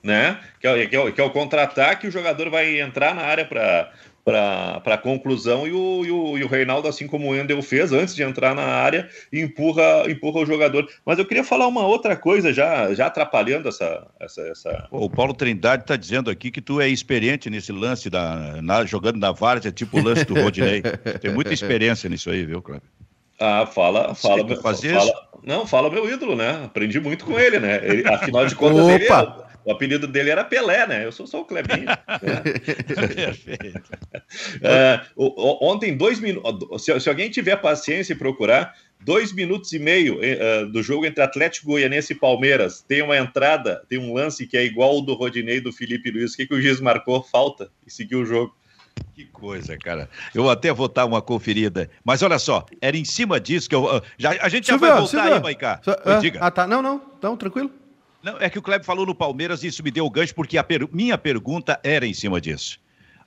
né? 0.06 0.39
Que 0.62 0.68
é, 0.68 0.86
que 0.86 0.96
é, 0.96 1.12
que 1.12 1.20
é 1.20 1.24
o 1.24 1.32
contra-ataque, 1.32 2.08
o 2.08 2.12
jogador 2.12 2.50
vai 2.50 2.80
entrar 2.80 3.15
na 3.15 3.24
área 3.24 3.44
para 3.44 3.91
para 4.26 4.98
conclusão 4.98 5.68
e 5.68 5.72
o, 5.72 6.04
e, 6.04 6.10
o, 6.10 6.38
e 6.39 6.44
o 6.44 6.48
Reinaldo, 6.48 6.88
assim 6.88 7.06
como 7.06 7.30
o 7.30 7.36
Endel 7.36 7.62
fez 7.62 7.94
antes 7.94 8.15
de 8.15 8.24
entrar 8.24 8.56
na 8.56 8.63
área, 8.63 9.08
empurra, 9.32 10.10
empurra 10.10 10.39
o 10.39 10.46
jogador. 10.48 10.89
Mas 11.06 11.20
eu 11.20 11.26
queria 11.26 11.44
falar 11.44 11.68
uma 11.68 11.86
outra 11.86 12.15
coisa, 12.15 12.52
já, 12.52 12.91
já 12.96 13.06
atrapalhando 13.06 13.70
essa. 13.70 14.08
essa, 14.20 14.41
essa... 14.48 14.88
O 14.89 15.08
Paulo 15.08 15.32
Trindade 15.32 15.84
está 15.84 15.96
dizendo 15.96 16.32
aqui 16.32 16.50
que 16.50 16.60
tu 16.60 16.82
é 16.82 16.89
experiente 16.89 17.52
nesse 17.52 17.72
lance, 17.72 18.10
da, 18.10 18.60
na, 18.63 18.84
jogando 18.84 19.20
na 19.20 19.32
várzea, 19.32 19.72
tipo 19.72 20.00
o 20.00 20.04
lance 20.04 20.26
do 20.26 20.34
Rodinei. 20.34 20.82
Tem 21.22 21.32
muita 21.32 21.54
experiência 21.54 22.10
nisso 22.10 22.32
aí, 22.32 22.44
viu, 22.46 22.63
Cláudio? 22.63 22.89
Ah, 23.39 23.68
fala, 23.68 24.15
fala, 24.15 24.44
meu, 24.44 24.60
fala, 24.60 24.76
não, 25.44 25.68
fala 25.68 25.89
meu 25.91 26.12
ídolo, 26.12 26.36
né? 26.36 26.63
Aprendi 26.65 27.00
muito 27.00 27.26
com 27.26 27.39
ele, 27.39 27.60
né? 27.60 27.80
Ele, 27.84 28.08
afinal 28.08 28.46
de 28.48 28.56
contas, 28.56 28.88
ele, 28.89 29.08
o 29.65 29.71
apelido 29.71 30.08
dele 30.08 30.30
era 30.30 30.43
Pelé, 30.43 30.86
né? 30.86 31.04
Eu 31.04 31.12
sou 31.12 31.25
só 31.25 31.41
o 31.41 31.45
Clebinho. 31.45 31.86
Né? 31.86 31.97
Perfeito. 33.15 33.95
É, 34.62 35.01
ontem, 35.15 35.95
dois 35.95 36.19
minutos. 36.19 36.84
Se, 36.84 36.99
se, 36.99 37.10
alguém 37.10 37.30
tiver 37.30 37.56
paciência 37.58 38.13
e 38.13 38.15
procurar, 38.15 38.73
dois 38.99 39.32
minutos 39.32 39.71
e 39.71 39.80
meio 39.80 40.19
uh, 40.19 40.65
do 40.71 40.82
jogo 40.82 41.06
entre 41.06 41.23
Atlético 41.23 41.67
Goianense 41.67 42.13
e 42.13 42.15
Palmeiras, 42.15 42.82
tem 42.82 43.01
uma 43.01 43.17
entrada, 43.17 43.84
tem 43.88 43.99
um 43.99 44.13
lance 44.13 44.47
que 44.47 44.58
é 44.58 44.63
igual 44.63 44.97
o 44.97 45.01
do 45.01 45.13
Rodinei 45.13 45.62
do 45.62 45.71
Felipe 45.71 46.12
Luiz. 46.12 46.34
O 46.34 46.38
que, 46.38 46.47
que 46.47 46.54
o 46.54 46.62
juiz 46.62 46.80
marcou? 46.80 47.21
Falta 47.21 47.69
e 47.86 47.91
seguiu 47.91 48.21
o 48.21 48.25
jogo. 48.25 48.56
Que 49.13 49.25
coisa, 49.25 49.78
cara. 49.78 50.10
Eu 50.34 50.49
até 50.49 50.73
vou 50.73 50.88
dar 50.88 51.06
uma 51.06 51.21
conferida. 51.21 51.89
Mas 52.04 52.23
olha 52.23 52.39
só, 52.39 52.65
era 52.82 52.97
em 52.97 53.06
cima 53.06 53.39
disso 53.39 53.69
que 53.69 53.75
eu. 53.75 53.89
Ah, 53.89 54.01
já, 54.17 54.32
a 54.41 54.49
gente 54.49 54.67
já 54.67 54.73
Silvio, 54.73 54.89
vai 54.89 54.97
voltar 54.97 55.21
Silvio. 55.21 55.34
aí, 55.34 55.41
Maicá. 55.41 55.82
Ah, 56.04 56.17
diga. 56.17 56.39
Ah, 56.41 56.51
tá. 56.51 56.67
Não, 56.67 56.82
não. 56.82 57.01
Então, 57.17 57.38
tranquilo. 57.38 57.71
Não, 58.26 58.40
é 58.40 58.50
que 58.50 58.58
o 58.58 58.62
Kleber 58.64 58.84
falou 58.84 59.06
no 59.06 59.14
Palmeiras 59.14 59.64
e 59.64 59.68
isso 59.68 59.84
me 59.84 59.92
deu 59.92 60.04
o 60.04 60.10
gancho, 60.10 60.34
porque 60.34 60.58
a 60.58 60.64
per... 60.64 60.90
minha 60.92 61.16
pergunta 61.16 61.80
era 61.84 62.08
em 62.08 62.14
cima 62.14 62.42
disso. 62.42 62.80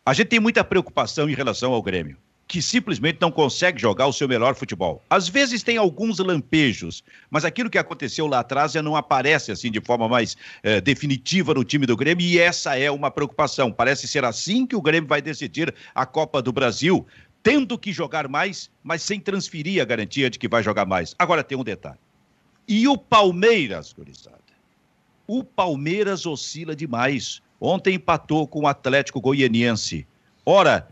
A 0.05 0.13
gente 0.13 0.27
tem 0.27 0.41
muita 0.41 0.65
preocupação 0.65 1.31
em 1.31 1.35
relação 1.35 1.73
ao 1.73 1.81
Grêmio 1.81 2.17
que 2.49 2.61
simplesmente 2.61 3.19
não 3.21 3.31
consegue 3.31 3.79
jogar 3.79 4.07
o 4.07 4.13
seu 4.13 4.27
melhor 4.27 4.57
futebol. 4.57 5.05
Às 5.09 5.29
vezes 5.29 5.63
tem 5.63 5.77
alguns 5.77 6.19
lampejos, 6.19 7.05
mas 7.31 7.45
aquilo 7.45 7.69
que 7.69 7.77
aconteceu 7.77 8.27
lá 8.27 8.41
atrás 8.41 8.73
já 8.73 8.83
não 8.83 8.97
aparece 8.97 9.53
assim 9.53 9.71
de 9.71 9.83
forma 9.83 10.09
mais 10.09 10.35
eh, 10.63 10.81
definitiva 10.81 11.53
no 11.53 11.63
time 11.63 11.85
do 11.85 11.95
Grêmio 11.95 12.27
e 12.27 12.39
essa 12.39 12.77
é 12.77 12.91
uma 12.91 13.11
preocupação. 13.11 13.71
Parece 13.71 14.09
ser 14.09 14.25
assim 14.25 14.67
que 14.67 14.75
o 14.75 14.81
Grêmio 14.81 15.07
vai 15.07 15.21
decidir 15.21 15.73
a 15.95 16.07
Copa 16.07 16.41
do 16.41 16.51
Brasil, 16.51 17.07
tendo 17.43 17.79
que 17.79 17.93
jogar 17.93 18.27
mais, 18.27 18.71
mas 18.83 19.03
sem 19.03 19.21
transferir 19.21 19.81
a 19.81 19.85
garantia 19.85 20.31
de 20.31 20.39
que 20.39 20.49
vai 20.49 20.63
jogar 20.63 20.87
mais. 20.87 21.15
Agora 21.19 21.45
tem 21.45 21.57
um 21.57 21.63
detalhe. 21.63 21.99
E 22.67 22.89
o 22.89 22.97
Palmeiras, 22.97 23.93
gurizada? 23.93 24.38
O 25.29 25.45
Palmeiras 25.45 26.25
oscila 26.25 26.75
demais. 26.75 27.43
Ontem 27.61 27.97
empatou 27.97 28.49
com 28.49 28.63
o 28.63 28.67
Atlético 28.67 29.21
Goianiense. 29.21 30.07
Ora, 30.45 30.89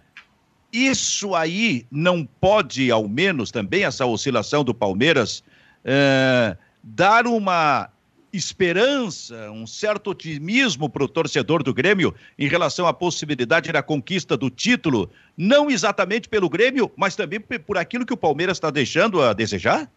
isso 0.70 1.35
aí 1.35 1.87
não 1.90 2.22
pode, 2.22 2.90
ao 2.90 3.09
menos 3.09 3.51
também, 3.51 3.85
essa 3.85 4.05
oscilação 4.05 4.62
do 4.62 4.75
Palmeiras, 4.75 5.42
é, 5.83 6.55
dar 6.83 7.27
uma 7.27 7.88
esperança, 8.31 9.51
um 9.51 9.66
certo 9.66 10.11
otimismo 10.11 10.90
para 10.90 11.03
o 11.03 11.09
torcedor 11.09 11.62
do 11.62 11.72
Grêmio 11.72 12.14
em 12.38 12.46
relação 12.46 12.87
à 12.87 12.92
possibilidade 12.92 13.72
da 13.72 13.83
conquista 13.83 14.37
do 14.37 14.51
título, 14.51 15.11
não 15.35 15.70
exatamente 15.70 16.29
pelo 16.29 16.51
Grêmio, 16.51 16.92
mas 16.94 17.16
também 17.16 17.40
por 17.40 17.79
aquilo 17.79 18.05
que 18.05 18.12
o 18.12 18.18
Palmeiras 18.18 18.59
está 18.59 18.70
deixando 18.70 19.22
a 19.22 19.33
desejar? 19.33 19.90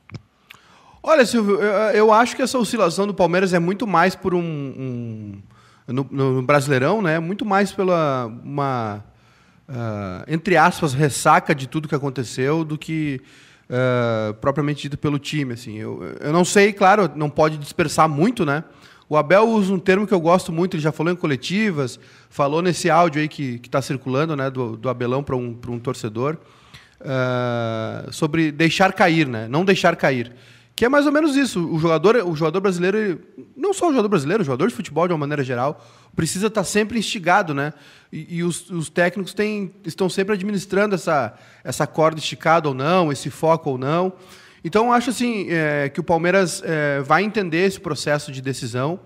Olha, 1.02 1.26
Silvio, 1.26 1.56
eu, 1.56 1.72
eu, 1.92 2.14
acho 2.14 2.36
que 2.36 2.42
essa 2.42 2.58
oscilação 2.58 3.08
do 3.08 3.14
Palmeiras 3.14 3.54
é 3.54 3.60
muito 3.60 3.88
mais 3.88 4.16
por 4.16 4.34
um. 4.34 4.42
um 4.42 5.42
no, 5.88 6.08
no, 6.12 6.42
Brasileirão, 6.42 7.02
né? 7.02 7.20
Muito 7.20 7.46
mais 7.46 7.72
pela 7.72 8.28
uma 8.44 9.04
uh, 9.70 10.24
entre 10.28 10.58
aspas, 10.58 10.94
ressaca 10.94 11.54
de 11.54 11.68
tudo 11.68 11.88
que 11.88 11.96
aconteceu 11.96 12.64
do 12.64 12.78
que 12.78 13.22
uh, 13.70 14.34
propriamente 14.36 14.84
dito 14.84 14.98
pelo 14.98 15.20
time. 15.20 15.54
Assim. 15.54 15.78
Eu, 15.78 16.04
eu 16.20 16.34
não 16.34 16.44
sei, 16.44 16.74
claro, 16.74 17.10
não 17.16 17.30
pode 17.30 17.58
dispersar 17.58 18.10
muito, 18.10 18.46
né? 18.46 18.64
O 19.08 19.18
Abel 19.18 19.48
usa 19.48 19.74
um 19.74 19.80
termo 19.80 20.06
que 20.06 20.14
eu 20.14 20.20
gosto 20.20 20.52
muito, 20.52 20.76
ele 20.76 20.84
já 20.84 20.92
falou 20.92 21.12
em 21.12 21.16
coletivas, 21.16 22.00
falou 22.30 22.62
nesse 22.62 22.92
áudio 22.92 23.22
aí 23.22 23.28
que 23.28 23.60
está 23.64 23.82
circulando, 23.82 24.36
né, 24.36 24.52
do, 24.52 24.78
do 24.78 24.88
Abelão 24.88 25.24
para 25.24 25.36
um, 25.36 25.58
um 25.68 25.80
torcedor, 25.80 26.38
uh, 27.02 28.14
sobre 28.14 28.52
deixar 28.52 28.94
cair, 28.94 29.28
né? 29.28 29.48
Não 29.48 29.66
deixar 29.66 29.96
cair. 29.96 30.32
Que 30.80 30.86
é 30.86 30.88
mais 30.88 31.06
ou 31.06 31.12
menos 31.12 31.36
isso. 31.36 31.60
O 31.70 31.78
jogador, 31.78 32.16
o 32.26 32.34
jogador 32.38 32.62
brasileiro, 32.62 33.20
não 33.54 33.74
só 33.74 33.88
o 33.88 33.90
jogador 33.90 34.08
brasileiro, 34.08 34.44
o 34.44 34.46
jogador 34.46 34.70
de 34.70 34.74
futebol 34.74 35.06
de 35.06 35.12
uma 35.12 35.20
maneira 35.20 35.44
geral, 35.44 35.86
precisa 36.16 36.48
estar 36.48 36.64
sempre 36.64 36.98
instigado, 36.98 37.54
né? 37.54 37.74
E, 38.14 38.38
e 38.38 38.44
os, 38.46 38.70
os, 38.70 38.90
técnicos 38.90 39.34
têm, 39.34 39.74
estão 39.84 40.08
sempre 40.08 40.36
administrando 40.36 40.96
essa, 40.96 41.34
essa 41.66 41.86
corda 41.86 42.18
esticada 42.22 42.70
ou 42.70 42.74
não, 42.74 43.12
esse 43.12 43.30
foco 43.30 43.72
ou 43.72 43.78
não. 43.78 44.14
Então, 44.64 44.94
acho 44.94 45.10
assim, 45.10 45.48
é, 45.50 45.90
que 45.90 46.00
o 46.00 46.04
Palmeiras 46.04 46.64
é, 46.64 47.02
vai 47.02 47.24
entender 47.24 47.68
esse 47.68 47.82
processo 47.82 48.32
de 48.32 48.42
decisão. 48.42 49.02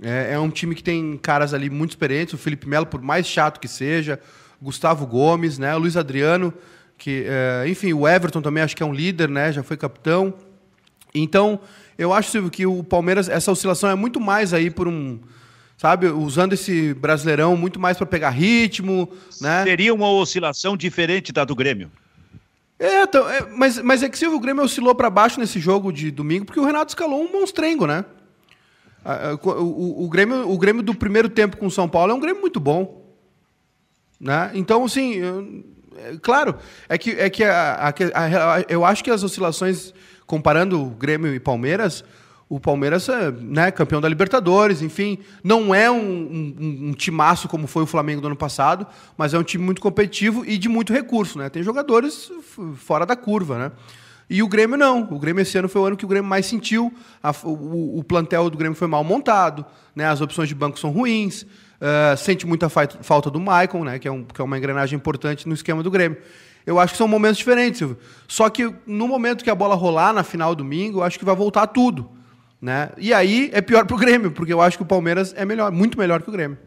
É, 0.00 0.32
é, 0.32 0.38
um 0.38 0.48
time 0.48 0.74
que 0.74 0.82
tem 0.82 1.18
caras 1.18 1.52
ali 1.52 1.68
muito 1.68 1.90
experientes, 1.90 2.32
o 2.32 2.38
Felipe 2.38 2.66
Melo, 2.66 2.86
por 2.86 3.02
mais 3.02 3.26
chato 3.26 3.60
que 3.60 3.68
seja, 3.68 4.18
Gustavo 4.62 5.06
Gomes, 5.06 5.58
né? 5.58 5.76
o 5.76 5.78
Luiz 5.78 5.94
Adriano, 5.94 6.54
que, 6.96 7.26
é, 7.28 7.68
enfim, 7.68 7.92
o 7.92 8.08
Everton 8.08 8.40
também 8.40 8.62
acho 8.62 8.74
que 8.74 8.82
é 8.82 8.86
um 8.86 8.94
líder, 8.94 9.28
né? 9.28 9.52
já 9.52 9.62
foi 9.62 9.76
capitão. 9.76 10.32
Então, 11.14 11.60
eu 11.96 12.12
acho, 12.12 12.30
Silvio, 12.30 12.50
que 12.50 12.66
o 12.66 12.84
Palmeiras, 12.84 13.28
essa 13.28 13.50
oscilação 13.50 13.90
é 13.90 13.94
muito 13.94 14.20
mais 14.20 14.52
aí 14.52 14.70
por 14.70 14.86
um. 14.86 15.18
Sabe, 15.76 16.08
usando 16.08 16.54
esse 16.54 16.92
brasileirão 16.94 17.56
muito 17.56 17.78
mais 17.78 17.96
para 17.96 18.06
pegar 18.06 18.30
ritmo, 18.30 19.08
né? 19.40 19.62
Seria 19.62 19.94
uma 19.94 20.10
oscilação 20.10 20.76
diferente 20.76 21.32
da 21.32 21.44
do 21.44 21.54
Grêmio. 21.54 21.88
É, 22.80 23.02
então, 23.02 23.28
é 23.30 23.46
mas, 23.56 23.78
mas 23.78 24.02
é 24.02 24.08
que 24.08 24.18
Silvio, 24.18 24.38
o 24.38 24.40
Grêmio 24.40 24.64
oscilou 24.64 24.94
para 24.94 25.08
baixo 25.08 25.38
nesse 25.38 25.60
jogo 25.60 25.92
de 25.92 26.10
domingo 26.10 26.44
porque 26.44 26.58
o 26.58 26.64
Renato 26.64 26.90
escalou 26.90 27.22
um 27.22 27.30
monstrengo, 27.30 27.86
né? 27.86 28.04
O, 29.42 29.50
o, 29.50 30.04
o, 30.04 30.08
Grêmio, 30.08 30.50
o 30.50 30.58
Grêmio 30.58 30.82
do 30.82 30.94
primeiro 30.94 31.28
tempo 31.28 31.56
com 31.56 31.66
o 31.66 31.70
São 31.70 31.88
Paulo 31.88 32.12
é 32.12 32.14
um 32.14 32.20
Grêmio 32.20 32.40
muito 32.40 32.60
bom. 32.60 33.06
Né? 34.20 34.50
Então, 34.54 34.84
assim, 34.84 35.14
eu, 35.14 35.64
é, 35.96 36.16
claro, 36.20 36.56
é 36.88 36.98
que, 36.98 37.10
é 37.12 37.30
que 37.30 37.44
a, 37.44 37.74
a, 37.74 37.88
a, 37.88 38.60
eu 38.68 38.84
acho 38.84 39.02
que 39.02 39.10
as 39.10 39.22
oscilações 39.22 39.94
comparando 40.28 40.80
o 40.80 40.90
Grêmio 40.90 41.34
e 41.34 41.40
Palmeiras, 41.40 42.04
o 42.48 42.60
Palmeiras 42.60 43.08
é 43.08 43.30
né, 43.30 43.70
campeão 43.70 44.00
da 44.00 44.08
Libertadores, 44.08 44.80
enfim, 44.80 45.18
não 45.42 45.74
é 45.74 45.90
um, 45.90 45.96
um, 45.96 46.88
um, 46.88 46.92
timaço 46.92 47.48
como 47.48 47.66
foi 47.66 47.82
o 47.82 47.86
Flamengo 47.86 48.20
do 48.20 48.28
ano 48.28 48.36
passado, 48.36 48.86
mas 49.16 49.34
é 49.34 49.38
um 49.38 49.42
time 49.42 49.64
muito 49.64 49.80
competitivo 49.82 50.44
e 50.46 50.56
de 50.56 50.68
muito 50.68 50.92
recurso, 50.92 51.38
né? 51.38 51.48
Tem 51.48 51.62
jogadores 51.62 52.30
fora 52.76 53.04
da 53.04 53.16
curva, 53.16 53.58
né? 53.58 53.72
E 54.30 54.42
o 54.42 54.48
Grêmio 54.48 54.76
não. 54.76 55.08
O 55.10 55.18
Grêmio 55.18 55.42
esse 55.42 55.56
ano 55.58 55.68
foi 55.68 55.80
o 55.80 55.84
ano 55.86 55.96
que 55.96 56.04
o 56.04 56.08
Grêmio 56.08 56.28
mais 56.28 56.44
sentiu. 56.44 56.92
A, 57.22 57.32
o, 57.44 57.98
o, 57.98 58.04
plantel 58.04 58.50
do 58.50 58.58
Grêmio 58.58 58.76
foi 58.76 58.86
mal 58.86 59.02
montado, 59.02 59.64
né? 59.94 60.06
As 60.06 60.20
opções 60.20 60.48
de 60.48 60.54
banco 60.54 60.78
são 60.78 60.90
ruins. 60.90 61.42
Uh, 61.42 62.16
sente 62.16 62.46
muita 62.46 62.68
falta 62.68 63.30
do 63.30 63.40
Maicon, 63.40 63.84
né? 63.84 63.98
Que 63.98 64.08
é, 64.08 64.12
um, 64.12 64.24
que 64.24 64.40
é 64.40 64.44
uma 64.44 64.58
engrenagem 64.58 64.96
importante 64.96 65.48
no 65.48 65.54
esquema 65.54 65.82
do 65.82 65.90
Grêmio. 65.90 66.18
Eu 66.68 66.78
acho 66.78 66.92
que 66.92 66.98
são 66.98 67.08
momentos 67.08 67.38
diferentes, 67.38 67.78
Silvio. 67.78 67.96
Só 68.28 68.50
que 68.50 68.70
no 68.86 69.08
momento 69.08 69.42
que 69.42 69.48
a 69.48 69.54
bola 69.54 69.74
rolar 69.74 70.12
na 70.12 70.22
final 70.22 70.54
domingo, 70.54 70.98
eu 70.98 71.02
acho 71.02 71.18
que 71.18 71.24
vai 71.24 71.34
voltar 71.34 71.66
tudo. 71.68 72.10
Né? 72.60 72.90
E 72.98 73.14
aí 73.14 73.48
é 73.54 73.62
pior 73.62 73.86
para 73.86 73.96
o 73.96 73.98
Grêmio, 73.98 74.30
porque 74.32 74.52
eu 74.52 74.60
acho 74.60 74.76
que 74.76 74.82
o 74.82 74.86
Palmeiras 74.86 75.32
é 75.34 75.46
melhor, 75.46 75.72
muito 75.72 75.98
melhor 75.98 76.20
que 76.20 76.28
o 76.28 76.32
Grêmio. 76.32 76.58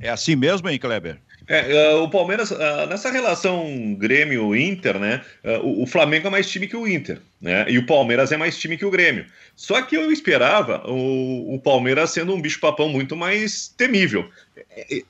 É 0.00 0.08
assim 0.08 0.36
mesmo, 0.36 0.68
hein, 0.68 0.78
Kleber? 0.78 1.18
É, 1.48 1.94
uh, 1.94 2.04
o 2.04 2.08
Palmeiras, 2.08 2.52
uh, 2.52 2.86
nessa 2.88 3.10
relação 3.10 3.96
Grêmio-Inter, 3.98 5.00
né? 5.00 5.20
Uh, 5.42 5.66
o, 5.66 5.82
o, 5.82 5.86
Flamengo 5.86 6.28
é 6.28 6.30
mais 6.30 6.48
time 6.48 6.68
que 6.68 6.76
o 6.76 6.86
Inter, 6.86 7.18
né? 7.40 7.66
E 7.68 7.76
o 7.76 7.86
Palmeiras 7.86 8.30
é 8.30 8.36
mais 8.36 8.56
time 8.56 8.76
que 8.76 8.84
o 8.84 8.90
Grêmio. 8.90 9.26
Só 9.56 9.82
que 9.82 9.96
eu 9.96 10.12
esperava 10.12 10.88
o, 10.88 11.56
o 11.56 11.60
Palmeiras 11.60 12.10
sendo 12.10 12.32
um 12.32 12.40
bicho-papão 12.40 12.88
muito 12.88 13.16
mais 13.16 13.66
temível. 13.66 14.30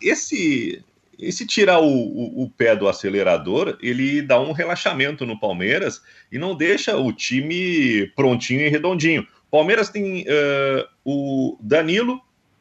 Esse, 0.00 0.82
e 1.20 1.30
se 1.32 1.46
tirar 1.46 1.80
o, 1.80 1.86
o, 1.86 2.44
o, 2.44 2.50
pé 2.50 2.74
do 2.74 2.88
acelerador, 2.88 3.76
ele 3.80 4.22
dá 4.22 4.40
um 4.40 4.52
relaxamento 4.52 5.26
no 5.26 5.38
Palmeiras 5.38 6.00
e 6.30 6.38
não 6.38 6.54
deixa 6.54 6.96
o 6.96 7.12
time 7.12 8.06
prontinho 8.16 8.62
e 8.62 8.68
redondinho. 8.68 9.26
Palmeiras 9.50 9.90
tem 9.90 10.22
uh, 10.22 10.86
o 11.04 11.58
Danilo, 11.60 12.20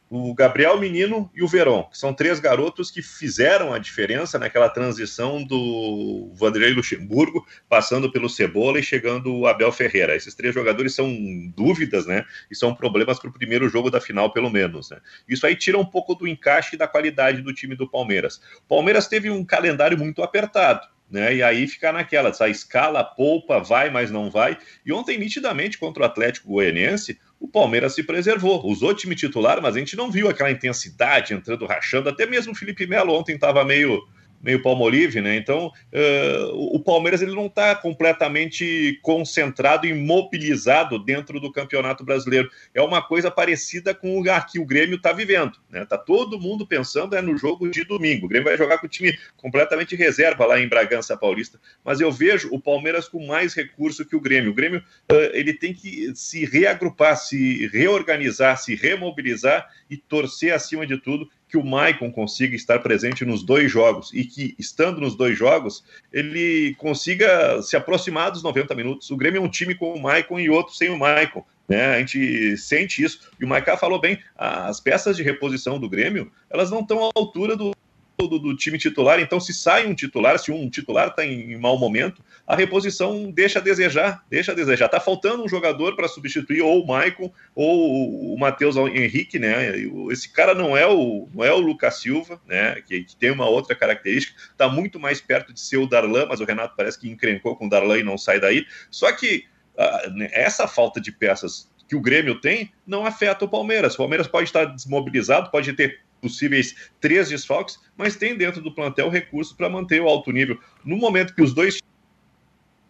o 0.09 0.33
Gabriel 0.33 0.79
Menino 0.79 1.29
e 1.35 1.43
o 1.43 1.47
Verón, 1.47 1.83
que 1.83 1.97
são 1.97 2.13
três 2.13 2.39
garotos 2.39 2.89
que 2.89 3.01
fizeram 3.01 3.73
a 3.73 3.77
diferença 3.77 4.39
naquela 4.39 4.67
transição 4.67 5.43
do 5.43 6.31
Vanderlei 6.33 6.73
Luxemburgo, 6.73 7.45
passando 7.69 8.11
pelo 8.11 8.27
Cebola 8.27 8.79
e 8.79 8.83
chegando 8.83 9.33
o 9.35 9.45
Abel 9.45 9.71
Ferreira. 9.71 10.15
Esses 10.15 10.33
três 10.33 10.53
jogadores 10.53 10.95
são 10.95 11.07
dúvidas, 11.55 12.07
né? 12.07 12.25
E 12.49 12.55
são 12.55 12.73
problemas 12.73 13.19
para 13.19 13.29
o 13.29 13.33
primeiro 13.33 13.69
jogo 13.69 13.91
da 13.91 14.01
final, 14.01 14.33
pelo 14.33 14.49
menos. 14.49 14.89
Né? 14.89 14.97
Isso 15.27 15.45
aí 15.45 15.55
tira 15.55 15.77
um 15.77 15.85
pouco 15.85 16.15
do 16.15 16.27
encaixe 16.27 16.75
e 16.75 16.79
da 16.79 16.87
qualidade 16.87 17.41
do 17.41 17.53
time 17.53 17.75
do 17.75 17.87
Palmeiras. 17.87 18.41
O 18.65 18.67
Palmeiras 18.67 19.07
teve 19.07 19.29
um 19.29 19.45
calendário 19.45 19.97
muito 19.97 20.23
apertado. 20.23 20.87
Né? 21.09 21.37
E 21.37 21.43
aí 21.43 21.67
fica 21.67 21.91
naquela, 21.91 22.31
a 22.39 22.49
escala, 22.49 23.03
poupa, 23.03 23.59
vai, 23.59 23.89
mas 23.89 24.11
não 24.11 24.29
vai. 24.29 24.57
E 24.85 24.93
ontem, 24.93 25.17
nitidamente, 25.17 25.77
contra 25.77 26.03
o 26.03 26.05
Atlético 26.05 26.49
Goianiense, 26.49 27.19
o 27.39 27.47
Palmeiras 27.47 27.95
se 27.95 28.03
preservou. 28.03 28.65
Usou 28.65 28.93
time 28.93 29.15
titular, 29.15 29.61
mas 29.61 29.75
a 29.75 29.79
gente 29.79 29.95
não 29.95 30.11
viu 30.11 30.29
aquela 30.29 30.51
intensidade 30.51 31.33
entrando, 31.33 31.65
rachando. 31.65 32.09
Até 32.09 32.25
mesmo 32.25 32.51
o 32.51 32.55
Felipe 32.55 32.85
Melo 32.85 33.13
ontem 33.13 33.35
estava 33.35 33.65
meio 33.65 34.07
meio 34.41 34.61
Palmolive, 34.61 35.21
né? 35.21 35.35
Então, 35.35 35.67
uh, 35.67 36.75
o 36.75 36.79
Palmeiras 36.79 37.21
ele 37.21 37.35
não 37.35 37.47
está 37.47 37.75
completamente 37.75 38.97
concentrado 39.01 39.85
e 39.85 39.93
mobilizado 39.93 40.97
dentro 40.97 41.39
do 41.39 41.51
Campeonato 41.51 42.03
Brasileiro. 42.03 42.49
É 42.73 42.81
uma 42.81 43.01
coisa 43.01 43.29
parecida 43.29 43.93
com 43.93 44.19
o 44.19 44.23
que 44.49 44.59
o 44.59 44.65
Grêmio 44.65 44.95
está 44.95 45.11
vivendo, 45.11 45.57
né? 45.69 45.85
Tá 45.85 45.97
todo 45.97 46.39
mundo 46.39 46.65
pensando 46.65 47.15
é 47.15 47.21
no 47.21 47.37
jogo 47.37 47.69
de 47.69 47.83
domingo. 47.83 48.25
O 48.25 48.29
Grêmio 48.29 48.47
vai 48.47 48.57
jogar 48.57 48.77
com 48.77 48.85
o 48.85 48.89
time 48.89 49.17
completamente 49.35 49.95
reserva 49.95 50.45
lá 50.45 50.59
em 50.59 50.67
Bragança 50.67 51.17
Paulista, 51.17 51.59
mas 51.83 51.99
eu 51.99 52.11
vejo 52.11 52.49
o 52.51 52.59
Palmeiras 52.59 53.07
com 53.07 53.25
mais 53.25 53.53
recurso 53.53 54.05
que 54.05 54.15
o 54.15 54.21
Grêmio. 54.21 54.51
O 54.51 54.53
Grêmio 54.55 54.79
uh, 55.11 55.15
ele 55.33 55.53
tem 55.53 55.73
que 55.73 56.13
se 56.15 56.45
reagrupar, 56.45 57.17
se 57.17 57.67
reorganizar, 57.67 58.57
se 58.57 58.75
remobilizar 58.75 59.67
e 59.89 59.97
torcer 59.97 60.53
acima 60.53 60.85
de 60.85 60.97
tudo 60.97 61.29
que 61.49 61.57
o 61.57 61.65
Maicon 61.65 62.11
consiga 62.11 62.55
estar 62.55 62.79
presente 62.79 63.25
nos 63.25 63.43
dois 63.43 63.71
jogos 63.71 64.11
e 64.13 64.23
que, 64.23 64.55
estando 64.59 65.01
nos 65.01 65.15
dois 65.15 65.35
jogos, 65.35 65.83
ele 66.13 66.75
consiga 66.77 67.59
se 67.63 67.75
aproximar 67.75 68.31
dos 68.31 68.43
90 68.43 68.75
minutos. 68.75 69.09
O 69.09 69.17
Grêmio 69.17 69.41
é 69.41 69.45
um 69.45 69.49
time 69.49 69.73
com 69.73 69.91
o 69.91 70.01
Maicon 70.01 70.39
e 70.39 70.47
outro 70.47 70.75
sem 70.75 70.89
o 70.89 70.97
Maicon. 70.97 71.43
Né? 71.67 71.95
A 71.95 71.99
gente 71.99 72.55
sente 72.55 73.03
isso. 73.03 73.21
E 73.39 73.45
o 73.45 73.47
Maicon 73.47 73.75
falou 73.77 73.99
bem: 73.99 74.19
as 74.37 74.79
peças 74.79 75.17
de 75.17 75.23
reposição 75.23 75.79
do 75.79 75.89
Grêmio 75.89 76.31
elas 76.51 76.69
não 76.69 76.81
estão 76.81 77.05
à 77.05 77.11
altura 77.15 77.55
do, 77.55 77.75
do, 78.17 78.39
do, 78.39 78.55
time 78.55 78.77
titular. 78.77 79.19
Então, 79.19 79.39
se 79.39 79.53
sai 79.53 79.87
um 79.87 79.95
titular, 79.95 80.37
se 80.37 80.51
um 80.51 80.69
titular 80.69 81.09
está 81.09 81.25
em, 81.25 81.53
em 81.53 81.57
mau 81.57 81.77
momento, 81.77 82.23
a 82.49 82.55
reposição 82.55 83.29
deixa 83.29 83.59
a 83.59 83.61
desejar, 83.61 84.25
deixa 84.27 84.53
a 84.53 84.55
desejar. 84.55 84.87
Está 84.87 84.99
faltando 84.99 85.43
um 85.43 85.47
jogador 85.47 85.95
para 85.95 86.07
substituir 86.07 86.63
ou 86.63 86.83
o 86.83 86.87
Maicon 86.87 87.31
ou 87.53 88.33
o 88.33 88.39
Matheus 88.39 88.75
Henrique, 88.75 89.37
né? 89.37 89.73
Esse 90.09 90.27
cara 90.33 90.55
não 90.55 90.75
é 90.75 90.87
o, 90.87 91.29
não 91.31 91.45
é 91.45 91.53
o 91.53 91.59
Lucas 91.59 92.01
Silva, 92.01 92.41
né? 92.47 92.81
Que, 92.81 93.03
que 93.03 93.15
tem 93.15 93.29
uma 93.29 93.47
outra 93.47 93.75
característica, 93.75 94.35
está 94.51 94.67
muito 94.67 94.99
mais 94.99 95.21
perto 95.21 95.53
de 95.53 95.59
ser 95.59 95.77
o 95.77 95.85
Darlan, 95.85 96.25
mas 96.25 96.39
o 96.39 96.43
Renato 96.43 96.73
parece 96.75 96.99
que 96.99 97.07
encrencou 97.07 97.55
com 97.55 97.67
o 97.67 97.69
Darlan 97.69 97.99
e 97.99 98.03
não 98.03 98.17
sai 98.17 98.39
daí. 98.39 98.65
Só 98.89 99.11
que 99.11 99.45
uh, 99.77 100.23
essa 100.31 100.67
falta 100.67 100.99
de 100.99 101.11
peças 101.11 101.69
que 101.87 101.95
o 101.95 102.01
Grêmio 102.01 102.41
tem 102.41 102.71
não 102.85 103.05
afeta 103.05 103.45
o 103.45 103.47
Palmeiras. 103.47 103.93
O 103.93 103.97
Palmeiras 103.97 104.25
pode 104.27 104.45
estar 104.45 104.65
desmobilizado, 104.65 105.51
pode 105.51 105.71
ter 105.73 105.99
possíveis 106.19 106.89
três 106.99 107.29
desfalques, 107.29 107.79
mas 107.95 108.15
tem 108.15 108.35
dentro 108.35 108.59
do 108.59 108.73
plantel 108.73 109.07
recursos 109.07 109.53
para 109.53 109.69
manter 109.69 110.01
o 110.01 110.07
alto 110.07 110.31
nível. 110.31 110.59
No 110.83 110.97
momento 110.97 111.35
que 111.35 111.43
os 111.43 111.53
dois 111.53 111.79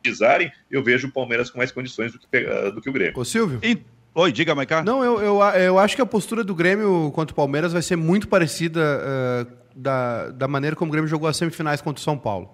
pisarem, 0.02 0.52
eu 0.70 0.84
vejo 0.84 1.08
o 1.08 1.12
Palmeiras 1.12 1.50
com 1.50 1.58
mais 1.58 1.72
condições 1.72 2.12
do 2.12 2.20
que, 2.20 2.26
uh, 2.38 2.72
do 2.72 2.82
que 2.82 2.90
o 2.90 2.94
Grêmio. 2.94 3.20
Ô, 3.20 3.26
Silvio. 3.26 3.60
E... 3.64 3.78
Oi, 4.16 4.32
diga, 4.32 4.56
Maicá. 4.56 4.84
Não, 4.84 5.04
eu, 5.04 5.22
eu, 5.22 5.42
eu 5.42 5.80
acho 5.80 5.96
que 5.96 6.02
a 6.02 6.06
postura 6.06 6.44
do 6.44 6.56
Grêmio 6.56 7.12
contra 7.14 7.32
o 7.32 7.36
Palmeiras 7.36 7.72
vai 7.74 7.82
ser 7.82 7.96
muito 7.96 8.28
parecida 8.28 8.82
uh, 8.82 9.60
da, 9.76 10.30
da 10.30 10.48
maneira 10.48 10.76
como 10.76 10.90
o 10.90 10.92
Grêmio 10.92 11.08
jogou 11.08 11.30
as 11.30 11.38
semifinais 11.38 11.80
contra 11.80 12.02
o 12.02 12.04
São 12.04 12.18
Paulo. 12.18 12.50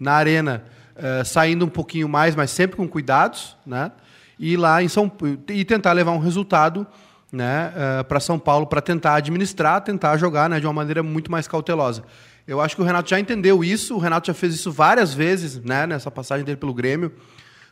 Na 0.00 0.12
arena, 0.12 0.64
uh, 0.96 1.24
saindo 1.24 1.64
um 1.64 1.68
pouquinho 1.68 2.08
mais, 2.08 2.34
mas 2.34 2.50
sempre 2.50 2.76
com 2.76 2.88
cuidados, 2.88 3.56
né? 3.66 3.92
E 4.38 4.56
lá 4.56 4.82
em 4.82 4.88
São 4.88 5.10
e 5.48 5.64
tentar 5.64 5.92
levar 5.92 6.12
um 6.12 6.18
resultado 6.18 6.86
né, 7.32 7.72
uh, 8.00 8.04
para 8.04 8.20
São 8.20 8.38
Paulo 8.38 8.66
para 8.66 8.80
tentar 8.80 9.14
administrar, 9.14 9.80
tentar 9.82 10.16
jogar 10.16 10.48
né, 10.48 10.58
de 10.58 10.66
uma 10.66 10.72
maneira 10.72 11.02
muito 11.02 11.30
mais 11.30 11.46
cautelosa. 11.46 12.02
Eu 12.48 12.62
acho 12.62 12.74
que 12.74 12.80
o 12.80 12.84
Renato 12.84 13.10
já 13.10 13.20
entendeu 13.20 13.62
isso, 13.62 13.94
o 13.94 13.98
Renato 13.98 14.26
já 14.26 14.32
fez 14.32 14.54
isso 14.54 14.72
várias 14.72 15.12
vezes 15.12 15.62
né, 15.62 15.86
nessa 15.86 16.10
passagem 16.10 16.46
dele 16.46 16.56
pelo 16.56 16.72
Grêmio. 16.72 17.12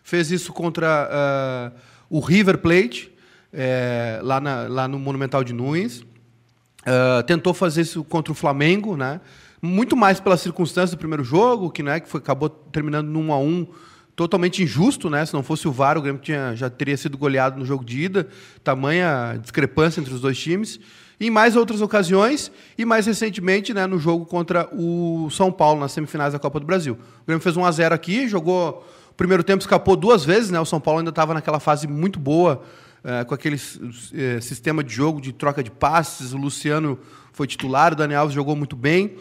Fez 0.03 0.31
isso 0.31 0.53
contra 0.53 1.73
uh, 1.75 1.81
o 2.11 2.21
River 2.21 2.59
Plate, 2.59 3.11
é, 3.51 4.21
lá, 4.23 4.39
na, 4.39 4.69
lá 4.69 4.87
no 4.87 4.99
Monumental 4.99 5.43
de 5.43 5.55
Nunes. 5.55 6.03
Uh, 6.03 7.23
tentou 7.27 7.55
fazer 7.55 7.81
isso 7.81 8.05
contra 8.05 8.31
o 8.31 8.35
Flamengo, 8.35 8.99
né? 8.99 9.19
muito 9.63 9.97
mais 9.97 10.21
pelas 10.21 10.43
circunstâncias 10.43 10.91
do 10.91 10.99
primeiro 10.99 11.25
jogo, 11.25 11.71
que, 11.71 11.83
né, 11.83 11.99
que 11.99 12.07
foi, 12.07 12.21
acabou 12.21 12.51
terminando 12.51 13.09
1 13.19 13.33
a 13.33 13.39
1 13.39 13.67
totalmente 14.15 14.63
injusto, 14.63 15.09
né? 15.09 15.25
Se 15.25 15.33
não 15.33 15.43
fosse 15.43 15.67
o 15.67 15.73
VAR, 15.73 15.97
o 15.97 16.03
Grêmio 16.03 16.21
tinha, 16.21 16.55
já 16.55 16.69
teria 16.69 16.97
sido 16.99 17.17
goleado 17.17 17.59
no 17.59 17.65
jogo 17.65 17.83
de 17.83 18.03
ida. 18.03 18.29
Tamanha 18.63 19.39
discrepância 19.41 20.01
entre 20.01 20.13
os 20.13 20.21
dois 20.21 20.39
times. 20.39 20.79
Em 21.19 21.31
mais 21.31 21.57
outras 21.57 21.81
ocasiões, 21.81 22.53
e 22.77 22.85
mais 22.85 23.07
recentemente, 23.07 23.73
né, 23.73 23.87
no 23.87 23.99
jogo 23.99 24.27
contra 24.27 24.69
o 24.73 25.29
São 25.31 25.51
Paulo, 25.51 25.81
nas 25.81 25.93
semifinais 25.93 26.35
da 26.35 26.39
Copa 26.39 26.61
do 26.61 26.67
Brasil. 26.67 26.95
O 27.23 27.27
Grêmio 27.27 27.43
fez 27.43 27.57
1 27.57 27.65
a 27.65 27.71
0 27.71 27.95
aqui, 27.95 28.29
jogou. 28.29 28.87
O 29.11 29.15
primeiro 29.15 29.43
tempo 29.43 29.63
escapou 29.63 29.97
duas 29.97 30.25
vezes, 30.25 30.51
né? 30.51 30.61
O 30.61 30.67
São 30.67 30.79
Paulo 30.79 30.99
ainda 30.99 31.09
estava 31.09 31.33
naquela 31.33 31.59
fase 31.59 31.87
muito 31.87 32.21
boa, 32.21 32.63
é, 33.03 33.25
com 33.25 33.35
aquele 33.35 33.57
é, 34.15 34.41
sistema 34.43 34.85
de 34.85 34.93
jogo 34.93 35.19
de 35.19 35.33
troca 35.33 35.63
de 35.63 35.71
passes. 35.71 36.35
O 36.35 36.37
Luciano 36.37 36.99
foi 37.33 37.47
titular, 37.47 37.95
o 37.95 37.97
Daniel 37.97 38.21
Alves 38.21 38.35
jogou 38.35 38.55
muito 38.55 38.77
bem. 38.77 39.17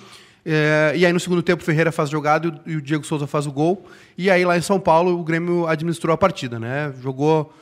É, 0.46 0.94
e 0.96 1.06
aí 1.06 1.14
no 1.14 1.20
segundo 1.20 1.42
tempo 1.42 1.64
o 1.64 1.66
Ferreira 1.66 1.92
faz 1.92 2.10
jogada 2.10 2.62
e 2.68 2.76
o 2.76 2.82
Diego 2.82 3.06
Souza 3.06 3.26
faz 3.26 3.48
o 3.48 3.52
gol. 3.52 3.86
E 4.18 4.30
aí 4.30 4.44
lá 4.44 4.58
em 4.58 4.62
São 4.62 4.82
Paulo 4.82 5.18
o 5.18 5.24
Grêmio 5.24 5.66
administrou 5.66 6.14
a 6.14 6.18
partida, 6.18 6.60
né? 6.60 6.94
Jogou 7.02 7.54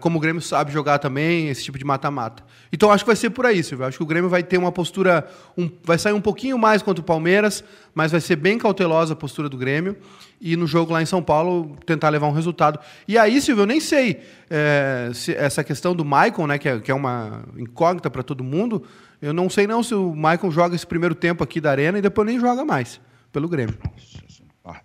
como 0.00 0.18
o 0.18 0.20
Grêmio 0.20 0.40
sabe 0.40 0.70
jogar 0.72 0.98
também, 0.98 1.48
esse 1.48 1.64
tipo 1.64 1.78
de 1.78 1.84
mata-mata. 1.84 2.42
Então 2.72 2.90
acho 2.90 3.04
que 3.04 3.08
vai 3.08 3.16
ser 3.16 3.30
por 3.30 3.44
aí, 3.44 3.62
Silvio. 3.62 3.86
Acho 3.86 3.98
que 3.98 4.02
o 4.02 4.06
Grêmio 4.06 4.30
vai 4.30 4.42
ter 4.42 4.56
uma 4.56 4.70
postura, 4.70 5.28
um, 5.56 5.70
vai 5.82 5.98
sair 5.98 6.12
um 6.12 6.20
pouquinho 6.20 6.56
mais 6.58 6.82
contra 6.82 7.00
o 7.00 7.04
Palmeiras, 7.04 7.64
mas 7.94 8.12
vai 8.12 8.20
ser 8.20 8.36
bem 8.36 8.58
cautelosa 8.58 9.12
a 9.12 9.16
postura 9.16 9.48
do 9.48 9.56
Grêmio. 9.56 9.96
E 10.40 10.56
no 10.56 10.66
jogo 10.66 10.92
lá 10.92 11.02
em 11.02 11.06
São 11.06 11.22
Paulo 11.22 11.76
tentar 11.86 12.08
levar 12.08 12.26
um 12.26 12.32
resultado. 12.32 12.78
E 13.06 13.16
aí, 13.16 13.40
Silvio, 13.40 13.62
eu 13.62 13.66
nem 13.66 13.80
sei 13.80 14.20
é, 14.50 15.10
se 15.14 15.34
essa 15.34 15.62
questão 15.62 15.94
do 15.94 16.04
Maicon, 16.04 16.46
né, 16.46 16.58
que 16.58 16.68
é, 16.68 16.80
que 16.80 16.90
é 16.90 16.94
uma 16.94 17.44
incógnita 17.56 18.10
para 18.10 18.22
todo 18.22 18.42
mundo, 18.42 18.82
eu 19.20 19.32
não 19.32 19.48
sei 19.48 19.66
não 19.66 19.82
se 19.82 19.94
o 19.94 20.14
Michael 20.14 20.50
joga 20.50 20.74
esse 20.74 20.86
primeiro 20.86 21.14
tempo 21.14 21.44
aqui 21.44 21.60
da 21.60 21.70
Arena 21.70 21.98
e 21.98 22.02
depois 22.02 22.26
nem 22.26 22.40
joga 22.40 22.64
mais 22.64 23.00
pelo 23.32 23.48
Grêmio. 23.48 23.76
Ah, 23.84 23.90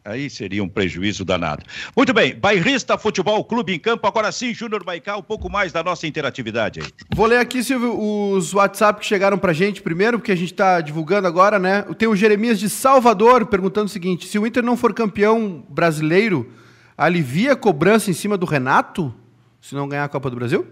aí 0.04 0.30
seria 0.30 0.64
um 0.64 0.68
prejuízo 0.68 1.24
danado. 1.24 1.64
Muito 1.96 2.14
bem, 2.14 2.36
Bairrista 2.36 2.98
Futebol 2.98 3.44
Clube 3.44 3.74
em 3.74 3.80
Campo. 3.80 4.08
Agora 4.08 4.32
sim, 4.32 4.54
Júnior 4.54 4.84
Baicá, 4.84 5.16
um 5.18 5.22
pouco 5.22 5.50
mais 5.50 5.72
da 5.72 5.84
nossa 5.84 6.08
interatividade 6.08 6.80
aí. 6.80 6.88
Vou 7.16 7.28
ler 7.28 7.40
aqui, 7.40 7.64
Silvio, 7.64 8.00
os 8.00 8.54
WhatsApp 8.54 9.00
que 9.00 9.06
chegaram 9.06 9.38
pra 9.38 9.54
gente 9.54 9.82
primeiro, 9.82 10.18
porque 10.18 10.32
a 10.32 10.36
gente 10.36 10.54
tá 10.54 10.82
divulgando 10.82 11.28
agora, 11.28 11.60
né? 11.60 11.84
Tem 11.98 12.08
o 12.08 12.16
Jeremias 12.16 12.60
de 12.60 12.70
Salvador 12.70 13.46
perguntando 13.46 13.86
o 13.86 13.90
seguinte: 13.90 14.28
se 14.28 14.40
o 14.40 14.48
Inter 14.48 14.64
não 14.64 14.76
for 14.76 14.94
campeão 14.94 15.64
brasileiro, 15.70 16.52
alivia 16.98 17.54
a 17.54 17.56
cobrança 17.56 18.10
em 18.10 18.14
cima 18.14 18.38
do 18.38 18.46
Renato 18.46 19.14
se 19.62 19.76
não 19.76 19.88
ganhar 19.88 20.06
a 20.06 20.10
Copa 20.10 20.30
do 20.30 20.36
Brasil? 20.36 20.66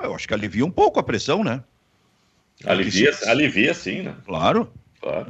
Eu 0.00 0.14
acho 0.14 0.26
que 0.26 0.34
alivia 0.34 0.64
um 0.64 0.70
pouco 0.70 0.98
a 1.00 1.02
pressão, 1.02 1.42
né? 1.42 1.62
Alivia, 2.64 3.10
alivia 3.26 3.74
sim, 3.74 4.02
né? 4.02 4.14
Claro. 4.24 4.70
claro. 5.00 5.26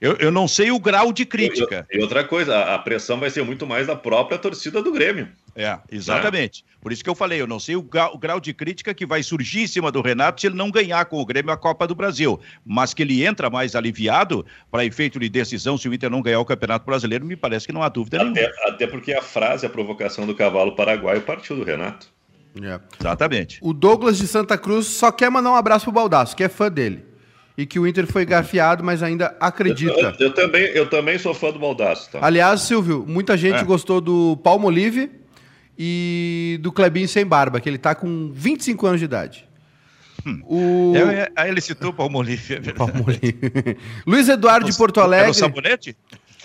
Eu, 0.00 0.14
eu 0.16 0.30
não 0.30 0.46
sei 0.46 0.70
o 0.70 0.78
grau 0.78 1.12
de 1.12 1.24
crítica. 1.24 1.86
E 1.90 2.00
outra 2.00 2.22
coisa, 2.22 2.74
a 2.74 2.78
pressão 2.78 3.18
vai 3.18 3.30
ser 3.30 3.42
muito 3.42 3.66
mais 3.66 3.88
da 3.88 3.96
própria 3.96 4.38
torcida 4.38 4.80
do 4.80 4.92
Grêmio. 4.92 5.28
É, 5.56 5.76
exatamente. 5.90 6.64
É. 6.64 6.78
Por 6.80 6.92
isso 6.92 7.02
que 7.02 7.10
eu 7.10 7.16
falei, 7.16 7.40
eu 7.40 7.46
não 7.48 7.58
sei 7.58 7.74
o 7.74 7.82
grau, 7.82 8.14
o 8.14 8.18
grau, 8.18 8.38
de 8.38 8.54
crítica 8.54 8.94
que 8.94 9.04
vai 9.04 9.24
surgir 9.24 9.62
em 9.62 9.66
cima 9.66 9.90
do 9.90 10.00
Renato 10.00 10.40
se 10.40 10.46
ele 10.46 10.54
não 10.54 10.70
ganhar 10.70 11.04
com 11.06 11.20
o 11.20 11.26
Grêmio 11.26 11.50
a 11.50 11.56
Copa 11.56 11.84
do 11.84 11.96
Brasil. 11.96 12.38
Mas 12.64 12.94
que 12.94 13.02
ele 13.02 13.26
entra 13.26 13.50
mais 13.50 13.74
aliviado 13.74 14.46
para 14.70 14.84
efeito 14.84 15.18
de 15.18 15.28
decisão 15.28 15.76
se 15.76 15.88
o 15.88 15.94
Inter 15.94 16.08
não 16.08 16.22
ganhar 16.22 16.38
o 16.38 16.44
Campeonato 16.44 16.86
Brasileiro, 16.86 17.26
me 17.26 17.34
parece 17.34 17.66
que 17.66 17.72
não 17.72 17.82
há 17.82 17.88
dúvida 17.88 18.18
até, 18.18 18.30
nenhuma. 18.30 18.52
Até 18.68 18.86
porque 18.86 19.12
a 19.12 19.20
frase, 19.20 19.66
a 19.66 19.70
provocação 19.70 20.26
do 20.26 20.34
cavalo 20.34 20.76
paraguaio 20.76 21.22
partiu 21.22 21.56
do 21.56 21.64
Renato. 21.64 22.06
É. 22.62 22.78
Exatamente. 23.00 23.58
O 23.60 23.72
Douglas 23.72 24.18
de 24.18 24.28
Santa 24.28 24.56
Cruz 24.56 24.86
só 24.86 25.10
quer 25.10 25.28
mandar 25.28 25.50
um 25.50 25.56
abraço 25.56 25.86
pro 25.86 25.92
Baldaço, 25.92 26.36
que 26.36 26.44
é 26.44 26.48
fã 26.48 26.70
dele. 26.70 27.07
E 27.58 27.66
que 27.66 27.76
o 27.80 27.88
Inter 27.88 28.06
foi 28.06 28.24
gafiado, 28.24 28.84
mas 28.84 29.02
ainda 29.02 29.36
acredita. 29.40 30.14
Eu, 30.16 30.28
eu 30.28 30.32
também, 30.32 30.62
eu 30.66 30.88
também 30.88 31.18
sou 31.18 31.34
fã 31.34 31.50
do 31.50 31.58
Baldaço. 31.58 32.08
Tá? 32.12 32.20
Aliás, 32.22 32.60
Silvio, 32.60 33.04
muita 33.04 33.36
gente 33.36 33.56
é. 33.56 33.64
gostou 33.64 34.00
do 34.00 34.36
Palmolive 34.44 35.10
e 35.76 36.60
do 36.62 36.70
Clebinho 36.70 37.08
Sem 37.08 37.26
Barba, 37.26 37.60
que 37.60 37.68
ele 37.68 37.76
tá 37.76 37.96
com 37.96 38.30
25 38.32 38.86
anos 38.86 39.00
de 39.00 39.06
idade. 39.06 39.44
Hum. 40.24 40.40
O... 40.44 40.92
Eu, 40.96 41.08
aí 41.34 41.50
ele 41.50 41.60
citou 41.60 41.90
o 41.90 41.92
Palmolive, 41.92 42.54
é 42.54 42.60
Palmolive. 42.72 43.76
Luiz 44.06 44.28
Eduardo 44.28 44.70
de 44.70 44.76
Porto 44.76 45.00
Alegre. 45.00 45.24
Era 45.24 45.30
o 45.32 45.34
sabonete? 45.34 45.96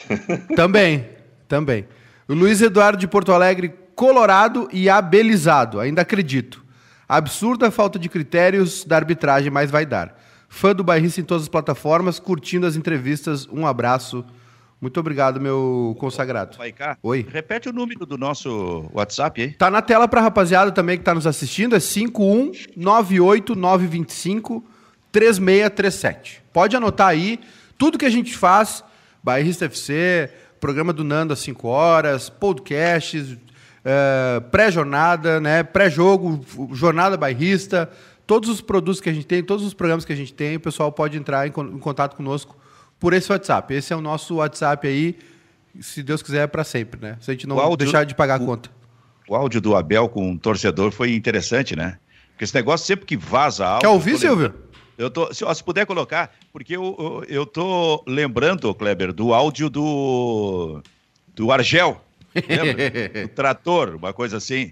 também, 0.55 1.07
também. 1.47 1.85
O 2.27 2.33
Luiz 2.33 2.59
Eduardo 2.59 2.97
de 2.97 3.07
Porto 3.07 3.31
Alegre 3.31 3.71
colorado 3.95 4.67
e 4.73 4.89
abelizado, 4.89 5.79
ainda 5.79 6.01
acredito. 6.01 6.65
Absurda 7.07 7.69
falta 7.69 7.99
de 7.99 8.09
critérios 8.09 8.83
da 8.83 8.95
arbitragem, 8.95 9.51
mas 9.51 9.69
vai 9.69 9.85
dar. 9.85 10.22
Fã 10.53 10.73
do 10.75 10.83
Bairrista 10.83 11.19
em 11.19 11.23
todas 11.23 11.41
as 11.43 11.49
plataformas, 11.49 12.19
curtindo 12.19 12.67
as 12.67 12.75
entrevistas. 12.75 13.47
Um 13.51 13.65
abraço. 13.65 14.23
Muito 14.79 14.99
obrigado, 14.99 15.41
meu 15.41 15.95
consagrado. 15.99 16.59
Vai 16.59 16.71
cá. 16.71 16.95
Oi. 17.01 17.25
Repete 17.27 17.69
o 17.69 17.73
número 17.73 18.05
do 18.05 18.19
nosso 18.19 18.85
WhatsApp 18.93 19.41
aí. 19.41 19.51
Tá 19.53 19.71
na 19.71 19.81
tela 19.81 20.07
para 20.07 20.21
rapaziada 20.21 20.71
também 20.71 20.95
que 20.95 21.01
está 21.01 21.15
nos 21.15 21.25
assistindo, 21.25 21.75
é 21.75 21.79
5198925 21.79 24.61
3637. 25.11 26.43
Pode 26.53 26.75
anotar 26.75 27.07
aí 27.07 27.39
tudo 27.75 27.97
que 27.97 28.05
a 28.05 28.11
gente 28.11 28.37
faz, 28.37 28.83
Bairrista 29.23 29.65
FC, 29.65 30.29
programa 30.59 30.93
do 30.93 31.03
Nando 31.03 31.33
às 31.33 31.39
5 31.39 31.67
horas, 31.67 32.29
podcasts, 32.29 33.35
é, 33.83 34.39
pré-jornada, 34.51 35.39
né, 35.39 35.63
pré-jogo, 35.63 36.45
jornada 36.73 37.17
bairrista, 37.17 37.89
todos 38.25 38.49
os 38.49 38.61
produtos 38.61 39.01
que 39.01 39.09
a 39.09 39.13
gente 39.13 39.25
tem, 39.25 39.43
todos 39.43 39.65
os 39.65 39.73
programas 39.73 40.05
que 40.05 40.13
a 40.13 40.15
gente 40.15 40.33
tem, 40.33 40.55
o 40.55 40.59
pessoal 40.59 40.91
pode 40.91 41.17
entrar 41.17 41.47
em, 41.47 41.49
em 41.49 41.79
contato 41.79 42.15
conosco 42.15 42.57
por 42.99 43.13
esse 43.13 43.31
WhatsApp. 43.31 43.73
Esse 43.73 43.93
é 43.93 43.95
o 43.95 44.01
nosso 44.01 44.35
WhatsApp 44.35 44.87
aí, 44.87 45.17
se 45.79 46.03
Deus 46.03 46.21
quiser, 46.21 46.43
é 46.43 46.47
para 46.47 46.63
sempre, 46.63 47.01
né? 47.01 47.17
Se 47.19 47.31
a 47.31 47.33
gente 47.33 47.47
não 47.47 47.59
áudio, 47.59 47.77
deixar 47.77 48.05
de 48.05 48.15
pagar 48.15 48.35
a 48.35 48.39
conta. 48.39 48.69
O 49.27 49.35
áudio 49.35 49.59
do 49.59 49.75
Abel 49.75 50.07
com 50.09 50.29
um 50.29 50.37
torcedor 50.37 50.91
foi 50.91 51.13
interessante, 51.13 51.75
né? 51.75 51.97
Porque 52.31 52.43
esse 52.43 52.55
negócio 52.55 52.85
sempre 52.85 53.05
que 53.05 53.17
vaza 53.17 53.65
áudio... 53.65 53.81
Quer 53.81 53.93
ouvir, 53.93 54.17
Silvio? 54.17 54.53
Eu 54.97 55.09
tô, 55.09 55.33
se, 55.33 55.43
se, 55.55 55.63
puder 55.63 55.85
colocar, 55.85 56.31
porque 56.51 56.75
eu, 56.75 56.95
eu, 56.99 57.25
eu 57.27 57.45
tô 57.45 58.03
lembrando, 58.07 58.73
Kleber, 58.75 59.11
do 59.11 59.33
áudio 59.33 59.69
do, 59.69 60.81
do 61.35 61.51
Argel, 61.51 61.99
lembra? 62.35 63.25
o 63.25 63.27
trator, 63.29 63.95
uma 63.95 64.13
coisa 64.13 64.37
assim. 64.37 64.71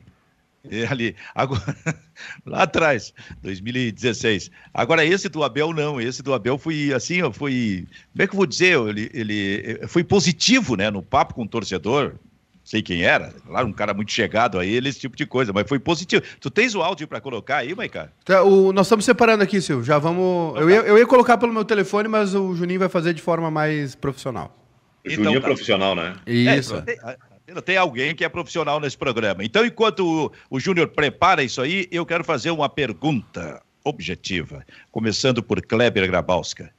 E 0.70 0.84
ali, 0.86 1.16
agora, 1.34 1.76
lá 2.46 2.64
atrás, 2.64 3.14
2016. 3.42 4.52
Agora, 4.74 5.04
esse 5.04 5.28
do 5.28 5.44
Abel, 5.44 5.74
não. 5.74 6.00
Esse 6.00 6.22
do 6.22 6.34
Abel 6.34 6.58
foi 6.58 6.94
assim, 6.94 7.20
foi. 7.34 7.88
Como 8.12 8.24
é 8.24 8.28
que 8.28 8.34
eu 8.34 8.38
vou 8.38 8.46
dizer? 8.46 8.78
Ele, 8.80 9.10
ele 9.14 9.88
foi 9.88 10.04
positivo, 10.04 10.76
né? 10.76 10.92
No 10.92 11.02
papo 11.02 11.34
com 11.34 11.44
o 11.44 11.48
torcedor 11.48 12.16
sei 12.64 12.82
quem 12.82 13.04
era, 13.04 13.34
claro, 13.46 13.68
um 13.68 13.74
cara 13.74 13.94
muito 13.94 14.12
chegado 14.12 14.60
a 14.60 14.66
ele, 14.66 14.88
esse 14.88 15.00
tipo 15.00 15.16
de 15.16 15.26
coisa, 15.26 15.52
mas 15.52 15.68
foi 15.68 15.80
positivo. 15.80 16.24
Tu 16.40 16.50
tens 16.50 16.76
o 16.76 16.82
áudio 16.82 17.08
para 17.08 17.20
colocar 17.20 17.58
aí, 17.58 17.76
Maica? 17.76 18.14
Tá, 18.24 18.44
o, 18.44 18.72
nós 18.72 18.88
estamos 18.88 19.04
separando 19.04 19.44
aqui, 19.44 19.60
Silvio, 19.60 19.84
já 19.84 19.98
vamos... 19.98 20.60
Eu 20.60 20.70
ia, 20.70 20.78
eu 20.78 20.98
ia 20.98 21.06
colocar 21.06 21.38
pelo 21.38 21.52
meu 21.52 21.66
telefone, 21.66 22.08
mas 22.08 22.34
o 22.34 22.56
Juninho 22.56 22.80
vai 22.80 22.88
fazer 22.90 23.14
de 23.14 23.22
forma 23.22 23.52
mais 23.52 23.96
profissional. 23.96 24.56
O 25.04 25.08
então, 25.10 25.16
Juninho 25.16 25.38
é 25.38 25.42
tá. 25.42 25.48
profissional, 25.48 25.96
né? 25.96 26.16
Isso. 26.26 26.76
É, 26.76 27.18
tem, 27.60 27.78
alguém 27.78 28.14
que 28.14 28.24
é 28.24 28.30
profissional 28.30 28.80
nesse 28.80 28.98
programa. 28.98 29.44
Então, 29.44 29.66
enquanto 29.66 30.06
o, 30.06 30.32
o 30.50 30.60
Júnior 30.60 30.90
prepara 30.90 31.44
isso 31.44 31.62
aí, 31.62 31.88
eu 31.92 32.06
quero 32.06 32.24
fazer 32.24 32.52
uma 32.52 32.70
pergunta 32.70 33.62
objetiva, 33.84 34.64
começando 34.92 35.42
por 35.42 35.62
Kleber 35.62 36.08
Grabowska. 36.08 36.72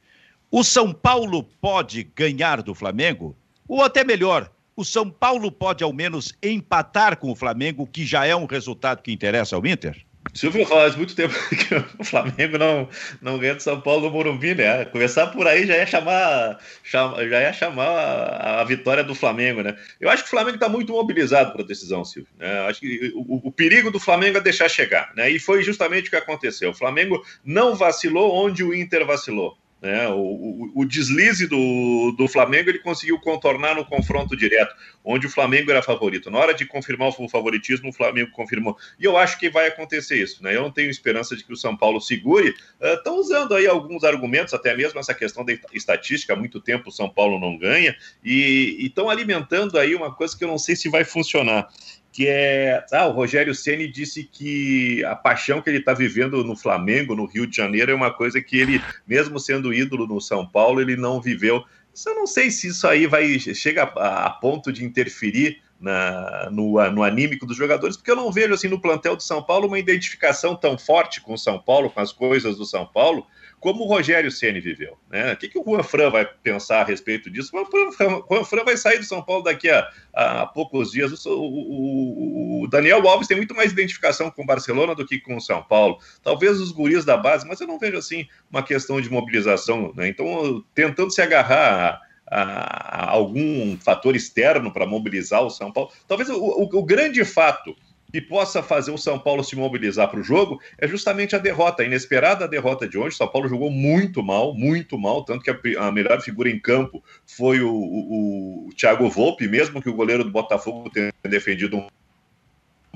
O 0.51 0.63
São 0.63 0.93
Paulo 0.93 1.43
pode 1.61 2.05
ganhar 2.15 2.63
do 2.63 2.75
Flamengo? 2.75 3.37
Ou 3.67 3.83
até 3.83 4.05
melhor, 4.05 4.51
o 4.77 4.85
São 4.85 5.11
Paulo 5.11 5.51
pode 5.51 5.83
ao 5.83 5.93
menos 5.93 6.33
empatar 6.43 7.17
com 7.17 7.31
o 7.31 7.37
Flamengo, 7.37 7.87
que 7.87 8.07
já 8.07 8.25
é 8.25 8.37
um 8.37 8.47
resultado 8.47 9.03
que 9.03 9.13
interessa 9.13 9.57
ao 9.57 9.67
Inter? 9.67 10.05
Silvio 10.35 10.65
faz 10.65 10.97
muito 10.97 11.15
tempo 11.15 11.35
que 11.51 11.75
o 11.99 12.05
Flamengo 12.05 12.57
não, 12.57 12.89
não 13.21 13.39
ganha 13.39 13.55
do 13.55 13.63
São 13.63 13.81
Paulo 13.81 14.07
no 14.07 14.11
Morumbi, 14.11 14.55
né? 14.55 14.85
Começar 14.87 15.27
por 15.27 15.47
aí 15.47 15.67
já 15.67 15.77
ia 15.77 15.87
chamar, 15.87 16.59
chama, 16.83 17.29
já 17.29 17.41
ia 17.41 17.53
chamar 17.53 17.89
a, 17.89 18.61
a, 18.61 18.65
vitória 18.65 19.05
do 19.05 19.15
Flamengo, 19.15 19.63
né? 19.63 19.77
Eu 20.01 20.09
acho 20.09 20.23
que 20.23 20.29
o 20.29 20.31
Flamengo 20.31 20.57
está 20.57 20.69
muito 20.69 20.93
mobilizado 20.93 21.53
para 21.53 21.63
a 21.63 21.67
decisão, 21.67 22.05
Silvio. 22.05 22.31
Né? 22.39 22.61
Acho 22.67 22.81
que 22.81 23.13
o, 23.15 23.49
o, 23.49 23.53
perigo 23.53 23.91
do 23.91 24.01
Flamengo 24.01 24.39
é 24.39 24.41
deixar 24.41 24.69
chegar, 24.69 25.13
né? 25.15 25.29
E 25.29 25.39
foi 25.39 25.63
justamente 25.63 26.07
o 26.07 26.11
que 26.11 26.17
aconteceu. 26.17 26.71
O 26.71 26.75
Flamengo 26.75 27.23
não 27.45 27.75
vacilou 27.75 28.35
onde 28.35 28.65
o 28.65 28.75
Inter 28.75 29.05
vacilou. 29.05 29.59
Né? 29.83 30.07
O, 30.11 30.15
o, 30.15 30.73
o, 30.77 30.85
deslize 30.85 31.49
do, 31.49 32.15
do 32.17 32.29
Flamengo 32.29 32.71
ele 32.71 32.79
conseguiu 32.79 33.19
contornar 33.19 33.75
no 33.75 33.85
confronto 33.85 34.37
direto, 34.37 34.73
onde 35.05 35.27
o 35.27 35.31
Flamengo 35.31 35.73
era 35.73 35.83
favorito. 35.83 36.31
Na 36.31 36.39
hora 36.39 36.55
de 36.55 36.65
confirmar 36.65 37.09
o 37.09 37.29
favoritismo, 37.29 37.91
o 37.91 37.93
Flamengo 37.93 38.31
confirmou. 38.31 38.77
E 38.97 39.05
eu 39.05 39.17
acho 39.17 39.37
que 39.41 39.51
vai 39.51 39.67
acontecer 39.67 40.23
isso. 40.23 40.41
Né? 40.41 40.55
Eu 40.55 40.63
não 40.63 40.71
tenho 40.71 40.89
esperança 40.89 41.35
de 41.35 41.43
que 41.43 41.53
o 41.53 41.57
São 41.57 41.77
Paulo 41.77 42.01
segure. 42.01 42.55
Estão 42.81 43.17
uh, 43.17 43.21
usando 43.21 43.57
aí 43.57 43.67
alguns 43.67 44.05
argumentos, 44.05 44.55
até 44.55 44.73
mesmo 44.77 45.01
essa 45.01 45.13
questão 45.13 45.45
da 45.45 45.53
estatística. 45.73 46.33
Há 46.33 46.37
muito 46.37 46.61
tempo 46.61 46.89
o 46.89 46.93
São 46.93 47.09
Paulo 47.09 47.41
não 47.41 47.59
ganha. 47.59 47.97
E 48.23 48.77
estão 48.87 49.11
alimentando 49.11 49.77
aí 49.81 49.97
uma 49.97 50.15
coisa 50.15 50.39
que 50.39 50.45
eu 50.45 50.49
não 50.49 50.59
sei 50.59 50.77
se 50.77 50.89
vai 50.89 51.03
funcionar 51.05 51.67
que 52.13 52.29
é. 52.29 52.85
Ah, 52.93 53.07
o 53.07 53.13
Rogério 53.13 53.55
Ceni 53.55 53.89
disse 53.89 54.23
que 54.23 55.03
a 55.05 55.17
paixão 55.17 55.63
que 55.63 55.71
ele 55.71 55.79
está 55.79 55.95
vivendo 55.95 56.45
no 56.45 56.55
Flamengo, 56.55 57.17
no 57.17 57.25
Rio 57.25 57.47
de 57.47 57.57
Janeiro, 57.57 57.91
é 57.91 57.95
uma 57.95 58.13
coisa 58.13 58.41
que 58.41 58.59
ele, 58.59 58.81
mesmo 59.07 59.41
sendo 59.41 59.73
ídolo 59.73 60.07
no 60.07 60.21
São 60.21 60.47
Paulo, 60.47 60.81
ele 60.81 60.95
não 60.95 61.21
viveu. 61.21 61.65
Eu 62.07 62.15
não 62.15 62.27
sei 62.27 62.51
se 62.51 62.69
isso 62.69 62.87
aí 62.87 63.07
vai 63.07 63.39
chega 63.39 63.85
a, 63.85 64.27
a 64.27 64.31
ponto 64.31 64.71
de 64.71 64.85
interferir 64.85 65.61
na, 65.81 66.49
no, 66.51 66.91
no 66.91 67.03
anímico 67.03 67.45
dos 67.45 67.57
jogadores, 67.57 67.97
porque 67.97 68.11
eu 68.11 68.17
não 68.17 68.31
vejo 68.31 68.55
assim 68.55 68.69
no 68.69 68.81
plantel 68.81 69.17
do 69.17 69.23
São 69.23 69.43
Paulo 69.43 69.67
uma 69.67 69.79
identificação 69.79 70.55
tão 70.55 70.79
forte 70.79 71.21
com 71.21 71.35
o 71.35 71.39
São 71.39 71.59
Paulo, 71.59 71.91
com 71.91 72.01
as 72.01 72.13
coisas 72.13 72.57
do 72.57 72.65
São 72.65 72.87
Paulo, 72.87 73.27
como 73.63 73.85
o 73.85 73.87
Rogério 73.87 74.29
Ceni 74.29 74.59
viveu. 74.59 74.99
Né? 75.09 75.33
O 75.33 75.37
que, 75.37 75.49
que 75.49 75.57
o 75.57 75.63
Juan 75.65 75.85
Fran 75.85 76.11
vai 76.11 76.27
pensar 76.43 76.81
a 76.81 76.85
respeito 76.85 77.31
disso? 77.31 77.53
O 77.57 78.29
Juan 78.29 78.45
Fran 78.45 78.65
vai 78.65 78.77
sair 78.77 78.99
do 78.99 79.05
São 79.05 79.23
Paulo 79.23 79.45
daqui 79.45 79.71
a, 79.71 79.89
a 80.13 80.47
poucos 80.47 80.91
dias. 80.91 81.25
O, 81.25 81.31
o, 81.31 82.65
o, 82.65 82.69
Daniel 82.69 83.07
Alves 83.07 83.29
tem 83.29 83.37
muito 83.37 83.55
mais 83.55 83.71
identificação 83.71 84.33
com 84.33 84.43
o 84.43 84.47
Barcelona 84.47 84.97
do 84.97 85.07
que 85.07 85.21
com 85.21 85.37
o 85.37 85.41
São 85.41 85.63
Paulo. 85.63 85.99
Talvez 86.25 86.61
os 86.61 86.73
guris 86.73 87.05
da 87.05 87.17
base, 87.17 87.47
mas 87.47 87.61
eu 87.61 87.69
não 87.69 87.79
vejo 87.79 87.97
assim 87.97 88.27
uma 88.51 88.65
questão 88.65 89.01
de 89.01 89.09
mobilização. 89.09 89.93
Né? 89.95 90.09
Então, 90.09 90.65
tentando 90.75 91.13
se 91.13 91.23
agarrar 91.23 92.01
a, 92.29 92.43
a, 92.43 93.11
algum 93.11 93.79
fator 93.79 94.17
externo 94.17 94.73
para 94.73 94.87
mobilizar 94.87 95.41
o 95.41 95.51
São 95.51 95.71
Paulo. 95.71 95.93
Talvez 96.09 96.29
o 96.29 96.83
grande 96.83 97.25
fato 97.25 97.77
que 98.13 98.21
possa 98.21 98.63
fazer 98.63 98.91
o 98.91 98.99
São 98.99 99.19
Paulo 99.19 99.43
se 99.43 99.57
mobilizar 99.57 100.09
para 100.11 100.21
o 100.21 100.23
jogo 100.23 100.61
é 100.79 100.87
justamente 100.87 101.35
a 101.35 101.39
derrota, 101.39 101.83
a 101.83 101.87
inesperada 101.87 102.47
derrota 102.47 102.87
de 102.87 102.99
hoje. 102.99 103.15
O 103.15 103.19
São 103.19 103.29
Paulo 103.29 103.49
jogou 103.49 103.71
muito 103.71 104.23
mal, 104.23 104.55
muito 104.55 104.99
mal, 104.99 105.25
tanto 105.25 105.43
que 105.43 105.51
a, 105.51 105.87
a 105.87 105.91
melhor 105.91 106.21
figura 106.21 106.51
em 106.51 106.59
campo 106.59 107.03
foi 107.27 107.61
o, 107.61 107.73
o, 107.73 108.69
o 108.69 108.75
Thiago 108.75 109.09
Volpe, 109.09 109.49
mesmo 109.49 109.81
que 109.81 109.89
o 109.89 109.95
goleiro 109.95 110.25
do 110.25 110.31
Botafogo 110.31 110.91
tenha 110.91 111.13
defendido 111.25 111.79
um 111.79 111.87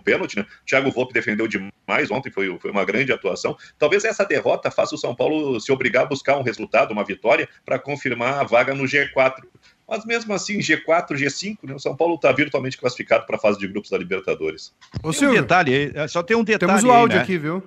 pênalti, 0.07 0.37
né? 0.37 0.47
O 0.63 0.65
Thiago 0.65 0.91
Volpe 0.93 1.13
defendeu 1.13 1.49
demais 1.49 2.11
ontem, 2.13 2.31
foi, 2.31 2.57
foi 2.61 2.71
uma 2.71 2.85
grande 2.85 3.13
atuação. 3.13 3.57
Talvez 3.77 4.05
essa 4.05 4.25
derrota 4.25 4.71
faça 4.71 4.95
o 4.95 4.99
São 4.99 5.15
Paulo 5.15 5.61
se 5.61 5.73
obrigar 5.73 6.05
a 6.05 6.07
buscar 6.07 6.39
um 6.39 6.43
resultado, 6.43 6.93
uma 6.93 7.05
vitória, 7.05 7.49
para 7.65 7.77
confirmar 7.77 8.39
a 8.39 8.45
vaga 8.45 8.73
no 8.73 8.85
G4. 8.85 9.43
Mas 9.89 10.05
mesmo 10.05 10.33
assim, 10.33 10.59
G4, 10.59 11.11
G5, 11.11 11.59
né, 11.65 11.75
o 11.75 11.79
São 11.79 11.97
Paulo 11.97 12.15
está 12.15 12.31
virtualmente 12.33 12.79
classificado 12.79 13.27
para 13.27 13.37
a 13.37 13.39
fase 13.39 13.59
de 13.59 13.67
grupos 13.67 13.91
da 13.91 13.99
Libertadores. 13.99 14.73
Ô, 15.03 15.13
tem 15.13 15.29
um 15.29 15.33
detalhe, 15.33 15.93
é, 15.95 16.09
só 16.09 16.23
tem 16.23 16.37
um 16.37 16.45
detalhe. 16.45 16.73
Temos 16.73 16.85
o 16.85 16.91
áudio 16.91 17.15
aí, 17.15 17.19
né? 17.19 17.25
aqui, 17.25 17.39
viu? 17.39 17.63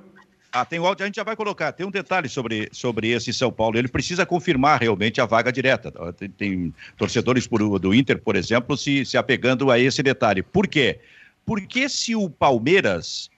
Ah, 0.52 0.66
tem 0.66 0.80
o 0.80 0.86
áudio, 0.86 1.04
a 1.04 1.06
gente 1.06 1.16
já 1.16 1.24
vai 1.24 1.36
colocar. 1.36 1.72
Tem 1.72 1.86
um 1.86 1.92
detalhe 1.92 2.28
sobre, 2.28 2.70
sobre 2.72 3.10
esse 3.10 3.32
São 3.32 3.52
Paulo. 3.52 3.78
Ele 3.78 3.88
precisa 3.88 4.26
confirmar 4.26 4.82
realmente 4.82 5.22
a 5.22 5.26
vaga 5.26 5.52
direta. 5.52 5.94
Tem, 6.14 6.30
tem 6.30 6.74
torcedores 6.98 7.46
por, 7.46 7.78
do 7.78 7.94
Inter, 7.94 8.20
por 8.20 8.36
exemplo, 8.36 8.76
se, 8.76 9.06
se 9.06 9.16
apegando 9.16 9.70
a 9.70 9.78
esse 9.78 10.02
detalhe. 10.02 10.42
Por 10.42 10.68
quê? 10.68 11.00
Porque 11.50 11.90
se 11.90 12.16
o 12.16 12.30
Palmeiras. 12.30 13.32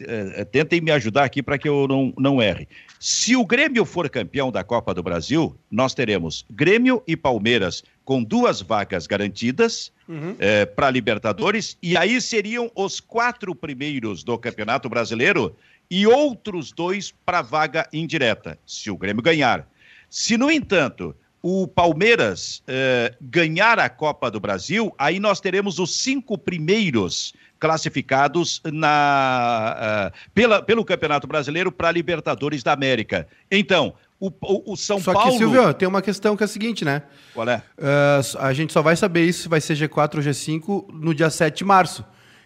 É, 0.00 0.42
tentem 0.42 0.80
me 0.80 0.90
ajudar 0.90 1.24
aqui 1.24 1.42
para 1.42 1.58
que 1.58 1.68
eu 1.68 1.86
não, 1.86 2.10
não 2.16 2.40
erre. 2.40 2.66
Se 2.98 3.36
o 3.36 3.44
Grêmio 3.44 3.84
for 3.84 4.08
campeão 4.08 4.50
da 4.50 4.64
Copa 4.64 4.94
do 4.94 5.02
Brasil, 5.02 5.54
nós 5.70 5.92
teremos 5.92 6.46
Grêmio 6.50 7.02
e 7.06 7.14
Palmeiras 7.14 7.84
com 8.02 8.22
duas 8.22 8.62
vagas 8.62 9.06
garantidas 9.06 9.92
uhum. 10.08 10.34
é, 10.38 10.64
para 10.64 10.88
Libertadores, 10.88 11.76
e 11.82 11.94
aí 11.94 12.18
seriam 12.22 12.70
os 12.74 13.00
quatro 13.00 13.54
primeiros 13.54 14.24
do 14.24 14.38
Campeonato 14.38 14.88
Brasileiro 14.88 15.54
e 15.90 16.06
outros 16.06 16.72
dois 16.72 17.12
para 17.26 17.42
vaga 17.42 17.86
indireta, 17.92 18.58
se 18.64 18.90
o 18.90 18.96
Grêmio 18.96 19.22
ganhar. 19.22 19.68
Se, 20.08 20.38
no 20.38 20.50
entanto, 20.50 21.14
o 21.42 21.68
Palmeiras 21.68 22.60
é, 22.66 23.14
ganhar 23.20 23.78
a 23.78 23.88
Copa 23.88 24.30
do 24.30 24.40
Brasil, 24.40 24.92
aí 24.98 25.20
nós 25.20 25.40
teremos 25.40 25.78
os 25.78 25.96
cinco 26.02 26.36
primeiros 26.36 27.34
classificados 27.58 28.60
na, 28.72 30.10
uh, 30.12 30.30
pela, 30.34 30.62
pelo 30.62 30.84
Campeonato 30.84 31.26
Brasileiro 31.26 31.72
para 31.72 31.90
Libertadores 31.90 32.62
da 32.62 32.72
América. 32.72 33.26
Então, 33.50 33.94
o, 34.20 34.28
o, 34.28 34.72
o 34.72 34.76
São 34.76 35.00
só 35.00 35.12
Paulo. 35.12 35.32
Só 35.32 35.32
que, 35.32 35.38
Silvio, 35.38 35.74
tem 35.74 35.88
uma 35.88 36.02
questão 36.02 36.36
que 36.36 36.42
é 36.42 36.46
a 36.46 36.48
seguinte, 36.48 36.84
né? 36.84 37.02
Qual 37.34 37.48
é? 37.48 37.62
Uh, 37.78 38.38
a 38.38 38.52
gente 38.52 38.72
só 38.72 38.82
vai 38.82 38.96
saber 38.96 39.24
isso 39.24 39.42
se 39.42 39.48
vai 39.48 39.60
ser 39.60 39.74
G4 39.74 40.16
ou 40.16 40.22
G5 40.22 40.86
no 40.92 41.14
dia 41.14 41.30
7 41.30 41.58
de 41.58 41.64
março. 41.64 42.04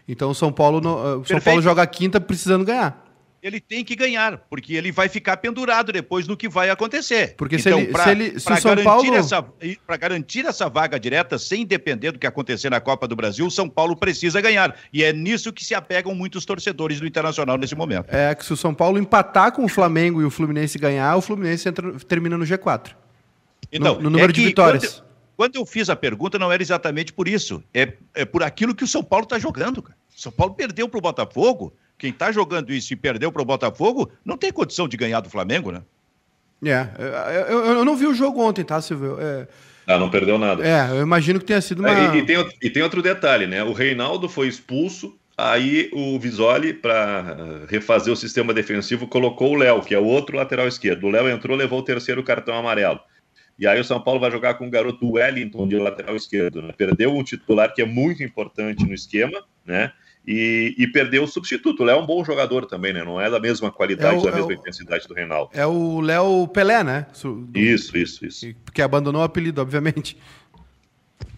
Então 0.09 0.31
o 0.31 0.35
São 0.35 0.53
Paulo, 0.53 0.81
no, 0.81 1.21
uh, 1.21 1.25
São 1.27 1.41
Paulo 1.41 1.63
joga 1.63 1.87
quinta 1.87 2.21
precisando 2.21 2.65
ganhar 2.65 3.10
ele 3.43 3.59
tem 3.59 3.83
que 3.83 3.97
ganhar, 3.97 4.39
porque 4.51 4.75
ele 4.75 4.93
vai 4.93 5.09
ficar 5.09 5.37
pendurado 5.39 5.91
depois 5.93 6.27
no 6.29 6.37
que 6.37 6.49
vai 6.49 6.69
acontecer. 6.69 7.35
Porque 7.37 7.57
então, 7.57 7.79
se 7.79 7.85
ele, 7.85 7.93
pra, 7.93 8.05
se 8.05 8.11
ele 8.11 8.41
se 8.41 8.53
o 8.53 8.57
São 8.57 8.77
Paulo 8.85 9.11
para 9.87 9.97
garantir 9.97 10.45
essa 10.45 10.69
vaga 10.69 11.01
direta 11.01 11.39
sem 11.39 11.65
depender 11.65 12.13
do 12.13 12.19
que 12.19 12.27
acontecer 12.27 12.69
na 12.69 12.81
Copa 12.81 13.09
do 13.09 13.17
Brasil, 13.17 13.47
o 13.47 13.51
São 13.51 13.69
Paulo 13.69 13.97
precisa 13.97 14.41
ganhar. 14.41 14.77
E 14.93 15.03
é 15.03 15.13
nisso 15.13 15.53
que 15.53 15.65
se 15.65 15.75
apegam 15.75 16.15
muitos 16.15 16.45
torcedores 16.45 17.01
do 17.01 17.07
Internacional 17.07 17.57
nesse 17.57 17.75
momento. 17.75 18.09
É 18.09 18.35
que 18.35 18.45
se 18.45 18.53
o 18.53 18.57
São 18.57 18.75
Paulo 18.75 18.99
empatar 18.99 19.53
com 19.53 19.65
o 19.65 19.69
Flamengo 19.69 20.21
e 20.21 20.25
o 20.25 20.31
Fluminense 20.31 20.79
ganhar, 20.79 21.17
o 21.17 21.23
Fluminense 21.23 21.69
entra, 21.69 21.93
termina 22.01 22.37
no 22.37 22.45
G4. 22.45 22.91
Então, 23.73 23.95
no, 23.95 24.03
no 24.03 24.11
número 24.11 24.31
é 24.31 24.35
de 24.35 24.45
vitórias. 24.45 24.97
Quando, 24.97 25.05
quando, 25.37 25.57
eu 25.57 25.65
fiz 25.65 25.89
a 25.89 25.97
pergunta, 25.97 26.39
não 26.39 26.53
era 26.53 26.63
exatamente 26.63 27.13
por 27.13 27.27
isso. 27.27 27.63
É, 27.73 27.95
é 28.15 28.25
por 28.27 28.43
aquilo 28.43 28.75
que 28.75 28.85
o 28.85 28.89
São 28.89 29.03
Paulo 29.03 29.25
está 29.25 29.39
jogando, 29.39 29.81
cara. 29.81 29.97
O 30.15 30.21
São 30.21 30.31
Paulo 30.33 30.53
perdeu 30.53 30.89
para 30.89 30.99
o 30.99 31.01
Botafogo 31.01 31.73
quem 32.01 32.11
está 32.11 32.33
jogando 32.33 32.73
isso 32.73 32.93
e 32.93 32.97
perdeu 32.97 33.31
para 33.31 33.43
o 33.43 33.45
Botafogo, 33.45 34.11
não 34.25 34.39
tem 34.39 34.51
condição 34.51 34.89
de 34.89 34.97
ganhar 34.97 35.21
do 35.21 35.29
Flamengo, 35.29 35.71
né? 35.71 35.83
É, 36.65 36.87
eu, 37.49 37.65
eu 37.67 37.85
não 37.85 37.95
vi 37.95 38.07
o 38.07 38.15
jogo 38.15 38.43
ontem, 38.43 38.65
tá, 38.65 38.81
Silvio? 38.81 39.19
É... 39.21 39.47
Ah, 39.87 39.99
não 39.99 40.11
perdeu 40.11 40.39
nada. 40.39 40.67
É, 40.67 40.91
eu 40.91 41.03
imagino 41.03 41.39
que 41.39 41.45
tenha 41.45 41.61
sido 41.61 41.81
uma. 41.81 41.91
É, 41.91 42.17
e, 42.17 42.19
e, 42.19 42.23
tem, 42.27 42.37
e 42.63 42.71
tem 42.71 42.83
outro 42.83 43.03
detalhe, 43.03 43.47
né? 43.47 43.63
O 43.63 43.73
Reinaldo 43.73 44.29
foi 44.29 44.47
expulso, 44.47 45.19
aí 45.37 45.91
o 45.93 46.19
Visoli, 46.19 46.73
para 46.73 47.67
refazer 47.69 48.13
o 48.13 48.17
sistema 48.17 48.55
defensivo, 48.55 49.07
colocou 49.07 49.53
o 49.53 49.57
Léo, 49.57 49.83
que 49.83 49.95
é 49.95 49.99
o 49.99 50.05
outro 50.05 50.37
lateral 50.37 50.69
esquerdo. 50.69 51.07
O 51.07 51.11
Léo 51.11 51.29
entrou, 51.29 51.57
levou 51.57 51.81
o 51.81 51.85
terceiro 51.85 52.23
cartão 52.23 52.57
amarelo. 52.57 53.01
E 53.59 53.67
aí 53.67 53.79
o 53.79 53.85
São 53.85 54.01
Paulo 54.01 54.21
vai 54.21 54.31
jogar 54.31 54.55
com 54.55 54.67
o 54.67 54.71
garoto 54.71 55.13
Wellington 55.13 55.69
de 55.69 55.77
lateral 55.77 56.17
esquerdo. 56.17 56.63
Né? 56.63 56.73
Perdeu 56.77 57.15
um 57.15 57.23
titular 57.23 57.75
que 57.75 57.83
é 57.83 57.87
muito 57.87 58.23
importante 58.23 58.87
no 58.87 58.95
esquema, 58.95 59.43
né? 59.67 59.93
E, 60.27 60.75
e 60.79 60.87
perdeu 60.87 61.25
o 61.25 61.27
substituto. 61.27 61.83
O 61.83 61.85
Léo 61.85 61.99
é 61.99 62.03
um 62.03 62.07
bom 62.07 62.25
jogador 62.25 62.67
também, 62.67 62.93
né? 62.93 63.03
Não 63.03 63.21
é 63.21 63.31
da 63.31 63.41
mesma 63.41 63.71
qualidade, 63.71 64.17
é 64.17 64.19
o, 64.19 64.23
da 64.23 64.33
mesma 64.33 64.53
é 64.53 64.55
intensidade 64.55 65.09
do 65.09 65.15
Reinaldo. 65.15 65.51
É 65.55 65.67
o 65.67 66.01
Léo 66.01 66.47
Pelé, 66.49 66.85
né? 66.85 67.07
Do, 67.23 67.51
isso, 67.55 67.97
isso, 67.97 68.25
isso. 68.25 68.55
Que 68.73 68.83
abandonou 68.83 69.23
o 69.23 69.25
apelido, 69.25 69.61
obviamente. 69.61 70.17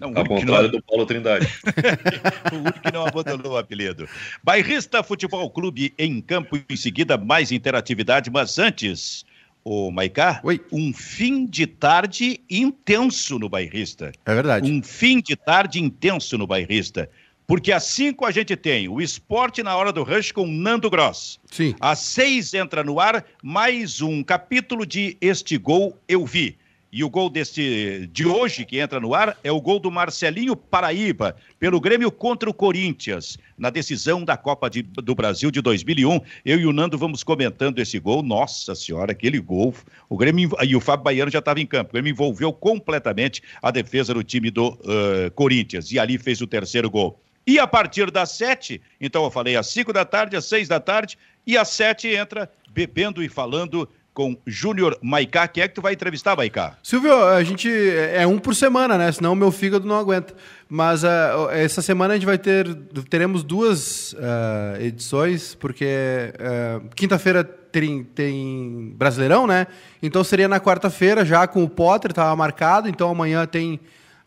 Não, 0.02 0.12
Ao 0.16 0.26
contrário 0.26 0.64
não... 0.64 0.78
do 0.78 0.82
Paulo 0.82 1.06
Trindade. 1.06 1.46
o 2.52 2.56
único 2.56 2.80
que 2.80 2.92
não 2.92 3.06
abandonou 3.06 3.52
o 3.52 3.56
apelido. 3.56 4.08
Bairrista 4.42 5.00
Futebol 5.00 5.48
Clube 5.48 5.94
em 5.96 6.20
campo, 6.20 6.58
em 6.68 6.76
seguida 6.76 7.16
mais 7.16 7.52
interatividade, 7.52 8.28
mas 8.28 8.58
antes, 8.58 9.24
o 9.64 9.92
Maicá, 9.92 10.40
Oi. 10.42 10.60
um 10.72 10.92
fim 10.92 11.46
de 11.46 11.68
tarde 11.68 12.40
intenso 12.50 13.38
no 13.38 13.48
Bairrista. 13.48 14.10
É 14.26 14.34
verdade. 14.34 14.70
Um 14.70 14.82
fim 14.82 15.20
de 15.20 15.36
tarde 15.36 15.80
intenso 15.80 16.36
no 16.36 16.48
Bairrista. 16.48 17.08
Porque 17.52 17.70
às 17.70 17.84
5 17.84 18.24
a 18.24 18.30
gente 18.30 18.56
tem 18.56 18.88
o 18.88 18.98
esporte 18.98 19.62
na 19.62 19.76
hora 19.76 19.92
do 19.92 20.02
rush 20.02 20.32
com 20.32 20.46
Nando 20.46 20.88
Gross. 20.88 21.38
Sim. 21.50 21.74
Às 21.78 21.98
6 21.98 22.54
entra 22.54 22.82
no 22.82 22.98
ar 22.98 23.26
mais 23.42 24.00
um 24.00 24.22
capítulo 24.22 24.86
de 24.86 25.18
Este 25.20 25.58
Gol 25.58 25.94
Eu 26.08 26.24
Vi. 26.24 26.56
E 26.90 27.04
o 27.04 27.10
gol 27.10 27.28
deste, 27.28 28.08
de 28.10 28.24
hoje, 28.24 28.64
que 28.64 28.78
entra 28.78 28.98
no 28.98 29.14
ar, 29.14 29.36
é 29.44 29.52
o 29.52 29.60
gol 29.60 29.78
do 29.78 29.90
Marcelinho 29.90 30.56
Paraíba, 30.56 31.36
pelo 31.58 31.78
Grêmio 31.78 32.10
contra 32.10 32.48
o 32.48 32.54
Corinthians, 32.54 33.36
na 33.58 33.68
decisão 33.68 34.24
da 34.24 34.36
Copa 34.38 34.70
de, 34.70 34.80
do 34.80 35.14
Brasil 35.14 35.50
de 35.50 35.60
2001. 35.60 36.20
Eu 36.46 36.58
e 36.58 36.64
o 36.64 36.72
Nando 36.72 36.96
vamos 36.96 37.22
comentando 37.22 37.80
esse 37.80 37.98
gol. 37.98 38.22
Nossa 38.22 38.74
Senhora, 38.74 39.12
aquele 39.12 39.38
gol. 39.38 39.74
O 40.08 40.16
Grêmio 40.16 40.50
e 40.62 40.74
o 40.74 40.80
Fábio 40.80 41.04
Baiano 41.04 41.30
já 41.30 41.40
estava 41.40 41.60
em 41.60 41.66
campo. 41.66 41.90
O 41.90 41.92
Grêmio 41.92 42.12
envolveu 42.12 42.50
completamente 42.50 43.42
a 43.60 43.70
defesa 43.70 44.14
do 44.14 44.24
time 44.24 44.50
do 44.50 44.68
uh, 44.68 45.30
Corinthians. 45.34 45.92
E 45.92 45.98
ali 45.98 46.16
fez 46.16 46.40
o 46.40 46.46
terceiro 46.46 46.90
gol. 46.90 47.20
E 47.46 47.58
a 47.58 47.66
partir 47.66 48.10
das 48.10 48.30
sete, 48.30 48.80
então 49.00 49.24
eu 49.24 49.30
falei 49.30 49.56
às 49.56 49.66
cinco 49.66 49.92
da 49.92 50.04
tarde, 50.04 50.36
às 50.36 50.44
seis 50.44 50.68
da 50.68 50.78
tarde, 50.78 51.18
e 51.46 51.56
às 51.56 51.68
sete 51.68 52.08
entra 52.08 52.50
bebendo 52.70 53.22
e 53.22 53.28
falando 53.28 53.88
com 54.14 54.36
Júnior 54.46 54.98
Maicá. 55.02 55.48
Quem 55.48 55.64
é 55.64 55.68
que 55.68 55.74
tu 55.74 55.82
vai 55.82 55.94
entrevistar, 55.94 56.36
Maicá? 56.36 56.76
Silvio, 56.82 57.24
a 57.24 57.42
gente 57.42 57.70
é 58.12 58.26
um 58.26 58.38
por 58.38 58.54
semana, 58.54 58.98
né? 58.98 59.10
Senão 59.10 59.32
o 59.32 59.36
meu 59.36 59.50
fígado 59.50 59.86
não 59.86 59.98
aguenta. 59.98 60.34
Mas 60.68 61.02
uh, 61.02 61.50
essa 61.50 61.80
semana 61.80 62.14
a 62.14 62.16
gente 62.16 62.26
vai 62.26 62.38
ter, 62.38 62.74
teremos 63.08 63.42
duas 63.42 64.12
uh, 64.12 64.80
edições, 64.80 65.54
porque 65.54 65.86
uh, 66.34 66.88
quinta-feira 66.94 67.42
tem, 67.42 68.04
tem 68.04 68.92
Brasileirão, 68.96 69.46
né? 69.46 69.66
Então 70.02 70.22
seria 70.22 70.46
na 70.46 70.60
quarta-feira 70.60 71.24
já 71.24 71.46
com 71.46 71.64
o 71.64 71.68
Potter, 71.68 72.10
estava 72.10 72.36
marcado. 72.36 72.88
Então 72.88 73.10
amanhã 73.10 73.46
tem 73.46 73.80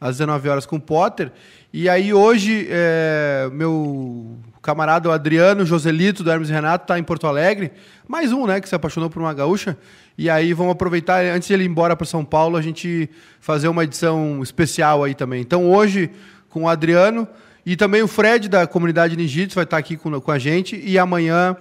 às 0.05 0.17
19 0.17 0.47
horas 0.49 0.65
com 0.67 0.75
o 0.75 0.79
Potter. 0.79 1.31
E 1.73 1.89
aí 1.89 2.13
hoje, 2.13 2.67
é, 2.69 3.49
meu 3.51 4.37
camarada 4.61 5.11
Adriano 5.11 5.65
Joselito, 5.65 6.23
do 6.23 6.31
Hermes 6.31 6.49
Renato, 6.49 6.83
está 6.83 6.99
em 6.99 7.03
Porto 7.03 7.25
Alegre. 7.25 7.71
Mais 8.07 8.31
um, 8.31 8.45
né, 8.45 8.61
que 8.61 8.69
se 8.69 8.75
apaixonou 8.75 9.09
por 9.09 9.19
uma 9.19 9.33
gaúcha. 9.33 9.75
E 10.15 10.29
aí 10.29 10.53
vamos 10.53 10.73
aproveitar, 10.73 11.25
antes 11.25 11.47
de 11.47 11.55
ele 11.55 11.63
ir 11.63 11.67
embora 11.67 11.95
para 11.95 12.05
São 12.05 12.23
Paulo, 12.23 12.55
a 12.55 12.61
gente 12.61 13.09
fazer 13.39 13.67
uma 13.67 13.83
edição 13.83 14.41
especial 14.43 15.03
aí 15.03 15.15
também. 15.15 15.41
Então 15.41 15.71
hoje, 15.71 16.11
com 16.49 16.63
o 16.63 16.69
Adriano 16.69 17.27
e 17.65 17.75
também 17.75 18.03
o 18.03 18.07
Fred, 18.07 18.47
da 18.47 18.67
comunidade 18.67 19.17
Ninjitsu, 19.17 19.55
vai 19.55 19.63
estar 19.63 19.77
tá 19.77 19.79
aqui 19.79 19.97
com, 19.97 20.21
com 20.21 20.31
a 20.31 20.37
gente. 20.37 20.79
E 20.85 20.99
amanhã 20.99 21.57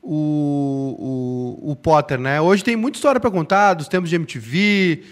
o, 0.00 1.58
o, 1.64 1.72
o 1.72 1.76
Potter, 1.76 2.18
né? 2.18 2.40
Hoje 2.40 2.62
tem 2.62 2.76
muita 2.76 2.96
história 2.96 3.20
para 3.20 3.30
contar, 3.30 3.74
dos 3.74 3.88
tempos 3.88 4.08
de 4.08 4.16
MTV, 4.16 5.02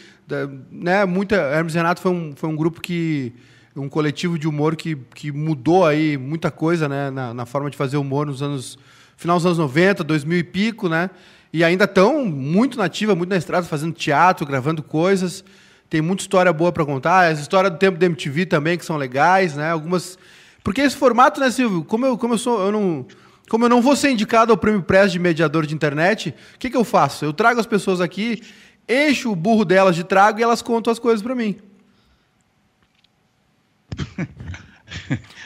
né? 0.71 1.05
Muita, 1.05 1.37
Hermes 1.37 1.75
Renato 1.75 2.01
foi 2.01 2.13
um, 2.13 2.33
foi 2.35 2.49
um 2.49 2.57
grupo 2.57 2.81
que 2.81 3.33
um 3.77 3.89
coletivo 3.89 4.39
de 4.39 4.49
humor 4.49 4.75
que, 4.75 4.97
que 5.15 5.31
mudou 5.31 5.85
aí 5.85 6.17
muita 6.17 6.51
coisa, 6.51 6.89
né, 6.89 7.11
na, 7.11 7.35
na, 7.35 7.45
forma 7.45 7.69
de 7.69 7.77
fazer 7.77 7.99
humor 7.99 8.25
nos 8.25 8.41
anos 8.43 8.79
final 9.19 9.37
dos 9.37 9.45
anos 9.45 9.59
90, 9.59 10.03
2000 10.03 10.39
e 10.39 10.43
pico, 10.43 10.89
né? 10.89 11.11
E 11.53 11.63
ainda 11.63 11.85
estão 11.85 12.25
muito 12.25 12.79
nativa, 12.79 13.15
muito 13.15 13.31
na 13.31 13.37
estrada, 13.37 13.67
fazendo 13.67 13.93
teatro, 13.93 14.47
gravando 14.47 14.83
coisas. 14.83 15.45
Tem 15.89 16.01
muita 16.01 16.23
história 16.23 16.53
boa 16.53 16.73
para 16.73 16.85
contar. 16.85 17.31
As 17.31 17.39
histórias 17.39 17.73
do 17.73 17.79
tempo 17.79 17.99
da 17.99 18.07
MTV 18.07 18.47
também 18.47 18.77
que 18.77 18.85
são 18.85 18.97
legais, 18.97 19.55
né? 19.55 19.71
Algumas 19.71 20.19
porque 20.67 20.81
esse 20.81 20.97
formato, 20.97 21.39
né, 21.39 21.49
Silvio, 21.49 21.85
como 21.85 22.07
eu, 22.07 22.19
como 22.19 22.35
eu 22.35 22.39
sou, 22.39 22.61
eu 22.61 22.73
não 22.73 23.07
como 23.49 23.65
eu 23.65 23.69
não 23.69 23.81
vou 23.81 23.95
ser 23.95 24.11
indicado 24.11 24.51
ao 24.51 24.59
Prêmio 24.59 24.83
Press 24.83 25.13
de 25.13 25.19
mediador 25.21 25.65
de 25.65 25.73
internet, 25.73 26.35
o 26.57 26.59
que, 26.59 26.69
que 26.69 26.77
eu 26.77 26.83
faço? 26.83 27.25
Eu 27.25 27.33
trago 27.33 27.61
as 27.61 27.67
pessoas 27.67 28.01
aqui, 28.01 28.43
encho 28.89 29.33
o 29.33 29.37
burro 29.37 29.65
delas 29.65 29.97
de 29.97 30.05
trago 30.05 30.39
e 30.39 30.43
elas 30.43 30.63
contam 30.63 30.93
as 30.93 30.99
coisas 30.99 31.23
para 31.23 31.35
mim. 31.35 31.57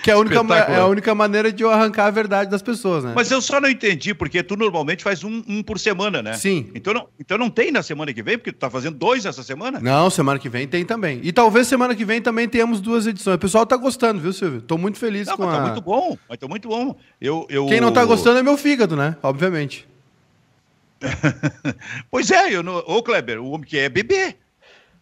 Que 0.02 0.10
é 0.10 0.14
a, 0.14 0.18
única, 0.18 0.36
é 0.54 0.76
a 0.76 0.86
única 0.86 1.14
maneira 1.14 1.52
de 1.52 1.62
eu 1.62 1.70
arrancar 1.70 2.06
a 2.06 2.10
verdade 2.10 2.50
das 2.50 2.62
pessoas, 2.62 3.04
né? 3.04 3.12
Mas 3.14 3.30
eu 3.30 3.40
só 3.40 3.60
não 3.60 3.68
entendi, 3.68 4.14
porque 4.14 4.42
tu 4.42 4.56
normalmente 4.56 5.02
faz 5.02 5.22
um, 5.22 5.42
um, 5.46 5.62
por 5.62 5.78
semana, 5.78 6.22
né? 6.22 6.32
Sim. 6.34 6.70
Então 6.74 6.94
não, 6.94 7.06
então 7.18 7.36
não 7.36 7.50
tem 7.50 7.70
na 7.70 7.82
semana 7.82 8.12
que 8.12 8.22
vem, 8.22 8.38
porque 8.38 8.52
tu 8.52 8.58
tá 8.58 8.70
fazendo 8.70 8.96
dois 8.96 9.26
essa 9.26 9.42
semana? 9.42 9.78
Não, 9.78 10.08
semana 10.08 10.38
que 10.38 10.48
vem 10.48 10.66
tem 10.66 10.84
também. 10.84 11.20
E 11.22 11.32
talvez 11.32 11.66
semana 11.66 11.94
que 11.94 12.04
vem 12.04 12.22
também 12.22 12.48
tenhamos 12.48 12.80
duas 12.80 13.06
edições. 13.06 13.36
O 13.36 13.38
pessoal 13.38 13.66
tá 13.66 13.76
gostando, 13.76 14.20
viu, 14.20 14.32
Silvio? 14.32 14.62
Tô 14.62 14.78
muito 14.78 14.98
feliz 14.98 15.26
não, 15.26 15.36
com 15.36 15.44
mas 15.44 15.54
tá 15.54 15.60
a... 15.60 15.66
muito 15.66 15.80
bom, 15.82 16.18
mas 16.28 16.38
tá 16.38 16.48
muito 16.48 16.68
bom. 16.68 16.96
Eu, 17.20 17.46
eu... 17.50 17.66
Quem 17.66 17.80
não 17.80 17.92
tá 17.92 18.04
gostando 18.04 18.38
é 18.38 18.42
meu 18.42 18.56
fígado, 18.56 18.96
né? 18.96 19.16
Obviamente. 19.22 19.89
pois 22.10 22.30
é, 22.30 22.54
eu 22.54 22.62
não... 22.62 22.76
ô 22.78 23.02
Kleber, 23.02 23.40
o 23.40 23.50
homem 23.50 23.66
que 23.66 23.78
é 23.78 23.88
bebê. 23.88 24.36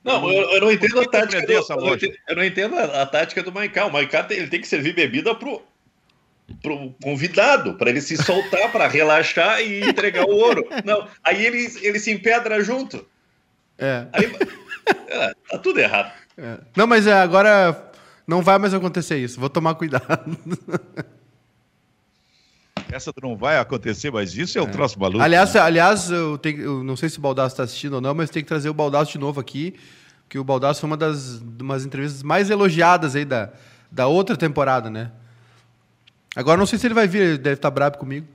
Não, 0.04 0.30
eu, 0.30 0.50
eu 0.50 0.60
não 0.60 0.72
entendo 0.72 1.00
a 1.00 1.04
tática 1.06 1.46
do, 1.46 1.52
eu, 1.52 1.76
não 1.76 1.94
entendo, 1.94 2.16
eu 2.28 2.36
não 2.36 2.44
entendo 2.44 2.76
a, 2.76 3.02
a 3.02 3.06
tática 3.06 3.42
do 3.42 3.52
Maicá. 3.52 3.86
O 3.86 3.92
Maicá 3.92 4.22
tem, 4.22 4.38
ele 4.38 4.48
tem 4.48 4.60
que 4.60 4.68
servir 4.68 4.94
bebida 4.94 5.34
pro, 5.34 5.62
pro 6.62 6.94
convidado, 7.02 7.74
para 7.74 7.90
ele 7.90 8.00
se 8.00 8.16
soltar, 8.16 8.70
para 8.72 8.88
relaxar 8.88 9.60
e 9.60 9.82
entregar 9.82 10.24
o 10.24 10.34
ouro. 10.34 10.66
Não, 10.84 11.06
aí 11.22 11.44
ele, 11.44 11.68
ele 11.82 11.98
se 11.98 12.10
empedra 12.10 12.62
junto. 12.62 13.06
É. 13.76 14.06
Aí, 14.12 14.32
é, 15.08 15.34
tá 15.50 15.58
tudo 15.58 15.78
errado. 15.78 16.12
É. 16.36 16.58
Não, 16.76 16.86
mas 16.86 17.06
é, 17.06 17.12
agora 17.12 17.90
não 18.26 18.40
vai 18.40 18.58
mais 18.58 18.72
acontecer 18.72 19.18
isso. 19.18 19.38
Vou 19.38 19.50
tomar 19.50 19.74
cuidado. 19.74 20.36
Essa 22.90 23.12
não 23.22 23.36
vai 23.36 23.58
acontecer, 23.58 24.10
mas 24.10 24.34
isso 24.34 24.58
é, 24.58 24.60
é. 24.60 24.64
o 24.64 24.70
troço 24.70 24.98
maluco. 24.98 25.22
Aliás, 25.22 25.54
aliás 25.56 26.10
eu, 26.10 26.38
tenho, 26.38 26.60
eu 26.60 26.84
não 26.84 26.96
sei 26.96 27.08
se 27.08 27.18
o 27.18 27.20
Baldasso 27.20 27.54
está 27.54 27.62
assistindo 27.62 27.94
ou 27.94 28.00
não, 28.00 28.14
mas 28.14 28.30
tem 28.30 28.42
que 28.42 28.48
trazer 28.48 28.68
o 28.68 28.74
Baldasso 28.74 29.12
de 29.12 29.18
novo 29.18 29.40
aqui, 29.40 29.74
que 30.28 30.38
o 30.38 30.44
Baldasso 30.44 30.80
foi 30.80 30.88
uma 30.88 30.96
das 30.96 31.40
umas 31.60 31.84
entrevistas 31.84 32.22
mais 32.22 32.50
elogiadas 32.50 33.14
aí 33.14 33.24
da, 33.24 33.50
da 33.90 34.06
outra 34.06 34.36
temporada, 34.36 34.90
né? 34.90 35.10
Agora 36.34 36.56
não 36.58 36.66
sei 36.66 36.78
se 36.78 36.86
ele 36.86 36.94
vai 36.94 37.08
vir, 37.08 37.22
ele 37.22 37.38
deve 37.38 37.56
estar 37.56 37.70
tá 37.70 37.74
bravo 37.74 37.98
comigo. 37.98 38.26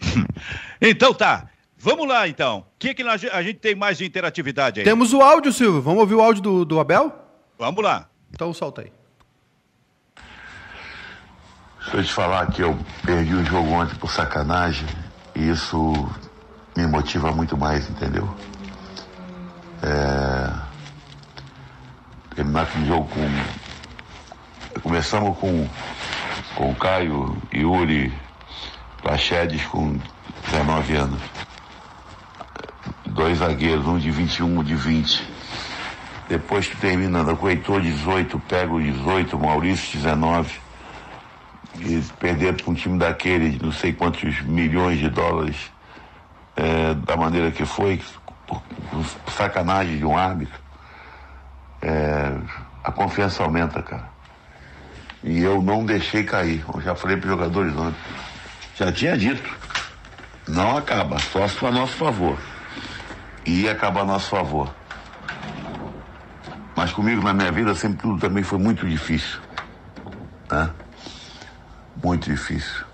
então 0.80 1.14
tá. 1.14 1.48
Vamos 1.78 2.08
lá, 2.08 2.26
então. 2.26 2.60
O 2.60 2.64
que, 2.78 2.94
que 2.94 3.02
a 3.02 3.42
gente 3.42 3.58
tem 3.58 3.74
mais 3.74 3.98
de 3.98 4.04
interatividade 4.04 4.80
aí? 4.80 4.84
Temos 4.84 5.12
o 5.12 5.20
áudio, 5.20 5.52
Silvio. 5.52 5.80
Vamos 5.80 6.00
ouvir 6.00 6.14
o 6.14 6.20
áudio 6.20 6.42
do, 6.42 6.64
do 6.64 6.80
Abel? 6.80 7.12
Vamos 7.58 7.82
lá. 7.82 8.08
Então 8.30 8.52
solta 8.52 8.82
aí. 8.82 8.92
Deixa 11.86 11.98
eu 11.98 12.04
te 12.04 12.12
falar 12.12 12.46
que 12.48 12.62
eu 12.62 12.76
perdi 13.04 13.32
o 13.32 13.44
jogo 13.44 13.70
ontem 13.70 13.94
por 13.94 14.10
sacanagem 14.10 14.88
e 15.36 15.50
isso 15.50 16.10
me 16.76 16.84
motiva 16.84 17.30
muito 17.30 17.56
mais, 17.56 17.88
entendeu? 17.88 18.28
É... 19.84 20.52
Terminar 22.34 22.62
aquele 22.62 22.86
jogo 22.86 23.08
com. 23.08 24.80
Começamos 24.80 25.38
com, 25.38 25.68
com 26.56 26.70
o 26.72 26.74
Caio, 26.74 27.40
Yuri, 27.54 28.12
Prachedes 29.00 29.64
com 29.66 29.96
19 30.50 30.96
anos. 30.96 31.22
Dois 33.06 33.38
zagueiros, 33.38 33.86
um 33.86 33.96
de 33.96 34.10
21, 34.10 34.58
um 34.58 34.64
de 34.64 34.74
20. 34.74 35.24
Depois 36.28 36.66
que 36.66 36.76
terminando 36.76 37.36
com 37.36 37.46
o 37.46 37.48
Heitor 37.48 37.80
18, 37.80 38.40
pego 38.40 38.82
18, 38.82 39.38
Maurício 39.38 39.96
19 39.96 40.65
e 41.80 42.02
perder 42.18 42.54
para 42.54 42.70
um 42.70 42.74
time 42.74 42.98
daquele 42.98 43.50
de 43.50 43.62
não 43.64 43.72
sei 43.72 43.92
quantos 43.92 44.40
milhões 44.42 44.98
de 44.98 45.08
dólares 45.08 45.70
é, 46.56 46.94
da 46.94 47.16
maneira 47.16 47.50
que 47.50 47.64
foi, 47.64 48.00
por, 48.46 48.62
por 48.90 49.32
sacanagem 49.32 49.98
de 49.98 50.04
um 50.04 50.16
árbitro, 50.16 50.58
é, 51.82 52.32
a 52.82 52.90
confiança 52.90 53.42
aumenta, 53.42 53.82
cara. 53.82 54.08
E 55.22 55.42
eu 55.42 55.60
não 55.60 55.84
deixei 55.84 56.22
cair. 56.24 56.64
Eu 56.72 56.80
já 56.80 56.94
falei 56.94 57.16
para 57.16 57.26
os 57.26 57.32
jogadores 57.32 57.76
ontem. 57.76 57.98
Já 58.76 58.92
tinha 58.92 59.16
dito. 59.16 59.56
Não 60.48 60.76
acaba, 60.76 61.18
só 61.18 61.46
se 61.48 61.56
for 61.56 61.66
a 61.66 61.72
nosso 61.72 61.96
favor. 61.96 62.38
E 63.44 63.62
ia 63.62 63.72
acabar 63.72 64.02
a 64.02 64.04
nosso 64.04 64.28
favor. 64.28 64.72
Mas 66.76 66.92
comigo 66.92 67.22
na 67.22 67.32
minha 67.32 67.50
vida 67.50 67.74
sempre 67.74 67.98
tudo 67.98 68.20
também 68.20 68.42
foi 68.44 68.58
muito 68.58 68.86
difícil. 68.86 69.40
Né? 70.50 70.70
Muito 72.02 72.30
difícil. 72.30 72.84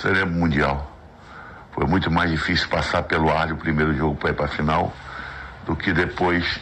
Seria 0.00 0.26
mundial. 0.26 0.90
Foi 1.72 1.86
muito 1.86 2.10
mais 2.10 2.30
difícil 2.30 2.68
passar 2.68 3.02
pelo 3.04 3.30
ar 3.30 3.50
o 3.52 3.56
primeiro 3.56 3.94
jogo 3.94 4.16
para 4.16 4.30
ir 4.30 4.34
para 4.34 4.46
a 4.46 4.48
final 4.48 4.92
do 5.64 5.74
que 5.74 5.92
depois 5.92 6.60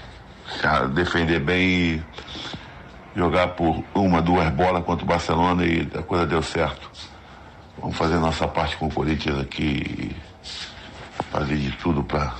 defender 0.94 1.40
bem 1.40 1.68
e 1.68 2.04
jogar 3.16 3.48
por 3.48 3.84
uma, 3.94 4.20
duas 4.22 4.48
bolas 4.50 4.84
contra 4.84 5.04
o 5.04 5.08
Barcelona 5.08 5.64
e 5.64 5.88
a 5.96 6.02
coisa 6.02 6.26
deu 6.26 6.42
certo. 6.42 6.90
Vamos 7.78 7.96
fazer 7.96 8.16
nossa 8.16 8.46
parte 8.46 8.76
com 8.76 8.86
o 8.86 8.92
Corinthians 8.92 9.40
aqui 9.40 9.62
e 9.62 11.22
fazer 11.30 11.56
de 11.56 11.72
tudo 11.72 12.04
para 12.04 12.34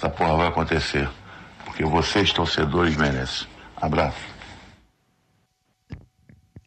essa 0.00 0.08
porra 0.08 0.34
vai 0.34 0.46
acontecer. 0.48 1.06
Porque 1.64 1.84
vocês, 1.84 2.32
torcedores, 2.32 2.96
merecem. 2.96 3.46
Abraço. 3.76 4.29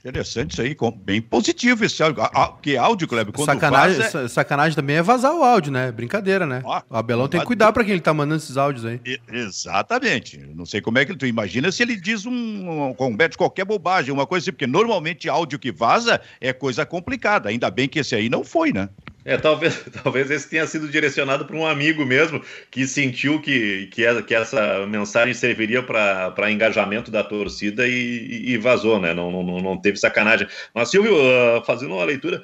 Interessante 0.05 0.51
isso 0.51 0.61
aí, 0.61 0.75
bem 0.97 1.21
positivo 1.21 1.85
esse 1.85 2.03
áudio. 2.03 2.21
Que 2.61 2.75
áudio, 2.75 3.07
Kleber? 3.07 3.33
Quando 3.33 3.45
sacanagem, 3.45 3.97
vaza... 3.99 4.27
sacanagem 4.27 4.75
também 4.75 4.97
é 4.97 5.01
vazar 5.01 5.33
o 5.33 5.41
áudio, 5.41 5.71
né? 5.71 5.93
Brincadeira, 5.93 6.45
né? 6.45 6.61
Ah, 6.65 6.83
o 6.89 6.97
Abelão 6.97 7.29
tem 7.29 7.39
que 7.39 7.45
cuidar 7.45 7.71
para 7.71 7.85
quem 7.85 7.93
ele 7.93 8.01
tá 8.01 8.13
mandando 8.13 8.35
esses 8.35 8.57
áudios 8.57 8.83
aí. 8.83 8.99
Exatamente. 9.31 10.37
Não 10.53 10.65
sei 10.65 10.81
como 10.81 10.97
é 10.97 11.05
que 11.05 11.15
tu 11.15 11.25
imagina 11.25 11.71
se 11.71 11.81
ele 11.81 11.95
diz 11.95 12.25
um, 12.25 12.93
comete 12.97 13.37
qualquer 13.37 13.63
bobagem, 13.63 14.11
uma 14.11 14.27
coisa 14.27 14.43
assim, 14.43 14.51
porque 14.51 14.67
normalmente 14.67 15.29
áudio 15.29 15.57
que 15.57 15.71
vaza 15.71 16.19
é 16.41 16.51
coisa 16.51 16.85
complicada. 16.85 17.47
Ainda 17.47 17.71
bem 17.71 17.87
que 17.87 17.99
esse 17.99 18.13
aí 18.13 18.27
não 18.27 18.43
foi, 18.43 18.73
né? 18.73 18.89
É, 19.25 19.37
talvez, 19.37 19.83
talvez 20.03 20.29
esse 20.29 20.49
tenha 20.49 20.67
sido 20.67 20.87
direcionado 20.89 21.45
para 21.45 21.55
um 21.55 21.65
amigo 21.65 22.05
mesmo 22.05 22.41
que 22.69 22.85
sentiu 22.85 23.41
que, 23.41 23.87
que, 23.87 24.05
é, 24.05 24.21
que 24.21 24.35
essa 24.35 24.85
mensagem 24.85 25.33
serviria 25.33 25.81
para 25.81 26.51
engajamento 26.51 27.09
da 27.09 27.23
torcida 27.23 27.87
e, 27.87 28.51
e, 28.51 28.57
vazou, 28.57 28.99
né? 28.99 29.13
Não, 29.13 29.31
não, 29.31 29.59
não 29.59 29.77
teve 29.77 29.97
sacanagem. 29.97 30.47
Mas, 30.73 30.89
Silvio, 30.89 31.15
uh, 31.15 31.63
fazendo 31.65 31.95
uma 31.95 32.03
leitura, 32.03 32.41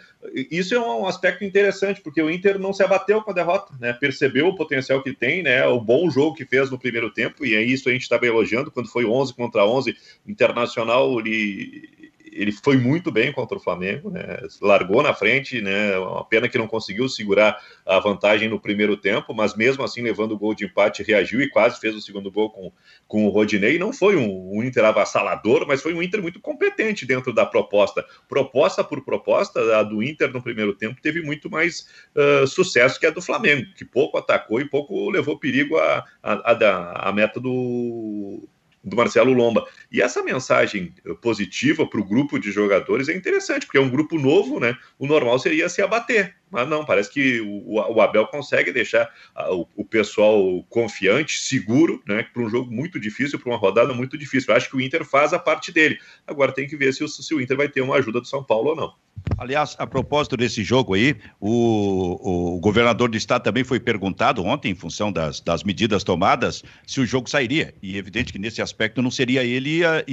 isso 0.50 0.74
é 0.74 0.80
um 0.80 1.08
aspecto 1.08 1.44
interessante, 1.44 2.02
porque 2.02 2.22
o 2.22 2.30
Inter 2.30 2.58
não 2.58 2.74
se 2.74 2.84
abateu 2.84 3.22
com 3.22 3.32
a 3.32 3.34
derrota, 3.34 3.74
né? 3.80 3.94
Percebeu 3.94 4.48
o 4.48 4.56
potencial 4.56 5.02
que 5.04 5.14
tem, 5.14 5.44
né? 5.44 5.66
O 5.68 5.80
bom 5.82 6.10
jogo 6.10 6.36
que 6.36 6.46
fez 6.46 6.70
no 6.70 6.80
primeiro 6.80 7.12
tempo, 7.12 7.46
e 7.46 7.56
é 7.56 7.62
isso 7.62 7.90
a 7.90 7.92
gente 7.92 8.04
estava 8.04 8.26
elogiando, 8.26 8.72
quando 8.72 8.90
foi 8.90 9.06
11 9.06 9.34
contra 9.34 9.66
11, 9.66 9.96
Internacional, 10.26 11.20
ele 11.20 11.99
ele 12.34 12.52
foi 12.52 12.78
muito 12.78 13.12
bem 13.12 13.32
contra 13.32 13.58
o 13.58 13.62
Flamengo, 13.62 14.10
né? 14.10 14.40
largou 14.62 15.02
na 15.02 15.14
frente, 15.14 15.62
né? 15.62 15.98
uma 15.98 16.24
pena 16.24 16.48
que 16.48 16.58
não 16.58 16.68
conseguiu 16.68 17.08
segurar 17.10 17.62
a 17.86 18.00
vantagem 18.00 18.50
no 18.50 18.60
primeiro 18.60 18.98
tempo, 18.98 19.34
mas 19.34 19.56
mesmo 19.56 19.84
assim, 19.84 20.02
levando 20.02 20.34
o 20.34 20.38
gol 20.38 20.54
de 20.54 20.66
empate, 20.66 21.04
reagiu 21.04 21.42
e 21.42 21.50
quase 21.50 21.80
fez 21.80 21.96
o 21.96 22.02
segundo 22.02 22.32
gol 22.32 22.50
com, 22.52 22.72
com 23.08 23.26
o 23.26 23.30
Rodinei. 23.30 23.78
Não 23.78 23.94
foi 23.94 24.16
um, 24.16 24.58
um 24.58 24.64
Inter 24.64 24.86
avassalador, 24.86 25.66
mas 25.68 25.82
foi 25.82 25.94
um 25.94 26.02
Inter 26.02 26.22
muito 26.22 26.40
competente 26.40 27.06
dentro 27.06 27.34
da 27.34 27.46
proposta. 27.46 28.06
Proposta 28.28 28.84
por 28.84 29.04
proposta, 29.04 29.78
a 29.78 29.84
do 29.84 30.04
Inter 30.04 30.32
no 30.32 30.42
primeiro 30.42 30.74
tempo 30.74 31.02
teve 31.02 31.22
muito 31.22 31.50
mais 31.50 31.88
uh, 32.16 32.48
sucesso 32.48 33.00
que 33.00 33.06
a 33.06 33.12
do 33.12 33.22
Flamengo, 33.22 33.74
que 33.76 33.86
pouco 33.86 34.18
atacou 34.18 34.62
e 34.62 34.70
pouco 34.70 35.10
levou 35.10 35.38
perigo 35.38 35.78
à 35.78 36.06
a, 36.22 36.34
a, 36.34 36.52
a, 36.52 37.10
a 37.10 37.14
meta 37.14 37.40
do 37.40 38.48
do 38.84 38.96
Marcelo 38.96 39.34
Lomba. 39.34 39.66
E 39.92 40.02
essa 40.02 40.24
mensagem 40.24 40.94
positiva 41.22 41.86
para 41.86 42.00
o 42.00 42.06
grupo 42.06 42.40
de 42.40 42.52
jogadores 42.52 43.10
é 43.10 43.16
interessante, 43.16 43.66
porque 43.66 43.78
é 43.78 43.82
um 43.82 43.90
grupo 43.90 44.18
novo, 44.18 44.60
né? 44.60 44.76
O 44.98 45.06
normal 45.06 45.38
seria 45.40 45.70
se 45.70 45.82
abater. 45.82 46.36
Mas 46.50 46.68
não, 46.68 46.84
parece 46.84 47.12
que 47.12 47.40
o, 47.42 47.76
o 47.76 48.02
Abel 48.02 48.26
consegue 48.28 48.72
deixar 48.72 49.14
o, 49.52 49.68
o, 49.76 49.86
pessoal 49.86 50.64
confiante, 50.70 51.40
seguro, 51.40 52.02
né? 52.08 52.26
Para 52.34 52.42
um 52.42 52.50
jogo 52.50 52.72
muito 52.72 53.00
difícil, 53.00 53.38
para 53.40 53.52
uma 53.52 53.58
rodada 53.58 53.94
muito 53.94 54.18
difícil. 54.18 54.52
Eu 54.52 54.58
acho 54.58 54.70
que 54.70 54.76
o 54.76 54.82
Inter 54.82 55.06
faz 55.06 55.32
a 55.32 55.40
parte 55.40 55.72
dele. 55.72 56.00
Agora 56.26 56.52
tem 56.52 56.68
que 56.68 56.76
ver 56.76 56.94
se 56.94 57.04
o, 57.04 57.08
se 57.08 57.34
o 57.34 57.42
Inter 57.42 57.56
vai 57.56 57.70
ter 57.70 57.82
uma 57.82 57.98
ajuda 57.98 58.20
do 58.20 58.28
São 58.28 58.44
Paulo 58.44 58.70
ou 58.70 58.76
não. 58.76 58.96
Aliás, 59.40 59.74
a 59.80 59.88
propósito 59.88 60.36
desse 60.36 60.66
jogo 60.66 60.96
aí, 60.96 61.16
o, 61.40 62.56
o 62.56 62.60
governador 62.60 63.10
do 63.10 63.16
estado 63.16 63.42
também 63.42 63.64
foi 63.64 63.80
perguntado 63.80 64.44
ontem, 64.44 64.72
em 64.72 64.76
função 64.76 65.14
das, 65.14 65.40
das 65.40 65.64
medidas 65.64 66.04
tomadas, 66.04 66.62
se 66.86 67.00
o 67.00 67.06
jogo 67.06 67.30
sairia. 67.30 67.74
E 67.82 67.98
evidente 67.98 68.34
que 68.34 68.38
nesse 68.38 68.62
aspecto 68.62 69.02
não 69.02 69.10
seria 69.10 69.46
ele, 69.46 69.86
a, 69.86 70.04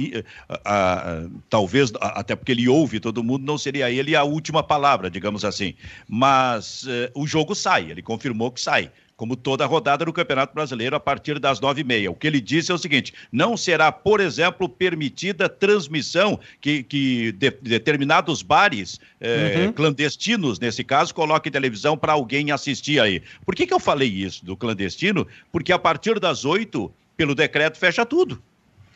a, 0.47 0.55
a, 0.63 1.29
talvez, 1.49 1.91
até 1.99 2.37
porque 2.37 2.53
ele 2.53 2.69
ouve 2.69 3.01
todo 3.01 3.21
mundo, 3.21 3.45
não 3.45 3.57
seria 3.57 3.91
ele 3.91 4.15
a 4.15 4.23
última 4.23 4.63
palavra, 4.63 5.09
digamos 5.09 5.43
assim. 5.43 5.73
Mas 6.07 6.83
uh, 6.83 7.11
o 7.13 7.27
jogo 7.27 7.53
sai, 7.53 7.91
ele 7.91 8.01
confirmou 8.01 8.49
que 8.49 8.61
sai 8.61 8.89
como 9.17 9.35
toda 9.35 9.65
rodada 9.65 10.05
do 10.05 10.13
Campeonato 10.13 10.53
Brasileiro, 10.53 10.95
a 10.95 10.99
partir 10.99 11.39
das 11.39 11.59
nove 11.59 11.81
e 11.81 11.83
meia. 11.83 12.11
O 12.11 12.15
que 12.15 12.27
ele 12.27 12.39
disse 12.39 12.71
é 12.71 12.75
o 12.75 12.77
seguinte: 12.77 13.13
não 13.31 13.57
será, 13.57 13.91
por 13.91 14.19
exemplo, 14.19 14.69
permitida 14.69 15.49
transmissão 15.49 16.39
que, 16.61 16.83
que 16.83 17.31
de, 17.31 17.49
determinados 17.49 18.43
bares 18.43 18.99
eh, 19.19 19.65
uhum. 19.65 19.73
clandestinos, 19.73 20.59
nesse 20.59 20.83
caso, 20.83 21.13
coloquem 21.15 21.51
televisão 21.51 21.97
para 21.97 22.13
alguém 22.13 22.51
assistir 22.51 23.01
aí. 23.01 23.21
Por 23.43 23.55
que, 23.55 23.65
que 23.65 23.73
eu 23.73 23.79
falei 23.79 24.07
isso 24.07 24.45
do 24.45 24.55
clandestino? 24.55 25.27
Porque 25.51 25.73
a 25.73 25.79
partir 25.79 26.19
das 26.19 26.45
oito, 26.45 26.93
pelo 27.17 27.33
decreto, 27.33 27.77
fecha 27.77 28.05
tudo. 28.05 28.41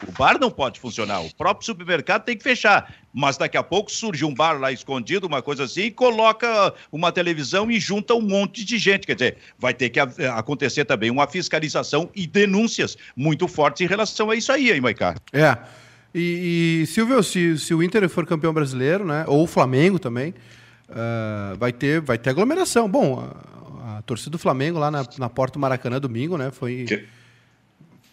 O 0.08 0.12
bar 0.12 0.40
não 0.40 0.50
pode 0.50 0.80
funcionar, 0.80 1.22
o 1.22 1.36
próprio 1.36 1.66
supermercado 1.66 2.24
tem 2.24 2.36
que 2.36 2.44
fechar. 2.44 2.94
Mas 3.14 3.38
daqui 3.38 3.58
a 3.58 3.64
pouco 3.64 3.92
surge 3.92 4.26
um 4.26 4.34
bar 4.34 4.60
lá 4.60 4.72
escondido, 4.72 5.28
uma 5.28 5.42
coisa 5.42 5.66
assim, 5.66 5.82
e 5.82 5.92
coloca 5.92 6.74
uma 6.92 7.12
televisão 7.12 7.70
e 7.70 7.80
junta 7.80 8.16
um 8.16 8.22
monte 8.22 8.66
de 8.66 8.78
gente. 8.78 9.06
Quer 9.06 9.16
dizer, 9.16 9.38
vai 9.60 9.74
ter 9.74 9.90
que 9.90 10.00
acontecer 10.00 10.86
também 10.86 11.12
uma 11.12 11.28
fiscalização 11.28 12.10
e 12.16 12.26
denúncias 12.26 12.98
muito 13.16 13.48
fortes 13.48 13.82
em 13.82 13.88
relação 13.88 14.30
a 14.30 14.36
isso 14.36 14.52
aí, 14.52 14.72
hein, 14.72 14.82
Maicá? 14.82 15.16
É. 15.34 15.58
E, 16.16 16.82
e 16.84 16.88
Silvio, 16.88 17.22
se, 17.22 17.58
se 17.58 17.74
o 17.74 17.84
Inter 17.84 18.08
for 18.10 18.26
campeão 18.26 18.54
brasileiro, 18.54 19.06
né, 19.06 19.24
ou 19.28 19.44
o 19.44 19.48
Flamengo 19.48 20.00
também, 20.00 20.34
uh, 20.90 21.56
vai, 21.58 21.72
ter, 21.72 22.02
vai 22.02 22.18
ter 22.18 22.32
aglomeração. 22.32 22.90
Bom, 22.90 23.30
a, 23.84 23.98
a 23.98 24.02
torcida 24.02 24.32
do 24.32 24.40
Flamengo 24.40 24.80
lá 24.80 24.90
na, 24.90 25.06
na 25.18 25.30
porta 25.30 25.54
do 25.54 25.60
Maracanã 25.60 26.00
domingo, 26.00 26.38
né, 26.38 26.50
foi... 26.52 26.86
Que 26.88 27.21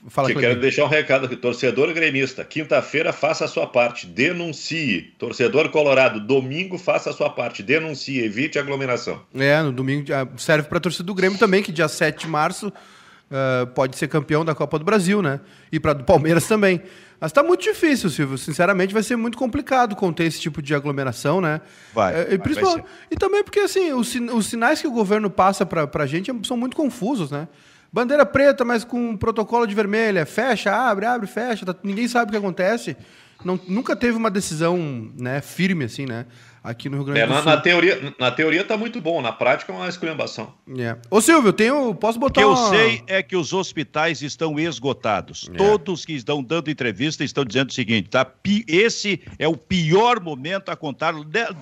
Fala 0.09 0.29
que 0.29 0.35
quero 0.39 0.61
deixar 0.61 0.85
um 0.85 0.89
recado 0.89 1.27
aqui. 1.27 1.37
Torcedor 1.37 1.93
gremista, 1.93 2.45
quinta-feira 2.45 3.13
faça 3.13 3.45
a 3.45 3.49
sua 3.49 3.67
parte, 3.67 4.07
denuncie. 4.07 5.15
Torcedor 5.19 5.69
colorado, 5.71 6.21
domingo 6.21 6.79
faça 6.79 7.11
a 7.11 7.13
sua 7.13 7.31
parte, 7.31 7.63
denuncie, 7.63 8.21
evite 8.21 8.59
aglomeração. 8.59 9.21
É, 9.35 9.63
no 9.63 9.73
domingo 9.73 10.07
serve 10.37 10.69
para 10.69 10.79
a 10.79 10.81
torcida 10.81 11.05
do 11.05 11.15
Grêmio 11.15 11.39
também, 11.39 11.63
que 11.63 11.73
dia 11.73 11.89
7 11.89 12.21
de 12.21 12.29
março 12.29 12.69
uh, 12.69 13.67
pode 13.69 13.97
ser 13.97 14.09
campeão 14.09 14.45
da 14.45 14.55
Copa 14.55 14.79
do 14.79 14.85
Brasil, 14.85 15.23
né? 15.23 15.41
E 15.71 15.79
para 15.79 15.93
do 15.93 16.05
Palmeiras 16.05 16.47
também. 16.47 16.83
Mas 17.21 17.31
está 17.31 17.43
muito 17.43 17.63
difícil, 17.63 18.09
Silvio. 18.11 18.39
Sinceramente, 18.39 18.95
vai 18.95 19.03
ser 19.03 19.17
muito 19.17 19.37
complicado 19.37 19.97
conter 19.97 20.25
esse 20.25 20.41
tipo 20.41 20.63
de 20.63 20.75
aglomeração, 20.75 21.41
né? 21.41 21.61
Vai. 21.93 22.15
É, 22.15 22.35
e, 22.35 22.37
vai 22.39 22.85
e 23.11 23.17
também 23.17 23.43
porque, 23.43 23.61
assim, 23.61 23.93
os, 23.93 24.15
os 24.15 24.47
sinais 24.47 24.81
que 24.81 24.87
o 24.87 24.93
governo 24.93 25.29
passa 25.29 25.67
para 25.67 25.89
a 25.93 26.07
gente 26.07 26.31
são 26.47 26.57
muito 26.57 26.77
confusos, 26.77 27.31
né? 27.31 27.49
Bandeira 27.93 28.27
preta, 28.27 28.65
mas 28.65 28.85
com 28.85 29.17
protocolo 29.17 29.67
de 29.67 29.75
vermelha. 29.75 30.27
Fecha, 30.27 30.73
abre, 30.73 31.07
abre, 31.07 31.27
fecha. 31.27 31.65
Tá, 31.65 31.75
ninguém 31.83 32.07
sabe 32.07 32.29
o 32.29 32.33
que 32.33 32.37
acontece. 32.37 32.97
Não, 33.45 33.59
nunca 33.67 33.95
teve 33.95 34.17
uma 34.17 34.31
decisão 34.31 35.11
né, 35.17 35.41
firme 35.41 35.85
assim, 35.85 36.05
né? 36.05 36.27
Aqui 36.69 36.91
no 36.91 36.99
Rio 36.99 37.07
Grande 37.07 37.21
é, 37.21 37.27
do 37.27 37.33
Sul. 37.33 37.45
Na, 37.45 37.57
na, 37.57 37.61
teoria, 37.63 38.15
na 38.19 38.31
teoria 38.31 38.63
tá 38.63 38.77
muito 38.77 39.01
bom, 39.01 39.23
na 39.23 39.33
prática 39.33 39.73
é 39.73 39.75
uma 39.75 39.89
esculhambação. 39.89 40.53
É. 40.79 40.99
Ô 41.11 41.19
Silvio, 41.19 41.51
tenho, 41.51 41.95
posso 41.95 42.19
botar 42.19 42.43
O 42.43 42.45
que 42.45 42.45
eu 42.45 42.51
uma... 42.51 42.69
sei 42.69 43.03
é 43.07 43.23
que 43.23 43.35
os 43.35 43.55
hospitais 43.55 44.21
estão 44.21 44.61
esgotados. 44.61 45.49
É. 45.51 45.57
Todos 45.57 46.05
que 46.05 46.13
estão 46.13 46.43
dando 46.43 46.71
entrevista 46.71 47.25
estão 47.25 47.43
dizendo 47.43 47.71
o 47.71 47.73
seguinte, 47.73 48.11
tá? 48.11 48.31
Esse 48.67 49.19
é 49.39 49.49
o 49.49 49.57
pior 49.57 50.21
momento 50.21 50.69
a 50.69 50.77
contar 50.77 51.15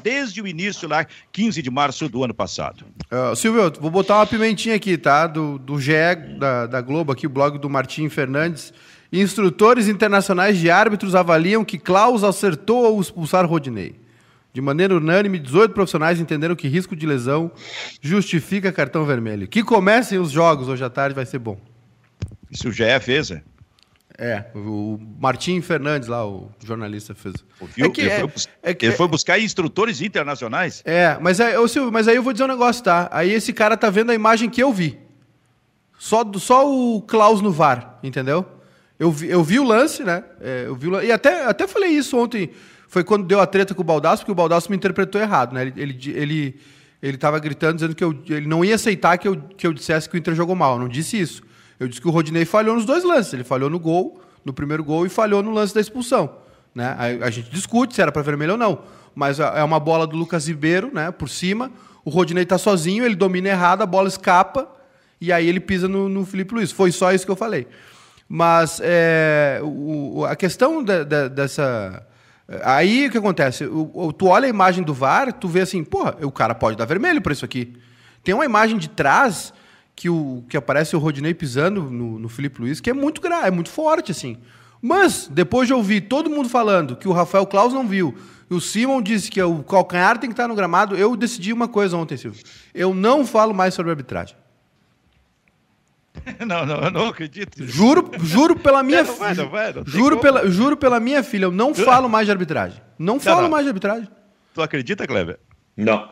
desde 0.02 0.42
o 0.42 0.46
início 0.46 0.88
lá, 0.88 1.06
15 1.30 1.62
de 1.62 1.70
março 1.70 2.08
do 2.08 2.24
ano 2.24 2.34
passado. 2.34 2.84
Uh, 3.04 3.36
Silvio, 3.36 3.72
vou 3.80 3.92
botar 3.92 4.16
uma 4.16 4.26
pimentinha 4.26 4.74
aqui, 4.74 4.98
tá? 4.98 5.28
Do, 5.28 5.56
do 5.56 5.80
GE, 5.80 5.92
da, 6.36 6.66
da 6.66 6.80
Globo, 6.80 7.12
aqui, 7.12 7.28
o 7.28 7.30
blog 7.30 7.58
do 7.58 7.70
Martim 7.70 8.08
Fernandes. 8.08 8.72
Instrutores 9.12 9.86
internacionais 9.86 10.58
de 10.58 10.68
árbitros 10.68 11.14
avaliam 11.14 11.64
que 11.64 11.78
Klaus 11.78 12.24
acertou 12.24 12.84
ao 12.84 13.00
expulsar 13.00 13.46
Rodinei. 13.46 14.04
De 14.56 14.62
maneira 14.62 14.96
unânime, 14.96 15.38
18 15.38 15.74
profissionais 15.74 16.18
entenderam 16.18 16.56
que 16.56 16.66
risco 16.66 16.96
de 16.96 17.04
lesão 17.04 17.52
justifica 18.00 18.72
cartão 18.72 19.04
vermelho. 19.04 19.46
Que 19.46 19.62
comecem 19.62 20.18
os 20.18 20.30
jogos 20.30 20.66
hoje 20.66 20.82
à 20.82 20.88
tarde, 20.88 21.14
vai 21.14 21.26
ser 21.26 21.38
bom. 21.38 21.58
Isso 22.50 22.72
já 22.72 22.86
é 22.86 22.98
fez, 22.98 23.30
é? 23.30 23.42
É, 24.16 24.46
o 24.54 24.98
Martim 25.20 25.60
Fernandes 25.60 26.08
lá, 26.08 26.26
o 26.26 26.50
jornalista 26.64 27.14
fez. 27.14 27.34
Ouviu? 27.60 27.84
É 27.84 27.90
que, 27.90 28.00
ele, 28.00 28.08
é, 28.08 28.20
foi, 28.20 28.30
é 28.62 28.72
que, 28.72 28.86
ele 28.86 28.96
foi 28.96 29.06
buscar 29.06 29.38
instrutores 29.38 30.00
internacionais. 30.00 30.82
É, 30.86 31.18
mas, 31.20 31.38
é, 31.38 31.58
ô, 31.58 31.68
Silvio, 31.68 31.92
mas 31.92 32.08
aí 32.08 32.16
eu 32.16 32.22
vou 32.22 32.32
dizer 32.32 32.46
um 32.46 32.48
negócio, 32.48 32.82
tá? 32.82 33.10
Aí 33.12 33.30
esse 33.30 33.52
cara 33.52 33.76
tá 33.76 33.90
vendo 33.90 34.08
a 34.08 34.14
imagem 34.14 34.48
que 34.48 34.62
eu 34.62 34.72
vi. 34.72 34.98
Só, 35.98 36.24
só 36.38 36.66
o 36.66 37.02
Klaus 37.02 37.42
no 37.42 37.52
VAR, 37.52 37.98
entendeu? 38.02 38.46
Eu 38.98 39.12
vi, 39.12 39.28
eu 39.28 39.44
vi 39.44 39.58
o 39.58 39.64
lance, 39.64 40.02
né? 40.02 40.24
É, 40.40 40.62
eu 40.64 40.74
vi, 40.74 40.88
e 41.04 41.12
até, 41.12 41.44
até 41.44 41.68
falei 41.68 41.90
isso 41.90 42.16
ontem 42.16 42.50
foi 42.88 43.04
quando 43.04 43.24
deu 43.24 43.40
a 43.40 43.46
treta 43.46 43.74
com 43.74 43.82
o 43.82 43.84
Baldasso, 43.84 44.22
porque 44.22 44.32
o 44.32 44.34
Baldasso 44.34 44.70
me 44.70 44.76
interpretou 44.76 45.20
errado, 45.20 45.52
né? 45.52 45.62
Ele, 45.62 45.72
ele, 45.76 45.98
ele, 46.14 46.60
ele 47.02 47.16
tava 47.16 47.38
gritando, 47.38 47.74
dizendo 47.74 47.94
que 47.94 48.04
eu, 48.04 48.16
ele 48.28 48.46
não 48.46 48.64
ia 48.64 48.74
aceitar 48.74 49.18
que 49.18 49.26
eu, 49.26 49.36
que 49.36 49.66
eu 49.66 49.72
dissesse 49.72 50.08
que 50.08 50.16
o 50.16 50.18
Inter 50.18 50.34
jogou 50.34 50.54
mal. 50.54 50.74
Eu 50.74 50.80
não 50.80 50.88
disse 50.88 51.20
isso. 51.20 51.42
Eu 51.78 51.88
disse 51.88 52.00
que 52.00 52.08
o 52.08 52.10
Rodinei 52.10 52.44
falhou 52.44 52.74
nos 52.74 52.84
dois 52.84 53.04
lances. 53.04 53.32
Ele 53.32 53.44
falhou 53.44 53.68
no 53.68 53.78
gol, 53.78 54.20
no 54.44 54.52
primeiro 54.52 54.82
gol, 54.82 55.04
e 55.04 55.08
falhou 55.08 55.42
no 55.42 55.50
lance 55.50 55.74
da 55.74 55.80
expulsão. 55.80 56.36
Né? 56.74 56.94
A, 56.98 57.26
a 57.26 57.30
gente 57.30 57.50
discute 57.50 57.94
se 57.94 58.00
era 58.00 58.12
para 58.12 58.22
vermelho 58.22 58.52
ou 58.52 58.58
não. 58.58 58.80
Mas 59.14 59.40
é 59.40 59.64
uma 59.64 59.80
bola 59.80 60.06
do 60.06 60.14
Lucas 60.14 60.46
Ribeiro, 60.46 60.90
né? 60.92 61.10
Por 61.10 61.28
cima. 61.28 61.72
O 62.04 62.10
Rodinei 62.10 62.44
está 62.44 62.58
sozinho, 62.58 63.04
ele 63.04 63.16
domina 63.16 63.48
errado, 63.48 63.82
a 63.82 63.86
bola 63.86 64.06
escapa, 64.06 64.68
e 65.20 65.32
aí 65.32 65.48
ele 65.48 65.58
pisa 65.58 65.88
no, 65.88 66.08
no 66.08 66.24
Felipe 66.24 66.54
Luiz. 66.54 66.70
Foi 66.70 66.92
só 66.92 67.12
isso 67.12 67.24
que 67.24 67.32
eu 67.32 67.36
falei. 67.36 67.66
Mas 68.28 68.80
é, 68.82 69.60
o, 69.62 70.24
a 70.24 70.36
questão 70.36 70.84
da, 70.84 71.02
da, 71.02 71.28
dessa. 71.28 72.06
Aí 72.62 73.06
o 73.06 73.10
que 73.10 73.18
acontece? 73.18 73.64
O, 73.64 73.90
o, 73.92 74.12
tu 74.12 74.26
olha 74.26 74.46
a 74.46 74.48
imagem 74.48 74.84
do 74.84 74.94
VAR, 74.94 75.32
tu 75.32 75.48
vê 75.48 75.62
assim, 75.62 75.82
porra, 75.82 76.16
o 76.22 76.30
cara 76.30 76.54
pode 76.54 76.76
dar 76.76 76.84
vermelho 76.84 77.20
para 77.20 77.32
isso 77.32 77.44
aqui. 77.44 77.74
Tem 78.22 78.34
uma 78.34 78.44
imagem 78.44 78.78
de 78.78 78.88
trás 78.88 79.52
que, 79.94 80.08
o, 80.08 80.44
que 80.48 80.56
aparece 80.56 80.94
o 80.94 80.98
Rodinei 80.98 81.34
pisando 81.34 81.90
no, 81.90 82.18
no 82.18 82.28
Felipe 82.28 82.60
Luiz, 82.60 82.80
que 82.80 82.90
é 82.90 82.92
muito 82.92 83.20
grave, 83.20 83.48
é 83.48 83.50
muito 83.50 83.70
forte, 83.70 84.12
assim. 84.12 84.36
Mas, 84.80 85.28
depois 85.32 85.66
de 85.66 85.74
ouvir 85.74 86.02
todo 86.02 86.30
mundo 86.30 86.48
falando 86.48 86.96
que 86.96 87.08
o 87.08 87.12
Rafael 87.12 87.46
Claus 87.46 87.72
não 87.72 87.86
viu, 87.86 88.14
e 88.48 88.54
o 88.54 88.60
Simon 88.60 89.02
disse 89.02 89.30
que 89.30 89.42
o 89.42 89.64
calcanhar 89.64 90.18
tem 90.18 90.30
que 90.30 90.34
estar 90.34 90.46
no 90.46 90.54
gramado, 90.54 90.94
eu 90.94 91.16
decidi 91.16 91.52
uma 91.52 91.66
coisa 91.66 91.96
ontem, 91.96 92.16
Silvio. 92.16 92.44
Eu 92.72 92.94
não 92.94 93.26
falo 93.26 93.52
mais 93.52 93.74
sobre 93.74 93.90
arbitragem. 93.90 94.36
Não, 96.46 96.66
não, 96.66 96.80
eu 96.82 96.90
não 96.90 97.06
acredito. 97.08 97.64
Juro, 97.64 98.10
juro 98.20 98.56
pela 98.56 98.82
minha 98.82 99.04
filha. 99.04 99.48
Juro 99.86 100.18
pela, 100.18 100.48
juro 100.48 100.76
pela 100.76 101.00
minha 101.00 101.22
filha, 101.22 101.44
eu 101.44 101.52
não 101.52 101.74
falo 101.74 102.08
mais 102.08 102.26
de 102.26 102.32
arbitragem. 102.32 102.80
Não 102.98 103.18
falo 103.18 103.42
não. 103.42 103.48
mais 103.48 103.64
de 103.64 103.70
arbitragem. 103.70 104.08
Tu 104.54 104.62
acredita, 104.62 105.06
Kleber? 105.06 105.38
Não. 105.76 106.10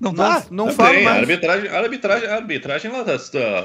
Não 0.00 0.14
dá, 0.14 0.44
não, 0.50 0.66
não 0.66 0.72
falo 0.72 0.94
mais. 1.02 1.06
A 1.06 1.20
arbitragem, 1.20 1.68
a 1.68 1.78
arbitragem, 1.78 2.28
a 2.28 2.34
arbitragem 2.36 2.90
ela 2.90 3.04
tá, 3.04 3.18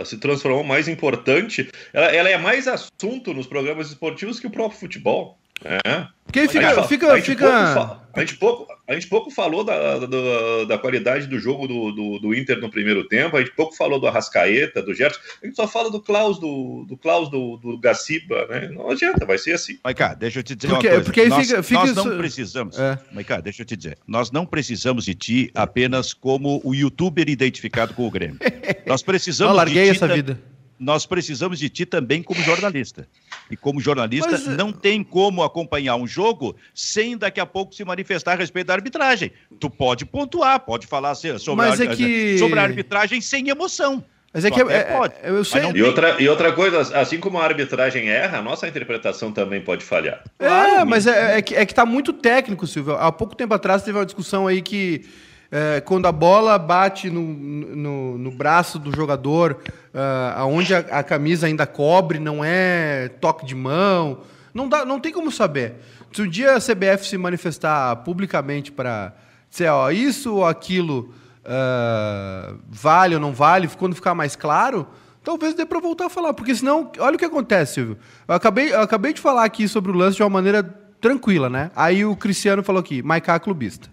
se 0.06 0.18
transformou 0.18 0.64
mais 0.64 0.88
importante. 0.88 1.70
Ela, 1.94 2.08
ela 2.08 2.30
é 2.30 2.38
mais 2.38 2.68
assunto 2.68 3.34
nos 3.34 3.48
programas 3.48 3.90
esportivos 3.90 4.40
que 4.40 4.48
o 4.48 4.50
próprio 4.50 4.80
futebol. 4.80 5.38
É. 5.64 6.08
Porque 6.26 6.48
fica, 6.48 6.84
fica, 6.84 7.22
fica, 7.22 8.02
a 8.14 8.20
gente 8.20 8.36
pouco, 8.36 8.68
a 8.88 8.94
gente 8.94 9.08
pouco 9.08 9.32
falou 9.32 9.64
da, 9.64 10.00
da, 10.00 10.66
da 10.68 10.78
qualidade 10.78 11.28
do 11.28 11.40
jogo 11.40 11.68
do, 11.68 11.92
do, 11.92 12.20
do, 12.20 12.36
Inter 12.36 12.60
no 12.60 12.70
primeiro 12.70 13.08
tempo, 13.08 13.38
a 13.38 13.40
gente 13.40 13.56
pouco 13.56 13.76
falou 13.76 14.00
do 14.00 14.08
Arrascaeta, 14.08 14.82
do 14.82 14.94
Gerson, 14.94 15.20
a 15.42 15.46
gente 15.46 15.56
só 15.56 15.68
fala 15.68 15.90
do 15.90 16.02
Klaus, 16.02 16.40
do, 16.40 16.86
do 16.88 16.98
Klaus, 16.98 17.30
do, 17.30 17.58
do 17.58 17.78
Gaciba, 17.78 18.46
né? 18.48 18.70
Não 18.70 18.90
adianta, 18.90 19.26
vai 19.26 19.38
ser 19.38 19.54
assim. 19.54 19.78
Cara, 19.96 20.16
deixa 20.16 20.40
eu 20.40 20.44
te 20.44 20.56
dizer 20.56 20.74
porque, 20.74 20.88
uma 20.88 20.94
coisa. 20.96 21.06
Porque 21.06 21.26
nós, 21.28 21.48
fica, 21.48 21.64
fica 21.64 21.80
nós 21.80 21.90
isso... 21.92 22.10
não 22.10 22.18
precisamos, 22.18 22.78
é. 22.78 23.00
deixa 23.42 23.62
eu 23.62 23.66
te 23.66 23.78
dizer, 23.78 23.98
nós 24.06 24.32
não 24.32 24.46
precisamos 24.46 25.06
de 25.06 25.16
ti 25.16 25.52
apenas 25.56 26.14
como 26.14 26.62
o 26.64 26.76
youtuber 26.76 27.30
identificado 27.30 27.94
com 27.94 28.06
o 28.06 28.12
Grêmio. 28.12 28.40
Nós 28.86 29.02
precisamos 29.02 29.52
não, 29.52 29.58
larguei 29.58 29.86
de 29.86 29.92
ti 29.92 29.96
essa 29.96 30.08
vida 30.14 30.38
nós 30.84 31.06
precisamos 31.06 31.58
de 31.58 31.70
ti 31.70 31.86
também 31.86 32.22
como 32.22 32.42
jornalista. 32.42 33.08
E 33.50 33.56
como 33.56 33.80
jornalista, 33.80 34.32
Mas, 34.32 34.46
não 34.48 34.72
tem 34.72 35.04
como 35.04 35.44
acompanhar 35.44 35.96
um 35.96 36.06
jogo 36.06 36.56
sem 36.74 37.18
daqui 37.18 37.40
a 37.40 37.46
pouco 37.46 37.74
se 37.74 37.84
manifestar 37.86 38.34
a 38.34 38.36
respeito 38.36 38.68
da 38.68 38.74
arbitragem. 38.74 39.32
Tu 39.60 39.70
pode 39.70 40.06
pontuar, 40.06 40.60
pode 40.60 40.86
falar 40.86 41.16
sobre, 41.16 41.66
a, 41.66 41.74
é 41.74 41.96
que... 41.96 42.38
sobre 42.38 42.60
a 42.60 42.64
arbitragem 42.64 43.22
sem 43.22 43.50
emoção. 43.50 44.04
Mas 44.34 44.44
é 44.46 44.52
que 44.52 44.60
é, 44.60 44.66
é, 44.66 45.00
é, 45.24 45.30
eu 45.30 45.46
sei. 45.46 45.62
E 45.76 45.84
outra, 45.84 46.20
e 46.20 46.28
outra 46.28 46.52
coisa, 46.52 46.80
assim 47.00 47.20
como 47.20 47.38
a 47.38 47.44
arbitragem 47.44 48.10
erra, 48.10 48.40
a 48.40 48.42
nossa 48.42 48.68
interpretação 48.68 49.32
também 49.32 49.62
pode 49.62 49.86
falhar. 49.86 50.24
É, 50.40 50.48
claro, 50.48 50.90
mas 50.90 51.06
é, 51.06 51.38
é, 51.38 51.42
que, 51.42 51.54
é 51.54 51.66
que 51.66 51.74
tá 51.74 51.86
muito 51.86 52.12
técnico, 52.12 52.66
Silvio. 52.66 52.96
Há 52.96 53.12
pouco 53.12 53.36
tempo 53.36 53.54
atrás 53.54 53.84
teve 53.84 53.98
uma 53.98 54.06
discussão 54.06 54.48
aí 54.48 54.64
que 54.64 55.06
é, 55.52 55.82
quando 55.82 56.08
a 56.08 56.12
bola 56.12 56.58
bate 56.58 57.12
no, 57.12 57.22
no, 57.22 58.18
no 58.18 58.32
braço 58.32 58.80
do 58.80 58.92
jogador, 58.96 59.60
uh, 59.94 60.38
aonde 60.38 60.74
a, 60.74 60.80
a, 60.80 61.04
camisa 61.04 61.48
ainda 61.48 61.68
cobre, 61.68 62.20
não 62.20 62.44
é 62.44 63.10
toque 63.22 63.46
de 63.46 63.56
mão, 63.56 64.20
não, 64.54 64.68
dá, 64.68 64.86
não 64.86 65.00
tem 65.00 65.12
como 65.12 65.32
saber. 65.32 65.76
Se 66.12 66.22
um 66.22 66.28
dia 66.28 66.56
a 66.56 66.60
CBF 66.60 67.08
se 67.08 67.18
manifestar 67.18 67.96
publicamente 67.98 68.72
para 68.72 69.14
dizer, 69.50 69.70
ó, 69.70 69.90
isso 69.92 70.36
ou 70.36 70.46
aquilo 70.46 71.14
uh, 71.44 72.60
vale 72.68 73.16
ou 73.16 73.22
não 73.22 73.34
vale, 73.34 73.68
quando 73.68 73.96
ficar 73.96 74.14
mais 74.14 74.36
claro, 74.36 74.88
talvez 75.24 75.54
dê 75.54 75.66
para 75.66 75.80
voltar 75.80 76.08
a 76.08 76.10
falar, 76.10 76.34
porque 76.34 76.54
senão, 76.56 76.92
olha 77.00 77.16
o 77.16 77.20
que 77.20 77.26
acontece, 77.26 77.76
Silvio. 77.76 77.98
Eu 78.28 78.36
acabei, 78.36 78.74
eu 78.74 78.82
acabei 78.82 79.14
de 79.14 79.22
falar 79.22 79.44
aqui 79.44 79.68
sobre 79.68 79.92
o 79.92 79.96
lance 79.96 80.18
de 80.18 80.24
uma 80.24 80.30
maneira 80.30 80.64
tranquila, 81.02 81.50
né? 81.50 81.72
Aí 81.76 82.06
o 82.06 82.16
Cristiano 82.16 82.64
falou 82.64 82.80
aqui, 82.80 83.02
Maicá 83.04 83.40
clubista. 83.40 83.93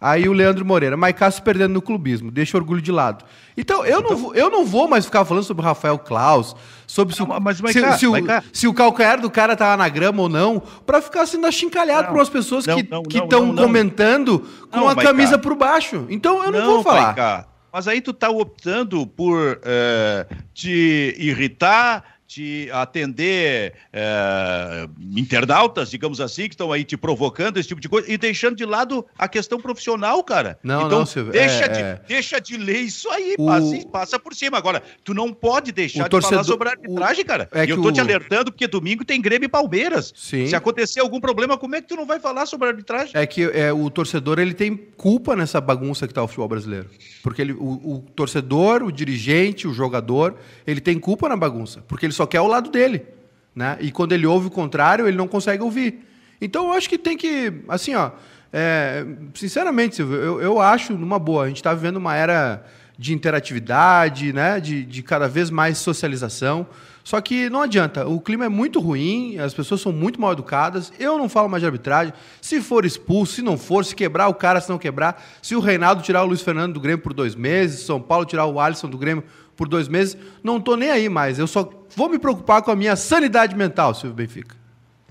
Aí 0.00 0.28
o 0.28 0.32
Leandro 0.32 0.64
Moreira, 0.64 0.96
Maicá 0.96 1.28
se 1.28 1.42
perdendo 1.42 1.74
no 1.74 1.82
clubismo, 1.82 2.30
deixa 2.30 2.56
o 2.56 2.60
orgulho 2.60 2.80
de 2.80 2.92
lado. 2.92 3.24
Então, 3.56 3.84
eu, 3.84 3.98
então... 3.98 4.10
Não, 4.12 4.16
vou, 4.16 4.34
eu 4.34 4.48
não 4.48 4.64
vou 4.64 4.86
mais 4.86 5.04
ficar 5.04 5.24
falando 5.24 5.42
sobre 5.42 5.60
o 5.60 5.64
Rafael 5.64 5.98
Klaus, 5.98 6.54
sobre 6.86 7.16
se, 7.16 7.20
não, 7.20 7.40
mas, 7.40 7.60
Maicá, 7.60 7.92
se, 7.94 7.98
se, 7.98 8.06
Maicá... 8.06 8.44
o, 8.46 8.56
se, 8.56 8.68
o, 8.68 8.74
calcanhar 8.74 9.20
do 9.20 9.28
cara 9.28 9.56
tá 9.56 9.76
na 9.76 9.88
grama 9.88 10.22
ou 10.22 10.28
não, 10.28 10.62
para 10.86 11.02
ficar 11.02 11.26
sendo 11.26 11.48
achincalhado 11.48 12.08
por 12.08 12.16
umas 12.16 12.28
pessoas 12.28 12.64
não, 12.64 13.02
que 13.02 13.18
estão 13.18 13.56
comentando 13.56 14.46
com 14.70 14.88
a 14.88 14.94
Maicá. 14.94 15.02
camisa 15.02 15.36
por 15.36 15.56
baixo. 15.56 16.06
Então, 16.08 16.44
eu 16.44 16.52
não, 16.52 16.64
vou 16.64 16.82
falar. 16.84 17.48
Mas 17.72 17.88
aí 17.88 18.00
tu 18.00 18.12
tá 18.12 18.30
optando 18.30 19.04
por 19.04 19.60
é, 19.64 20.26
te 20.54 21.14
irritar 21.18 22.17
te 22.28 22.68
atender 22.74 23.72
é, 23.90 24.86
internautas, 25.16 25.90
digamos 25.90 26.20
assim, 26.20 26.42
que 26.42 26.54
estão 26.54 26.70
aí 26.70 26.84
te 26.84 26.94
provocando 26.94 27.56
esse 27.56 27.70
tipo 27.70 27.80
de 27.80 27.88
coisa 27.88 28.12
e 28.12 28.18
deixando 28.18 28.54
de 28.54 28.66
lado 28.66 29.04
a 29.16 29.26
questão 29.26 29.58
profissional, 29.58 30.22
cara. 30.22 30.58
Não, 30.62 30.86
então, 30.86 30.98
não, 30.98 31.06
Silvio. 31.06 31.32
Deixa, 31.32 31.64
é, 31.64 31.68
de, 31.68 31.80
é... 31.80 32.00
deixa 32.06 32.38
de 32.38 32.58
ler 32.58 32.80
isso 32.80 33.08
aí, 33.10 33.34
o... 33.38 33.46
passa, 33.46 33.88
passa, 33.90 34.18
por 34.18 34.34
cima. 34.34 34.58
Agora, 34.58 34.82
tu 35.02 35.14
não 35.14 35.32
pode 35.32 35.72
deixar 35.72 36.02
o 36.02 36.04
de 36.04 36.10
torcedor... 36.10 36.44
falar 36.44 36.44
sobre 36.44 36.68
a 36.68 36.72
arbitragem, 36.72 37.24
o... 37.24 37.26
cara. 37.26 37.48
É 37.50 37.64
e 37.64 37.70
eu 37.70 37.80
tô 37.80 37.88
o... 37.88 37.92
te 37.92 38.00
alertando 38.00 38.52
porque 38.52 38.66
domingo 38.66 39.06
tem 39.06 39.22
Grêmio 39.22 39.46
e 39.46 39.48
Palmeiras. 39.48 40.12
Sim. 40.14 40.46
Se 40.46 40.54
acontecer 40.54 41.00
algum 41.00 41.20
problema, 41.20 41.56
como 41.56 41.76
é 41.76 41.80
que 41.80 41.88
tu 41.88 41.96
não 41.96 42.04
vai 42.04 42.20
falar 42.20 42.44
sobre 42.44 42.68
a 42.68 42.70
arbitragem? 42.72 43.12
É 43.14 43.26
que 43.26 43.44
é, 43.44 43.72
o 43.72 43.88
torcedor 43.88 44.38
ele 44.38 44.52
tem 44.52 44.76
culpa 44.76 45.34
nessa 45.34 45.62
bagunça 45.62 46.06
que 46.06 46.12
tá 46.12 46.22
o 46.22 46.28
futebol 46.28 46.48
brasileiro. 46.48 46.90
Porque 47.22 47.40
ele, 47.40 47.54
o, 47.54 47.94
o 47.94 48.04
torcedor, 48.14 48.82
o 48.82 48.92
dirigente, 48.92 49.66
o 49.66 49.72
jogador, 49.72 50.36
ele 50.66 50.82
tem 50.82 50.98
culpa 50.98 51.26
na 51.26 51.36
bagunça. 51.36 51.82
Porque 51.88 52.04
ele 52.04 52.17
só 52.18 52.26
quer 52.26 52.40
o 52.40 52.46
lado 52.46 52.70
dele. 52.70 53.06
Né? 53.54 53.78
E 53.80 53.90
quando 53.90 54.12
ele 54.12 54.26
ouve 54.26 54.48
o 54.48 54.50
contrário, 54.50 55.08
ele 55.08 55.16
não 55.16 55.26
consegue 55.26 55.62
ouvir. 55.62 56.04
Então 56.40 56.66
eu 56.66 56.72
acho 56.72 56.88
que 56.88 56.98
tem 56.98 57.16
que, 57.16 57.52
assim, 57.68 57.94
ó, 57.94 58.10
é, 58.52 59.04
sinceramente, 59.34 59.96
Silvio, 59.96 60.16
eu, 60.16 60.40
eu 60.40 60.60
acho 60.60 60.92
numa 60.92 61.18
boa. 61.18 61.44
A 61.44 61.48
gente 61.48 61.56
está 61.56 61.72
vivendo 61.74 61.96
uma 61.96 62.14
era 62.14 62.64
de 62.98 63.14
interatividade, 63.14 64.32
né? 64.32 64.60
de, 64.60 64.84
de 64.84 65.02
cada 65.02 65.28
vez 65.28 65.50
mais 65.50 65.78
socialização. 65.78 66.66
Só 67.04 67.20
que 67.22 67.48
não 67.48 67.62
adianta, 67.62 68.06
o 68.06 68.20
clima 68.20 68.44
é 68.44 68.48
muito 68.50 68.80
ruim, 68.80 69.38
as 69.38 69.54
pessoas 69.54 69.80
são 69.80 69.90
muito 69.90 70.20
mal 70.20 70.32
educadas. 70.32 70.92
Eu 70.98 71.16
não 71.16 71.28
falo 71.28 71.48
mais 71.48 71.62
de 71.62 71.66
arbitragem. 71.66 72.12
Se 72.40 72.60
for 72.60 72.84
expulso, 72.84 73.36
se 73.36 73.42
não 73.42 73.56
for, 73.56 73.84
se 73.84 73.94
quebrar 73.94 74.28
o 74.28 74.34
cara, 74.34 74.60
se 74.60 74.68
não 74.68 74.76
quebrar. 74.76 75.24
Se 75.40 75.56
o 75.56 75.60
Reinaldo 75.60 76.02
tirar 76.02 76.22
o 76.22 76.26
Luiz 76.26 76.42
Fernando 76.42 76.74
do 76.74 76.80
Grêmio 76.80 77.02
por 77.02 77.14
dois 77.14 77.34
meses, 77.34 77.86
São 77.86 78.00
Paulo 78.00 78.26
tirar 78.26 78.44
o 78.46 78.60
Alisson 78.60 78.88
do 78.88 78.98
Grêmio 78.98 79.24
por 79.58 79.68
dois 79.68 79.88
meses, 79.88 80.16
não 80.42 80.58
estou 80.58 80.76
nem 80.76 80.88
aí 80.88 81.08
mais. 81.08 81.36
Eu 81.36 81.48
só 81.48 81.68
vou 81.96 82.08
me 82.08 82.16
preocupar 82.16 82.62
com 82.62 82.70
a 82.70 82.76
minha 82.76 82.94
sanidade 82.94 83.56
mental, 83.56 83.92
Silvio 83.92 84.14
Benfica. 84.14 84.56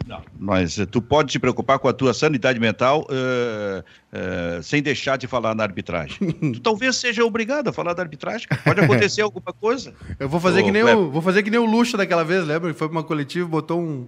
Não, 0.08 0.22
mas 0.40 0.78
tu 0.90 1.02
pode 1.02 1.34
te 1.34 1.38
preocupar 1.38 1.80
com 1.80 1.90
a 1.90 1.94
tua 1.94 2.14
sanidade 2.14 2.58
mental 2.62 3.06
uh, 3.10 3.80
uh, 3.82 4.64
sem 4.64 4.82
deixar 4.82 5.18
de 5.18 5.28
falar 5.28 5.54
na 5.54 5.64
arbitragem. 5.64 6.32
tu 6.54 6.62
talvez 6.62 6.96
seja 6.96 7.26
obrigado 7.26 7.68
a 7.68 7.74
falar 7.74 7.94
da 7.94 8.04
arbitragem. 8.04 8.48
Pode 8.64 8.80
acontecer 8.80 9.20
alguma 9.24 9.52
coisa. 9.52 9.94
Eu 10.18 10.30
vou 10.30 10.40
fazer, 10.40 10.64
que 10.64 10.72
nem 10.72 10.84
o, 10.84 11.12
vou 11.12 11.22
fazer 11.22 11.44
que 11.44 11.50
nem 11.50 11.60
o 11.60 11.66
Luxo 11.66 11.98
daquela 11.98 12.24
vez, 12.24 12.48
lembra? 12.48 12.70
Ele 12.70 12.78
foi 12.78 12.88
para 12.88 12.98
uma 12.98 13.04
coletiva 13.04 13.46
e 13.46 13.52
botou 13.52 13.82
um 13.82 14.08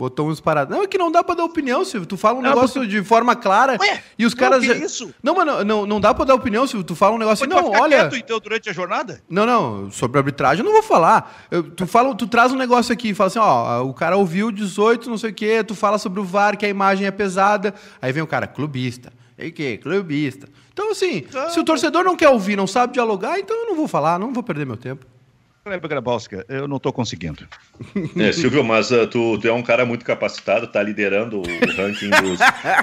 Botou 0.00 0.30
uns 0.30 0.40
parados. 0.40 0.74
Não, 0.74 0.82
é 0.82 0.86
que 0.86 0.96
não 0.96 1.12
dá 1.12 1.22
pra 1.22 1.34
dar 1.34 1.44
opinião, 1.44 1.84
Silvio. 1.84 2.06
Tu 2.06 2.16
fala 2.16 2.38
um 2.38 2.40
não, 2.40 2.48
negócio 2.48 2.80
porque... 2.80 2.88
de 2.88 3.04
forma 3.04 3.36
clara 3.36 3.76
Ué, 3.78 4.02
e 4.18 4.24
os 4.24 4.32
caras. 4.32 4.66
Não, 4.66 4.74
isso? 4.74 5.14
Não, 5.22 5.34
mas 5.34 5.66
não, 5.66 5.84
não, 5.84 6.00
dá 6.00 6.14
pra 6.14 6.24
dar 6.24 6.34
opinião, 6.36 6.66
Silvio. 6.66 6.86
Tu 6.86 6.94
fala 6.94 7.16
um 7.16 7.18
negócio 7.18 7.44
assim, 7.44 7.54
não, 7.54 7.70
olha. 7.70 8.08
Quieto, 8.08 8.16
então, 8.16 8.40
durante 8.40 8.70
a 8.70 8.72
jornada? 8.72 9.22
Não, 9.28 9.44
não. 9.44 9.90
Sobre 9.90 10.16
arbitragem 10.16 10.64
eu 10.64 10.64
não 10.64 10.72
vou 10.72 10.82
falar. 10.82 11.46
Eu, 11.50 11.64
tu, 11.64 11.86
fala, 11.86 12.14
tu 12.14 12.26
traz 12.26 12.50
um 12.50 12.56
negócio 12.56 12.94
aqui 12.94 13.10
e 13.10 13.14
fala 13.14 13.26
assim, 13.26 13.38
ó, 13.38 13.82
o 13.82 13.92
cara 13.92 14.16
ouviu 14.16 14.50
18, 14.50 15.10
não 15.10 15.18
sei 15.18 15.32
o 15.32 15.34
quê, 15.34 15.62
tu 15.62 15.74
fala 15.74 15.98
sobre 15.98 16.18
o 16.18 16.24
VAR, 16.24 16.56
que 16.56 16.64
a 16.64 16.70
imagem 16.70 17.06
é 17.06 17.10
pesada. 17.10 17.74
Aí 18.00 18.10
vem 18.10 18.22
o 18.22 18.26
cara, 18.26 18.46
clubista. 18.46 19.12
E 19.38 19.50
que? 19.50 19.76
Clubista. 19.76 20.48
Então, 20.72 20.92
assim, 20.92 21.26
ah, 21.34 21.50
se 21.50 21.60
o 21.60 21.64
torcedor 21.64 22.04
não 22.04 22.16
quer 22.16 22.30
ouvir, 22.30 22.56
não 22.56 22.66
sabe 22.66 22.94
dialogar, 22.94 23.38
então 23.38 23.54
eu 23.54 23.66
não 23.66 23.76
vou 23.76 23.86
falar, 23.86 24.18
não 24.18 24.32
vou 24.32 24.42
perder 24.42 24.64
meu 24.64 24.78
tempo. 24.78 25.04
Kleber 25.70 25.88
Grabowska, 25.88 26.44
eu 26.48 26.66
não 26.66 26.78
estou 26.78 26.92
conseguindo. 26.92 27.46
É, 28.16 28.32
Silvio, 28.32 28.64
mas 28.64 28.90
uh, 28.90 29.06
tu, 29.06 29.38
tu, 29.38 29.46
é 29.46 29.52
um 29.52 29.62
cara 29.62 29.86
muito 29.86 30.04
capacitado, 30.04 30.64
está 30.64 30.82
liderando 30.82 31.40
o 31.40 31.76
ranking 31.76 32.10
dos, 32.10 32.38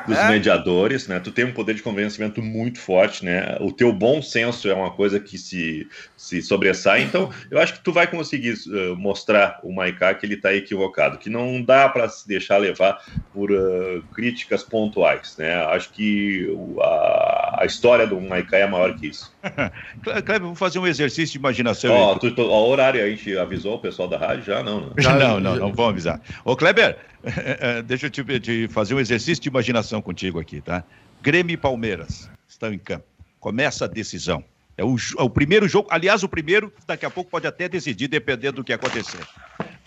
dos, 0.07 0.23
mediadores, 0.29 1.05
né? 1.05 1.19
Tu 1.19 1.31
tem 1.31 1.43
um 1.43 1.51
poder 1.51 1.73
de 1.73 1.83
convencimento 1.83 2.41
muito 2.41 2.79
forte, 2.79 3.25
né? 3.25 3.57
O 3.59 3.73
teu 3.73 3.91
bom 3.91 4.21
senso 4.21 4.69
é 4.69 4.73
uma 4.73 4.89
coisa 4.89 5.19
que 5.19 5.37
se, 5.37 5.85
se 6.15 6.41
sobressai, 6.41 7.03
então 7.03 7.29
eu 7.51 7.59
acho 7.59 7.73
que 7.73 7.83
tu 7.83 7.91
vai 7.91 8.07
conseguir 8.07 8.53
uh, 8.53 8.95
mostrar 8.95 9.59
o 9.63 9.73
Maiká 9.73 10.13
que 10.13 10.25
ele 10.25 10.35
está 10.35 10.53
equivocado, 10.53 11.17
que 11.17 11.29
não 11.29 11.61
dá 11.61 11.89
para 11.89 12.07
se 12.07 12.25
deixar 12.25 12.57
levar 12.57 13.03
por 13.33 13.51
uh, 13.51 14.01
críticas 14.13 14.63
pontuais, 14.63 15.35
né? 15.37 15.55
Acho 15.65 15.91
que 15.91 16.55
a, 16.79 17.46
a 17.57 17.65
história 17.65 18.05
do 18.05 18.21
Maiká 18.21 18.57
é 18.57 18.67
maior 18.67 18.95
que 18.95 19.07
isso. 19.07 19.33
Kleber, 20.03 20.41
vou 20.41 20.55
fazer 20.55 20.79
um 20.79 20.85
exercício 20.85 21.33
de 21.33 21.37
imaginação. 21.39 21.93
Ó, 21.93 22.13
oh, 22.13 22.19
tu, 22.19 22.31
tu, 22.31 22.43
ó, 22.43 22.67
horário 22.67 23.03
a 23.03 23.09
gente 23.09 23.35
avisou 23.37 23.75
o 23.75 23.79
pessoal 23.79 24.07
da 24.07 24.17
rádio 24.17 24.45
já? 24.45 24.61
Não, 24.61 24.81
não. 24.81 24.93
Já, 24.97 25.13
não, 25.17 25.39
não, 25.39 25.55
não 25.55 25.73
vão 25.73 25.89
avisar. 25.89 26.21
Ô, 26.45 26.55
Kleber, 26.55 26.97
deixa 27.85 28.05
eu 28.05 28.09
te, 28.09 28.39
te, 28.39 28.67
fazer 28.67 28.93
um 28.93 28.99
exercício 28.99 29.41
de 29.41 29.49
imaginação 29.49 30.01
contigo 30.01 30.39
aqui, 30.39 30.61
tá? 30.61 30.83
Grêmio 31.21 31.53
e 31.53 31.57
Palmeiras 31.57 32.29
estão 32.47 32.71
em 32.71 32.79
campo. 32.79 33.05
Começa 33.39 33.85
a 33.85 33.87
decisão. 33.87 34.43
É 34.77 34.83
o, 34.83 34.95
é 34.95 35.23
o 35.23 35.29
primeiro 35.29 35.67
jogo, 35.67 35.87
aliás, 35.91 36.21
o 36.21 36.29
primeiro, 36.29 36.71
daqui 36.85 37.05
a 37.05 37.09
pouco 37.09 37.31
pode 37.31 37.47
até 37.47 37.67
decidir, 37.67 38.07
dependendo 38.07 38.57
do 38.57 38.63
que 38.63 38.71
acontecer. 38.71 39.25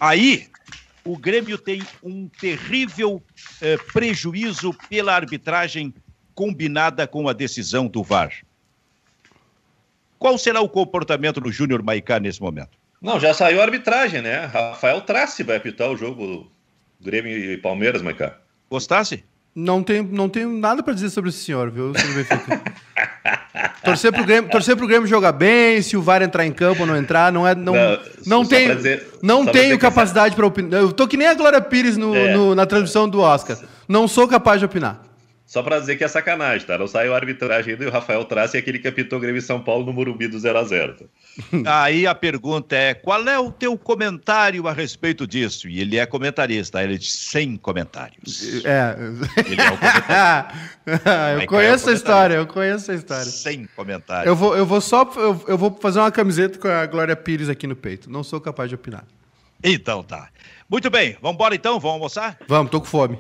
Aí, 0.01 0.49
o 1.05 1.17
Grêmio 1.17 1.57
tem 1.57 1.81
um 2.03 2.29
terrível 2.29 3.23
eh, 3.61 3.77
prejuízo 3.93 4.75
pela 4.89 5.15
arbitragem 5.15 5.95
combinada 6.41 7.07
com 7.07 7.29
a 7.29 7.35
decisão 7.35 7.87
do 7.87 8.03
VAR. 8.03 8.33
Qual 10.19 10.39
será 10.39 10.63
o 10.63 10.71
comportamento 10.71 11.39
do 11.39 11.53
Júnior 11.53 11.83
Maicá 11.83 12.19
nesse 12.19 12.41
momento? 12.41 12.71
Não, 12.99 13.21
já 13.21 13.35
saiu 13.35 13.61
a 13.61 13.65
arbitragem, 13.65 14.23
né? 14.23 14.47
Rafael 14.47 15.03
Trace 15.03 15.43
vai 15.43 15.59
apitar 15.59 15.91
o 15.91 15.97
jogo 15.99 16.51
Grêmio 16.99 17.37
e 17.37 17.59
Palmeiras, 17.59 18.01
Maicá. 18.01 18.39
Gostasse? 18.71 19.23
Não 19.55 19.83
tenho, 19.83 20.09
não 20.11 20.31
tenho 20.31 20.51
nada 20.51 20.83
para 20.83 20.95
dizer 20.95 21.11
sobre 21.11 21.29
esse 21.29 21.45
senhor, 21.45 21.71
viu, 21.71 21.93
Benfica? 21.93 22.63
torcer, 23.85 24.11
pro 24.11 24.25
Grêmio, 24.25 24.51
torcer 24.51 24.75
pro 24.75 24.87
Grêmio 24.87 25.07
jogar 25.07 25.33
bem, 25.33 25.83
se 25.83 25.95
o 25.95 26.01
VAR 26.01 26.23
entrar 26.23 26.47
em 26.47 26.53
campo 26.53 26.81
ou 26.81 26.87
não 26.87 26.97
entrar, 26.97 27.31
não 27.31 27.47
é. 27.47 27.55
Não, 27.55 27.75
não, 27.75 27.99
não 28.25 28.47
tenho, 28.47 28.77
dizer, 28.77 29.07
não 29.23 29.45
tenho 29.45 29.79
capacidade 29.79 30.35
para 30.35 30.47
opinar. 30.47 30.81
Eu 30.81 30.91
tô 30.91 31.07
que 31.07 31.19
nem 31.19 31.27
a 31.27 31.35
Glória 31.35 31.61
Pires 31.61 31.99
no, 31.99 32.17
é. 32.17 32.33
no, 32.33 32.55
na 32.55 32.65
transmissão 32.65 33.07
do 33.07 33.21
Oscar. 33.21 33.59
Não 33.87 34.09
sou 34.09 34.27
capaz 34.27 34.59
de 34.59 34.65
opinar. 34.65 35.10
Só 35.51 35.65
para 35.65 35.81
dizer 35.81 35.97
que 35.97 36.05
é 36.05 36.07
sacanagem, 36.07 36.65
tá? 36.65 36.79
Não 36.79 36.87
saiu 36.87 37.13
a 37.13 37.17
arbitragem 37.17 37.75
do 37.75 37.91
Rafael 37.91 38.25
Trace 38.25 38.57
e 38.57 38.61
aquele 38.61 38.79
que 38.79 38.87
apitou 38.87 39.19
o 39.19 39.21
Grêmio 39.21 39.43
São 39.43 39.61
Paulo 39.61 39.85
no 39.85 39.93
Morumbi 39.93 40.29
do 40.29 40.37
0x0. 40.37 40.95
Tá? 40.95 41.07
Aí 41.83 42.07
a 42.07 42.15
pergunta 42.15 42.77
é: 42.77 42.95
qual 42.95 43.27
é 43.27 43.37
o 43.37 43.51
teu 43.51 43.77
comentário 43.77 44.69
a 44.69 44.73
respeito 44.73 45.27
disso? 45.27 45.69
E 45.69 45.81
ele 45.81 45.99
é 45.99 46.07
comentarista, 46.07 46.81
ele 46.81 46.97
diz 46.97 47.13
sem 47.13 47.57
comentários. 47.57 48.65
É. 48.65 48.95
Ele 49.45 49.61
é 49.61 49.73
o 49.73 49.77
comentarista. 49.77 50.49
eu 51.43 51.47
conheço 51.49 51.89
é 51.89 51.93
a 51.93 51.97
história, 51.97 52.35
eu 52.35 52.47
conheço 52.47 52.93
a 52.93 52.95
história. 52.95 53.25
Sem 53.25 53.67
comentários. 53.75 54.29
Eu 54.29 54.37
vou, 54.37 54.57
eu 54.57 54.65
vou 54.65 54.81
só 54.81 55.03
eu, 55.17 55.45
eu 55.49 55.59
vou 55.59 55.77
fazer 55.83 55.99
uma 55.99 56.13
camiseta 56.13 56.61
com 56.61 56.69
a 56.69 56.87
Glória 56.87 57.17
Pires 57.17 57.49
aqui 57.49 57.67
no 57.67 57.75
peito. 57.75 58.09
Não 58.09 58.23
sou 58.23 58.41
capaz 58.41 58.69
de 58.69 58.77
opinar. 58.77 59.05
Então 59.65 60.05
tá. 60.05 60.29
Muito 60.69 60.89
bem, 60.89 61.17
vamos 61.21 61.35
embora 61.35 61.57
então? 61.57 61.81
Vamos 61.81 61.95
almoçar? 61.95 62.39
Vamos, 62.47 62.71
tô 62.71 62.79
com 62.79 62.87
fome. 62.87 63.19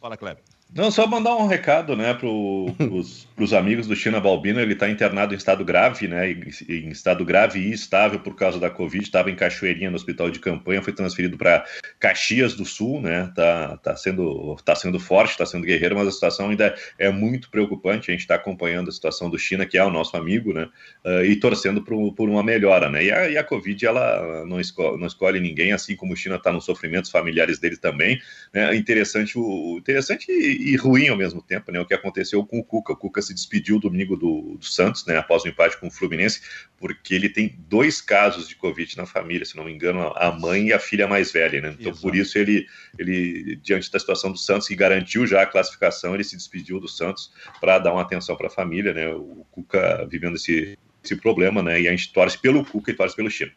Fala, 0.00 0.16
Kleber. 0.16 0.53
Não, 0.74 0.90
só 0.90 1.06
mandar 1.06 1.36
um 1.36 1.46
recado, 1.46 1.94
né, 1.94 2.12
para 2.14 2.26
os 2.26 3.54
amigos 3.54 3.86
do 3.86 3.94
China 3.94 4.18
Balbino. 4.18 4.58
Ele 4.58 4.72
está 4.72 4.90
internado 4.90 5.32
em 5.32 5.36
estado 5.36 5.64
grave, 5.64 6.08
né, 6.08 6.32
em, 6.32 6.88
estado 6.88 7.24
grave 7.24 7.60
e 7.60 7.72
estável 7.72 8.18
por 8.18 8.34
causa 8.34 8.58
da 8.58 8.68
Covid. 8.68 9.04
Estava 9.04 9.30
em 9.30 9.36
Cachoeirinha, 9.36 9.88
no 9.88 9.94
hospital 9.94 10.32
de 10.32 10.40
campanha, 10.40 10.82
foi 10.82 10.92
transferido 10.92 11.38
para 11.38 11.64
Caxias 12.00 12.54
do 12.54 12.64
Sul, 12.64 13.00
né, 13.00 13.30
tá, 13.36 13.76
tá, 13.76 13.94
sendo, 13.94 14.56
tá 14.64 14.74
sendo 14.74 14.98
forte, 14.98 15.30
está 15.30 15.46
sendo 15.46 15.64
guerreiro, 15.64 15.94
mas 15.94 16.08
a 16.08 16.10
situação 16.10 16.50
ainda 16.50 16.74
é 16.98 17.08
muito 17.08 17.50
preocupante. 17.50 18.10
A 18.10 18.12
gente 18.12 18.22
está 18.22 18.34
acompanhando 18.34 18.88
a 18.88 18.92
situação 18.92 19.30
do 19.30 19.38
China, 19.38 19.64
que 19.64 19.78
é 19.78 19.84
o 19.84 19.90
nosso 19.90 20.16
amigo, 20.16 20.52
né, 20.52 20.68
uh, 21.04 21.24
e 21.24 21.36
torcendo 21.36 21.84
por, 21.84 22.12
por 22.14 22.28
uma 22.28 22.42
melhora, 22.42 22.90
né. 22.90 23.04
E 23.04 23.12
a, 23.12 23.30
e 23.30 23.38
a 23.38 23.44
Covid, 23.44 23.86
ela 23.86 24.44
não 24.44 24.60
escolhe, 24.60 24.98
não 24.98 25.06
escolhe 25.06 25.38
ninguém, 25.38 25.72
assim 25.72 25.94
como 25.94 26.14
o 26.14 26.16
China 26.16 26.34
está 26.34 26.50
nos 26.50 26.64
sofrimentos 26.64 27.12
familiares 27.12 27.60
dele 27.60 27.76
também. 27.76 28.20
Né, 28.52 28.74
interessante, 28.74 29.38
o, 29.38 29.78
interessante 29.78 30.26
e 30.32 30.63
ruim 30.76 31.08
ao 31.08 31.16
mesmo 31.16 31.42
tempo, 31.42 31.70
né? 31.70 31.80
O 31.80 31.86
que 31.86 31.92
aconteceu 31.92 32.44
com 32.46 32.58
o 32.58 32.64
Cuca. 32.64 32.92
O 32.92 32.96
Cuca 32.96 33.20
se 33.20 33.34
despediu 33.34 33.78
domingo 33.78 34.16
do, 34.16 34.56
do 34.58 34.64
Santos, 34.64 35.04
né? 35.04 35.18
Após 35.18 35.44
o 35.44 35.48
empate 35.48 35.78
com 35.78 35.88
o 35.88 35.90
Fluminense, 35.90 36.40
porque 36.78 37.14
ele 37.14 37.28
tem 37.28 37.54
dois 37.68 38.00
casos 38.00 38.48
de 38.48 38.56
Covid 38.56 38.96
na 38.96 39.04
família, 39.04 39.44
se 39.44 39.56
não 39.56 39.64
me 39.64 39.72
engano, 39.72 40.12
a 40.16 40.32
mãe 40.32 40.68
e 40.68 40.72
a 40.72 40.78
filha 40.78 41.06
mais 41.06 41.30
velha, 41.30 41.60
né? 41.60 41.74
Então, 41.78 41.92
Exato. 41.92 42.00
por 42.00 42.16
isso, 42.16 42.38
ele, 42.38 42.66
ele, 42.98 43.56
diante 43.62 43.90
da 43.90 43.98
situação 43.98 44.32
do 44.32 44.38
Santos, 44.38 44.66
que 44.66 44.74
garantiu 44.74 45.26
já 45.26 45.42
a 45.42 45.46
classificação, 45.46 46.14
ele 46.14 46.24
se 46.24 46.36
despediu 46.36 46.80
do 46.80 46.88
Santos 46.88 47.32
para 47.60 47.78
dar 47.78 47.92
uma 47.92 48.02
atenção 48.02 48.36
para 48.36 48.46
a 48.46 48.50
família, 48.50 48.94
né? 48.94 49.08
O 49.08 49.44
Cuca 49.50 50.06
vivendo 50.10 50.36
esse, 50.36 50.78
esse 51.02 51.16
problema, 51.16 51.62
né? 51.62 51.80
E 51.80 51.88
a 51.88 51.90
gente 51.90 52.12
torce 52.12 52.38
pelo 52.38 52.64
Cuca 52.64 52.90
e 52.90 52.94
torce 52.94 53.14
pelo 53.14 53.30
China. 53.30 53.52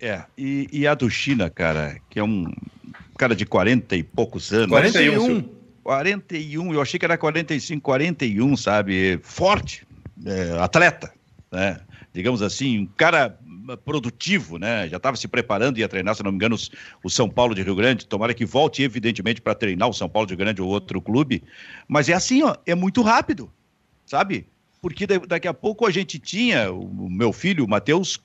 É, 0.00 0.24
e, 0.36 0.68
e 0.72 0.86
a 0.86 0.94
do 0.94 1.10
China, 1.10 1.50
cara, 1.50 2.00
que 2.08 2.18
é 2.18 2.24
um 2.24 2.52
cara 3.16 3.34
de 3.34 3.44
40 3.44 3.96
e 3.96 4.02
poucos 4.02 4.52
anos. 4.52 4.68
41. 4.68 5.18
41, 5.18 5.57
eu 6.74 6.82
achei 6.82 6.98
que 6.98 7.04
era 7.04 7.16
45, 7.16 7.82
41, 7.82 8.56
sabe? 8.56 9.18
Forte, 9.22 9.86
é, 10.24 10.58
atleta, 10.60 11.12
né? 11.50 11.80
Digamos 12.12 12.42
assim, 12.42 12.80
um 12.80 12.86
cara 12.86 13.38
produtivo, 13.84 14.58
né? 14.58 14.88
Já 14.88 14.96
estava 14.96 15.16
se 15.16 15.28
preparando, 15.28 15.78
ia 15.78 15.88
treinar, 15.88 16.14
se 16.14 16.22
não 16.22 16.30
me 16.30 16.36
engano, 16.36 16.56
o 17.02 17.10
São 17.10 17.28
Paulo 17.28 17.54
de 17.54 17.62
Rio 17.62 17.74
Grande. 17.74 18.06
Tomara 18.06 18.34
que 18.34 18.44
volte, 18.44 18.82
evidentemente, 18.82 19.40
para 19.40 19.54
treinar 19.54 19.88
o 19.88 19.92
São 19.92 20.08
Paulo 20.08 20.26
de 20.26 20.32
Rio 20.32 20.38
Grande 20.38 20.62
ou 20.62 20.68
outro 20.68 21.00
clube. 21.00 21.42
Mas 21.86 22.08
é 22.08 22.14
assim, 22.14 22.42
ó, 22.42 22.54
é 22.66 22.74
muito 22.74 23.02
rápido, 23.02 23.52
sabe? 24.06 24.48
Porque 24.80 25.06
daqui 25.06 25.48
a 25.48 25.54
pouco 25.54 25.86
a 25.86 25.90
gente 25.90 26.18
tinha, 26.18 26.70
o 26.72 27.10
meu 27.10 27.32
filho, 27.32 27.64
o 27.64 27.68
Matheus, 27.68 28.18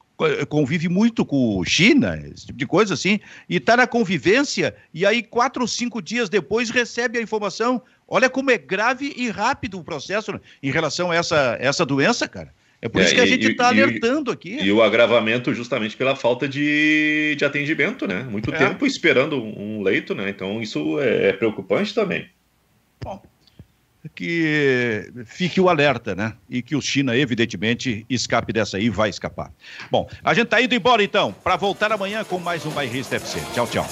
convive 0.47 0.87
muito 0.87 1.25
com 1.25 1.63
China, 1.65 2.21
esse 2.33 2.45
tipo 2.47 2.57
de 2.57 2.67
coisa 2.67 2.93
assim, 2.93 3.19
e 3.49 3.57
está 3.57 3.75
na 3.75 3.87
convivência, 3.87 4.75
e 4.93 5.05
aí 5.05 5.23
quatro 5.23 5.61
ou 5.61 5.67
cinco 5.67 6.01
dias 6.01 6.29
depois 6.29 6.69
recebe 6.69 7.17
a 7.17 7.21
informação. 7.21 7.81
Olha 8.07 8.29
como 8.29 8.51
é 8.51 8.57
grave 8.57 9.13
e 9.17 9.29
rápido 9.29 9.79
o 9.79 9.83
processo 9.83 10.39
em 10.61 10.71
relação 10.71 11.11
a 11.11 11.15
essa, 11.15 11.57
essa 11.59 11.85
doença, 11.85 12.27
cara. 12.27 12.53
É 12.81 12.89
por 12.89 13.01
é, 13.01 13.05
isso 13.05 13.15
que 13.15 13.21
a 13.21 13.25
gente 13.25 13.47
está 13.47 13.69
alertando 13.69 14.29
aqui. 14.29 14.57
E 14.61 14.69
o 14.69 14.83
agravamento 14.83 15.53
justamente 15.53 15.95
pela 15.95 16.17
falta 16.17 16.49
de, 16.49 17.33
de 17.37 17.45
atendimento, 17.45 18.05
né? 18.05 18.23
Muito 18.23 18.53
é. 18.53 18.57
tempo 18.57 18.85
esperando 18.85 19.41
um 19.41 19.81
leito, 19.81 20.13
né? 20.13 20.29
Então 20.29 20.61
isso 20.61 20.99
é, 20.99 21.29
é 21.29 21.33
preocupante 21.33 21.95
também. 21.95 22.27
Bom, 23.01 23.23
que 24.09 25.11
fique 25.25 25.59
o 25.61 25.69
alerta, 25.69 26.15
né? 26.15 26.33
E 26.49 26.61
que 26.61 26.75
o 26.75 26.81
China, 26.81 27.15
evidentemente, 27.15 28.05
escape 28.09 28.51
dessa 28.51 28.77
aí, 28.77 28.89
vai 28.89 29.09
escapar. 29.09 29.51
Bom, 29.89 30.09
a 30.23 30.33
gente 30.33 30.47
tá 30.47 30.61
indo 30.61 30.75
embora 30.75 31.03
então, 31.03 31.33
para 31.43 31.55
voltar 31.55 31.91
amanhã 31.91 32.23
com 32.23 32.39
mais 32.39 32.65
um 32.65 32.71
Bairrista 32.71 33.15
FC. 33.15 33.39
Tchau, 33.53 33.67
tchau. 33.67 33.87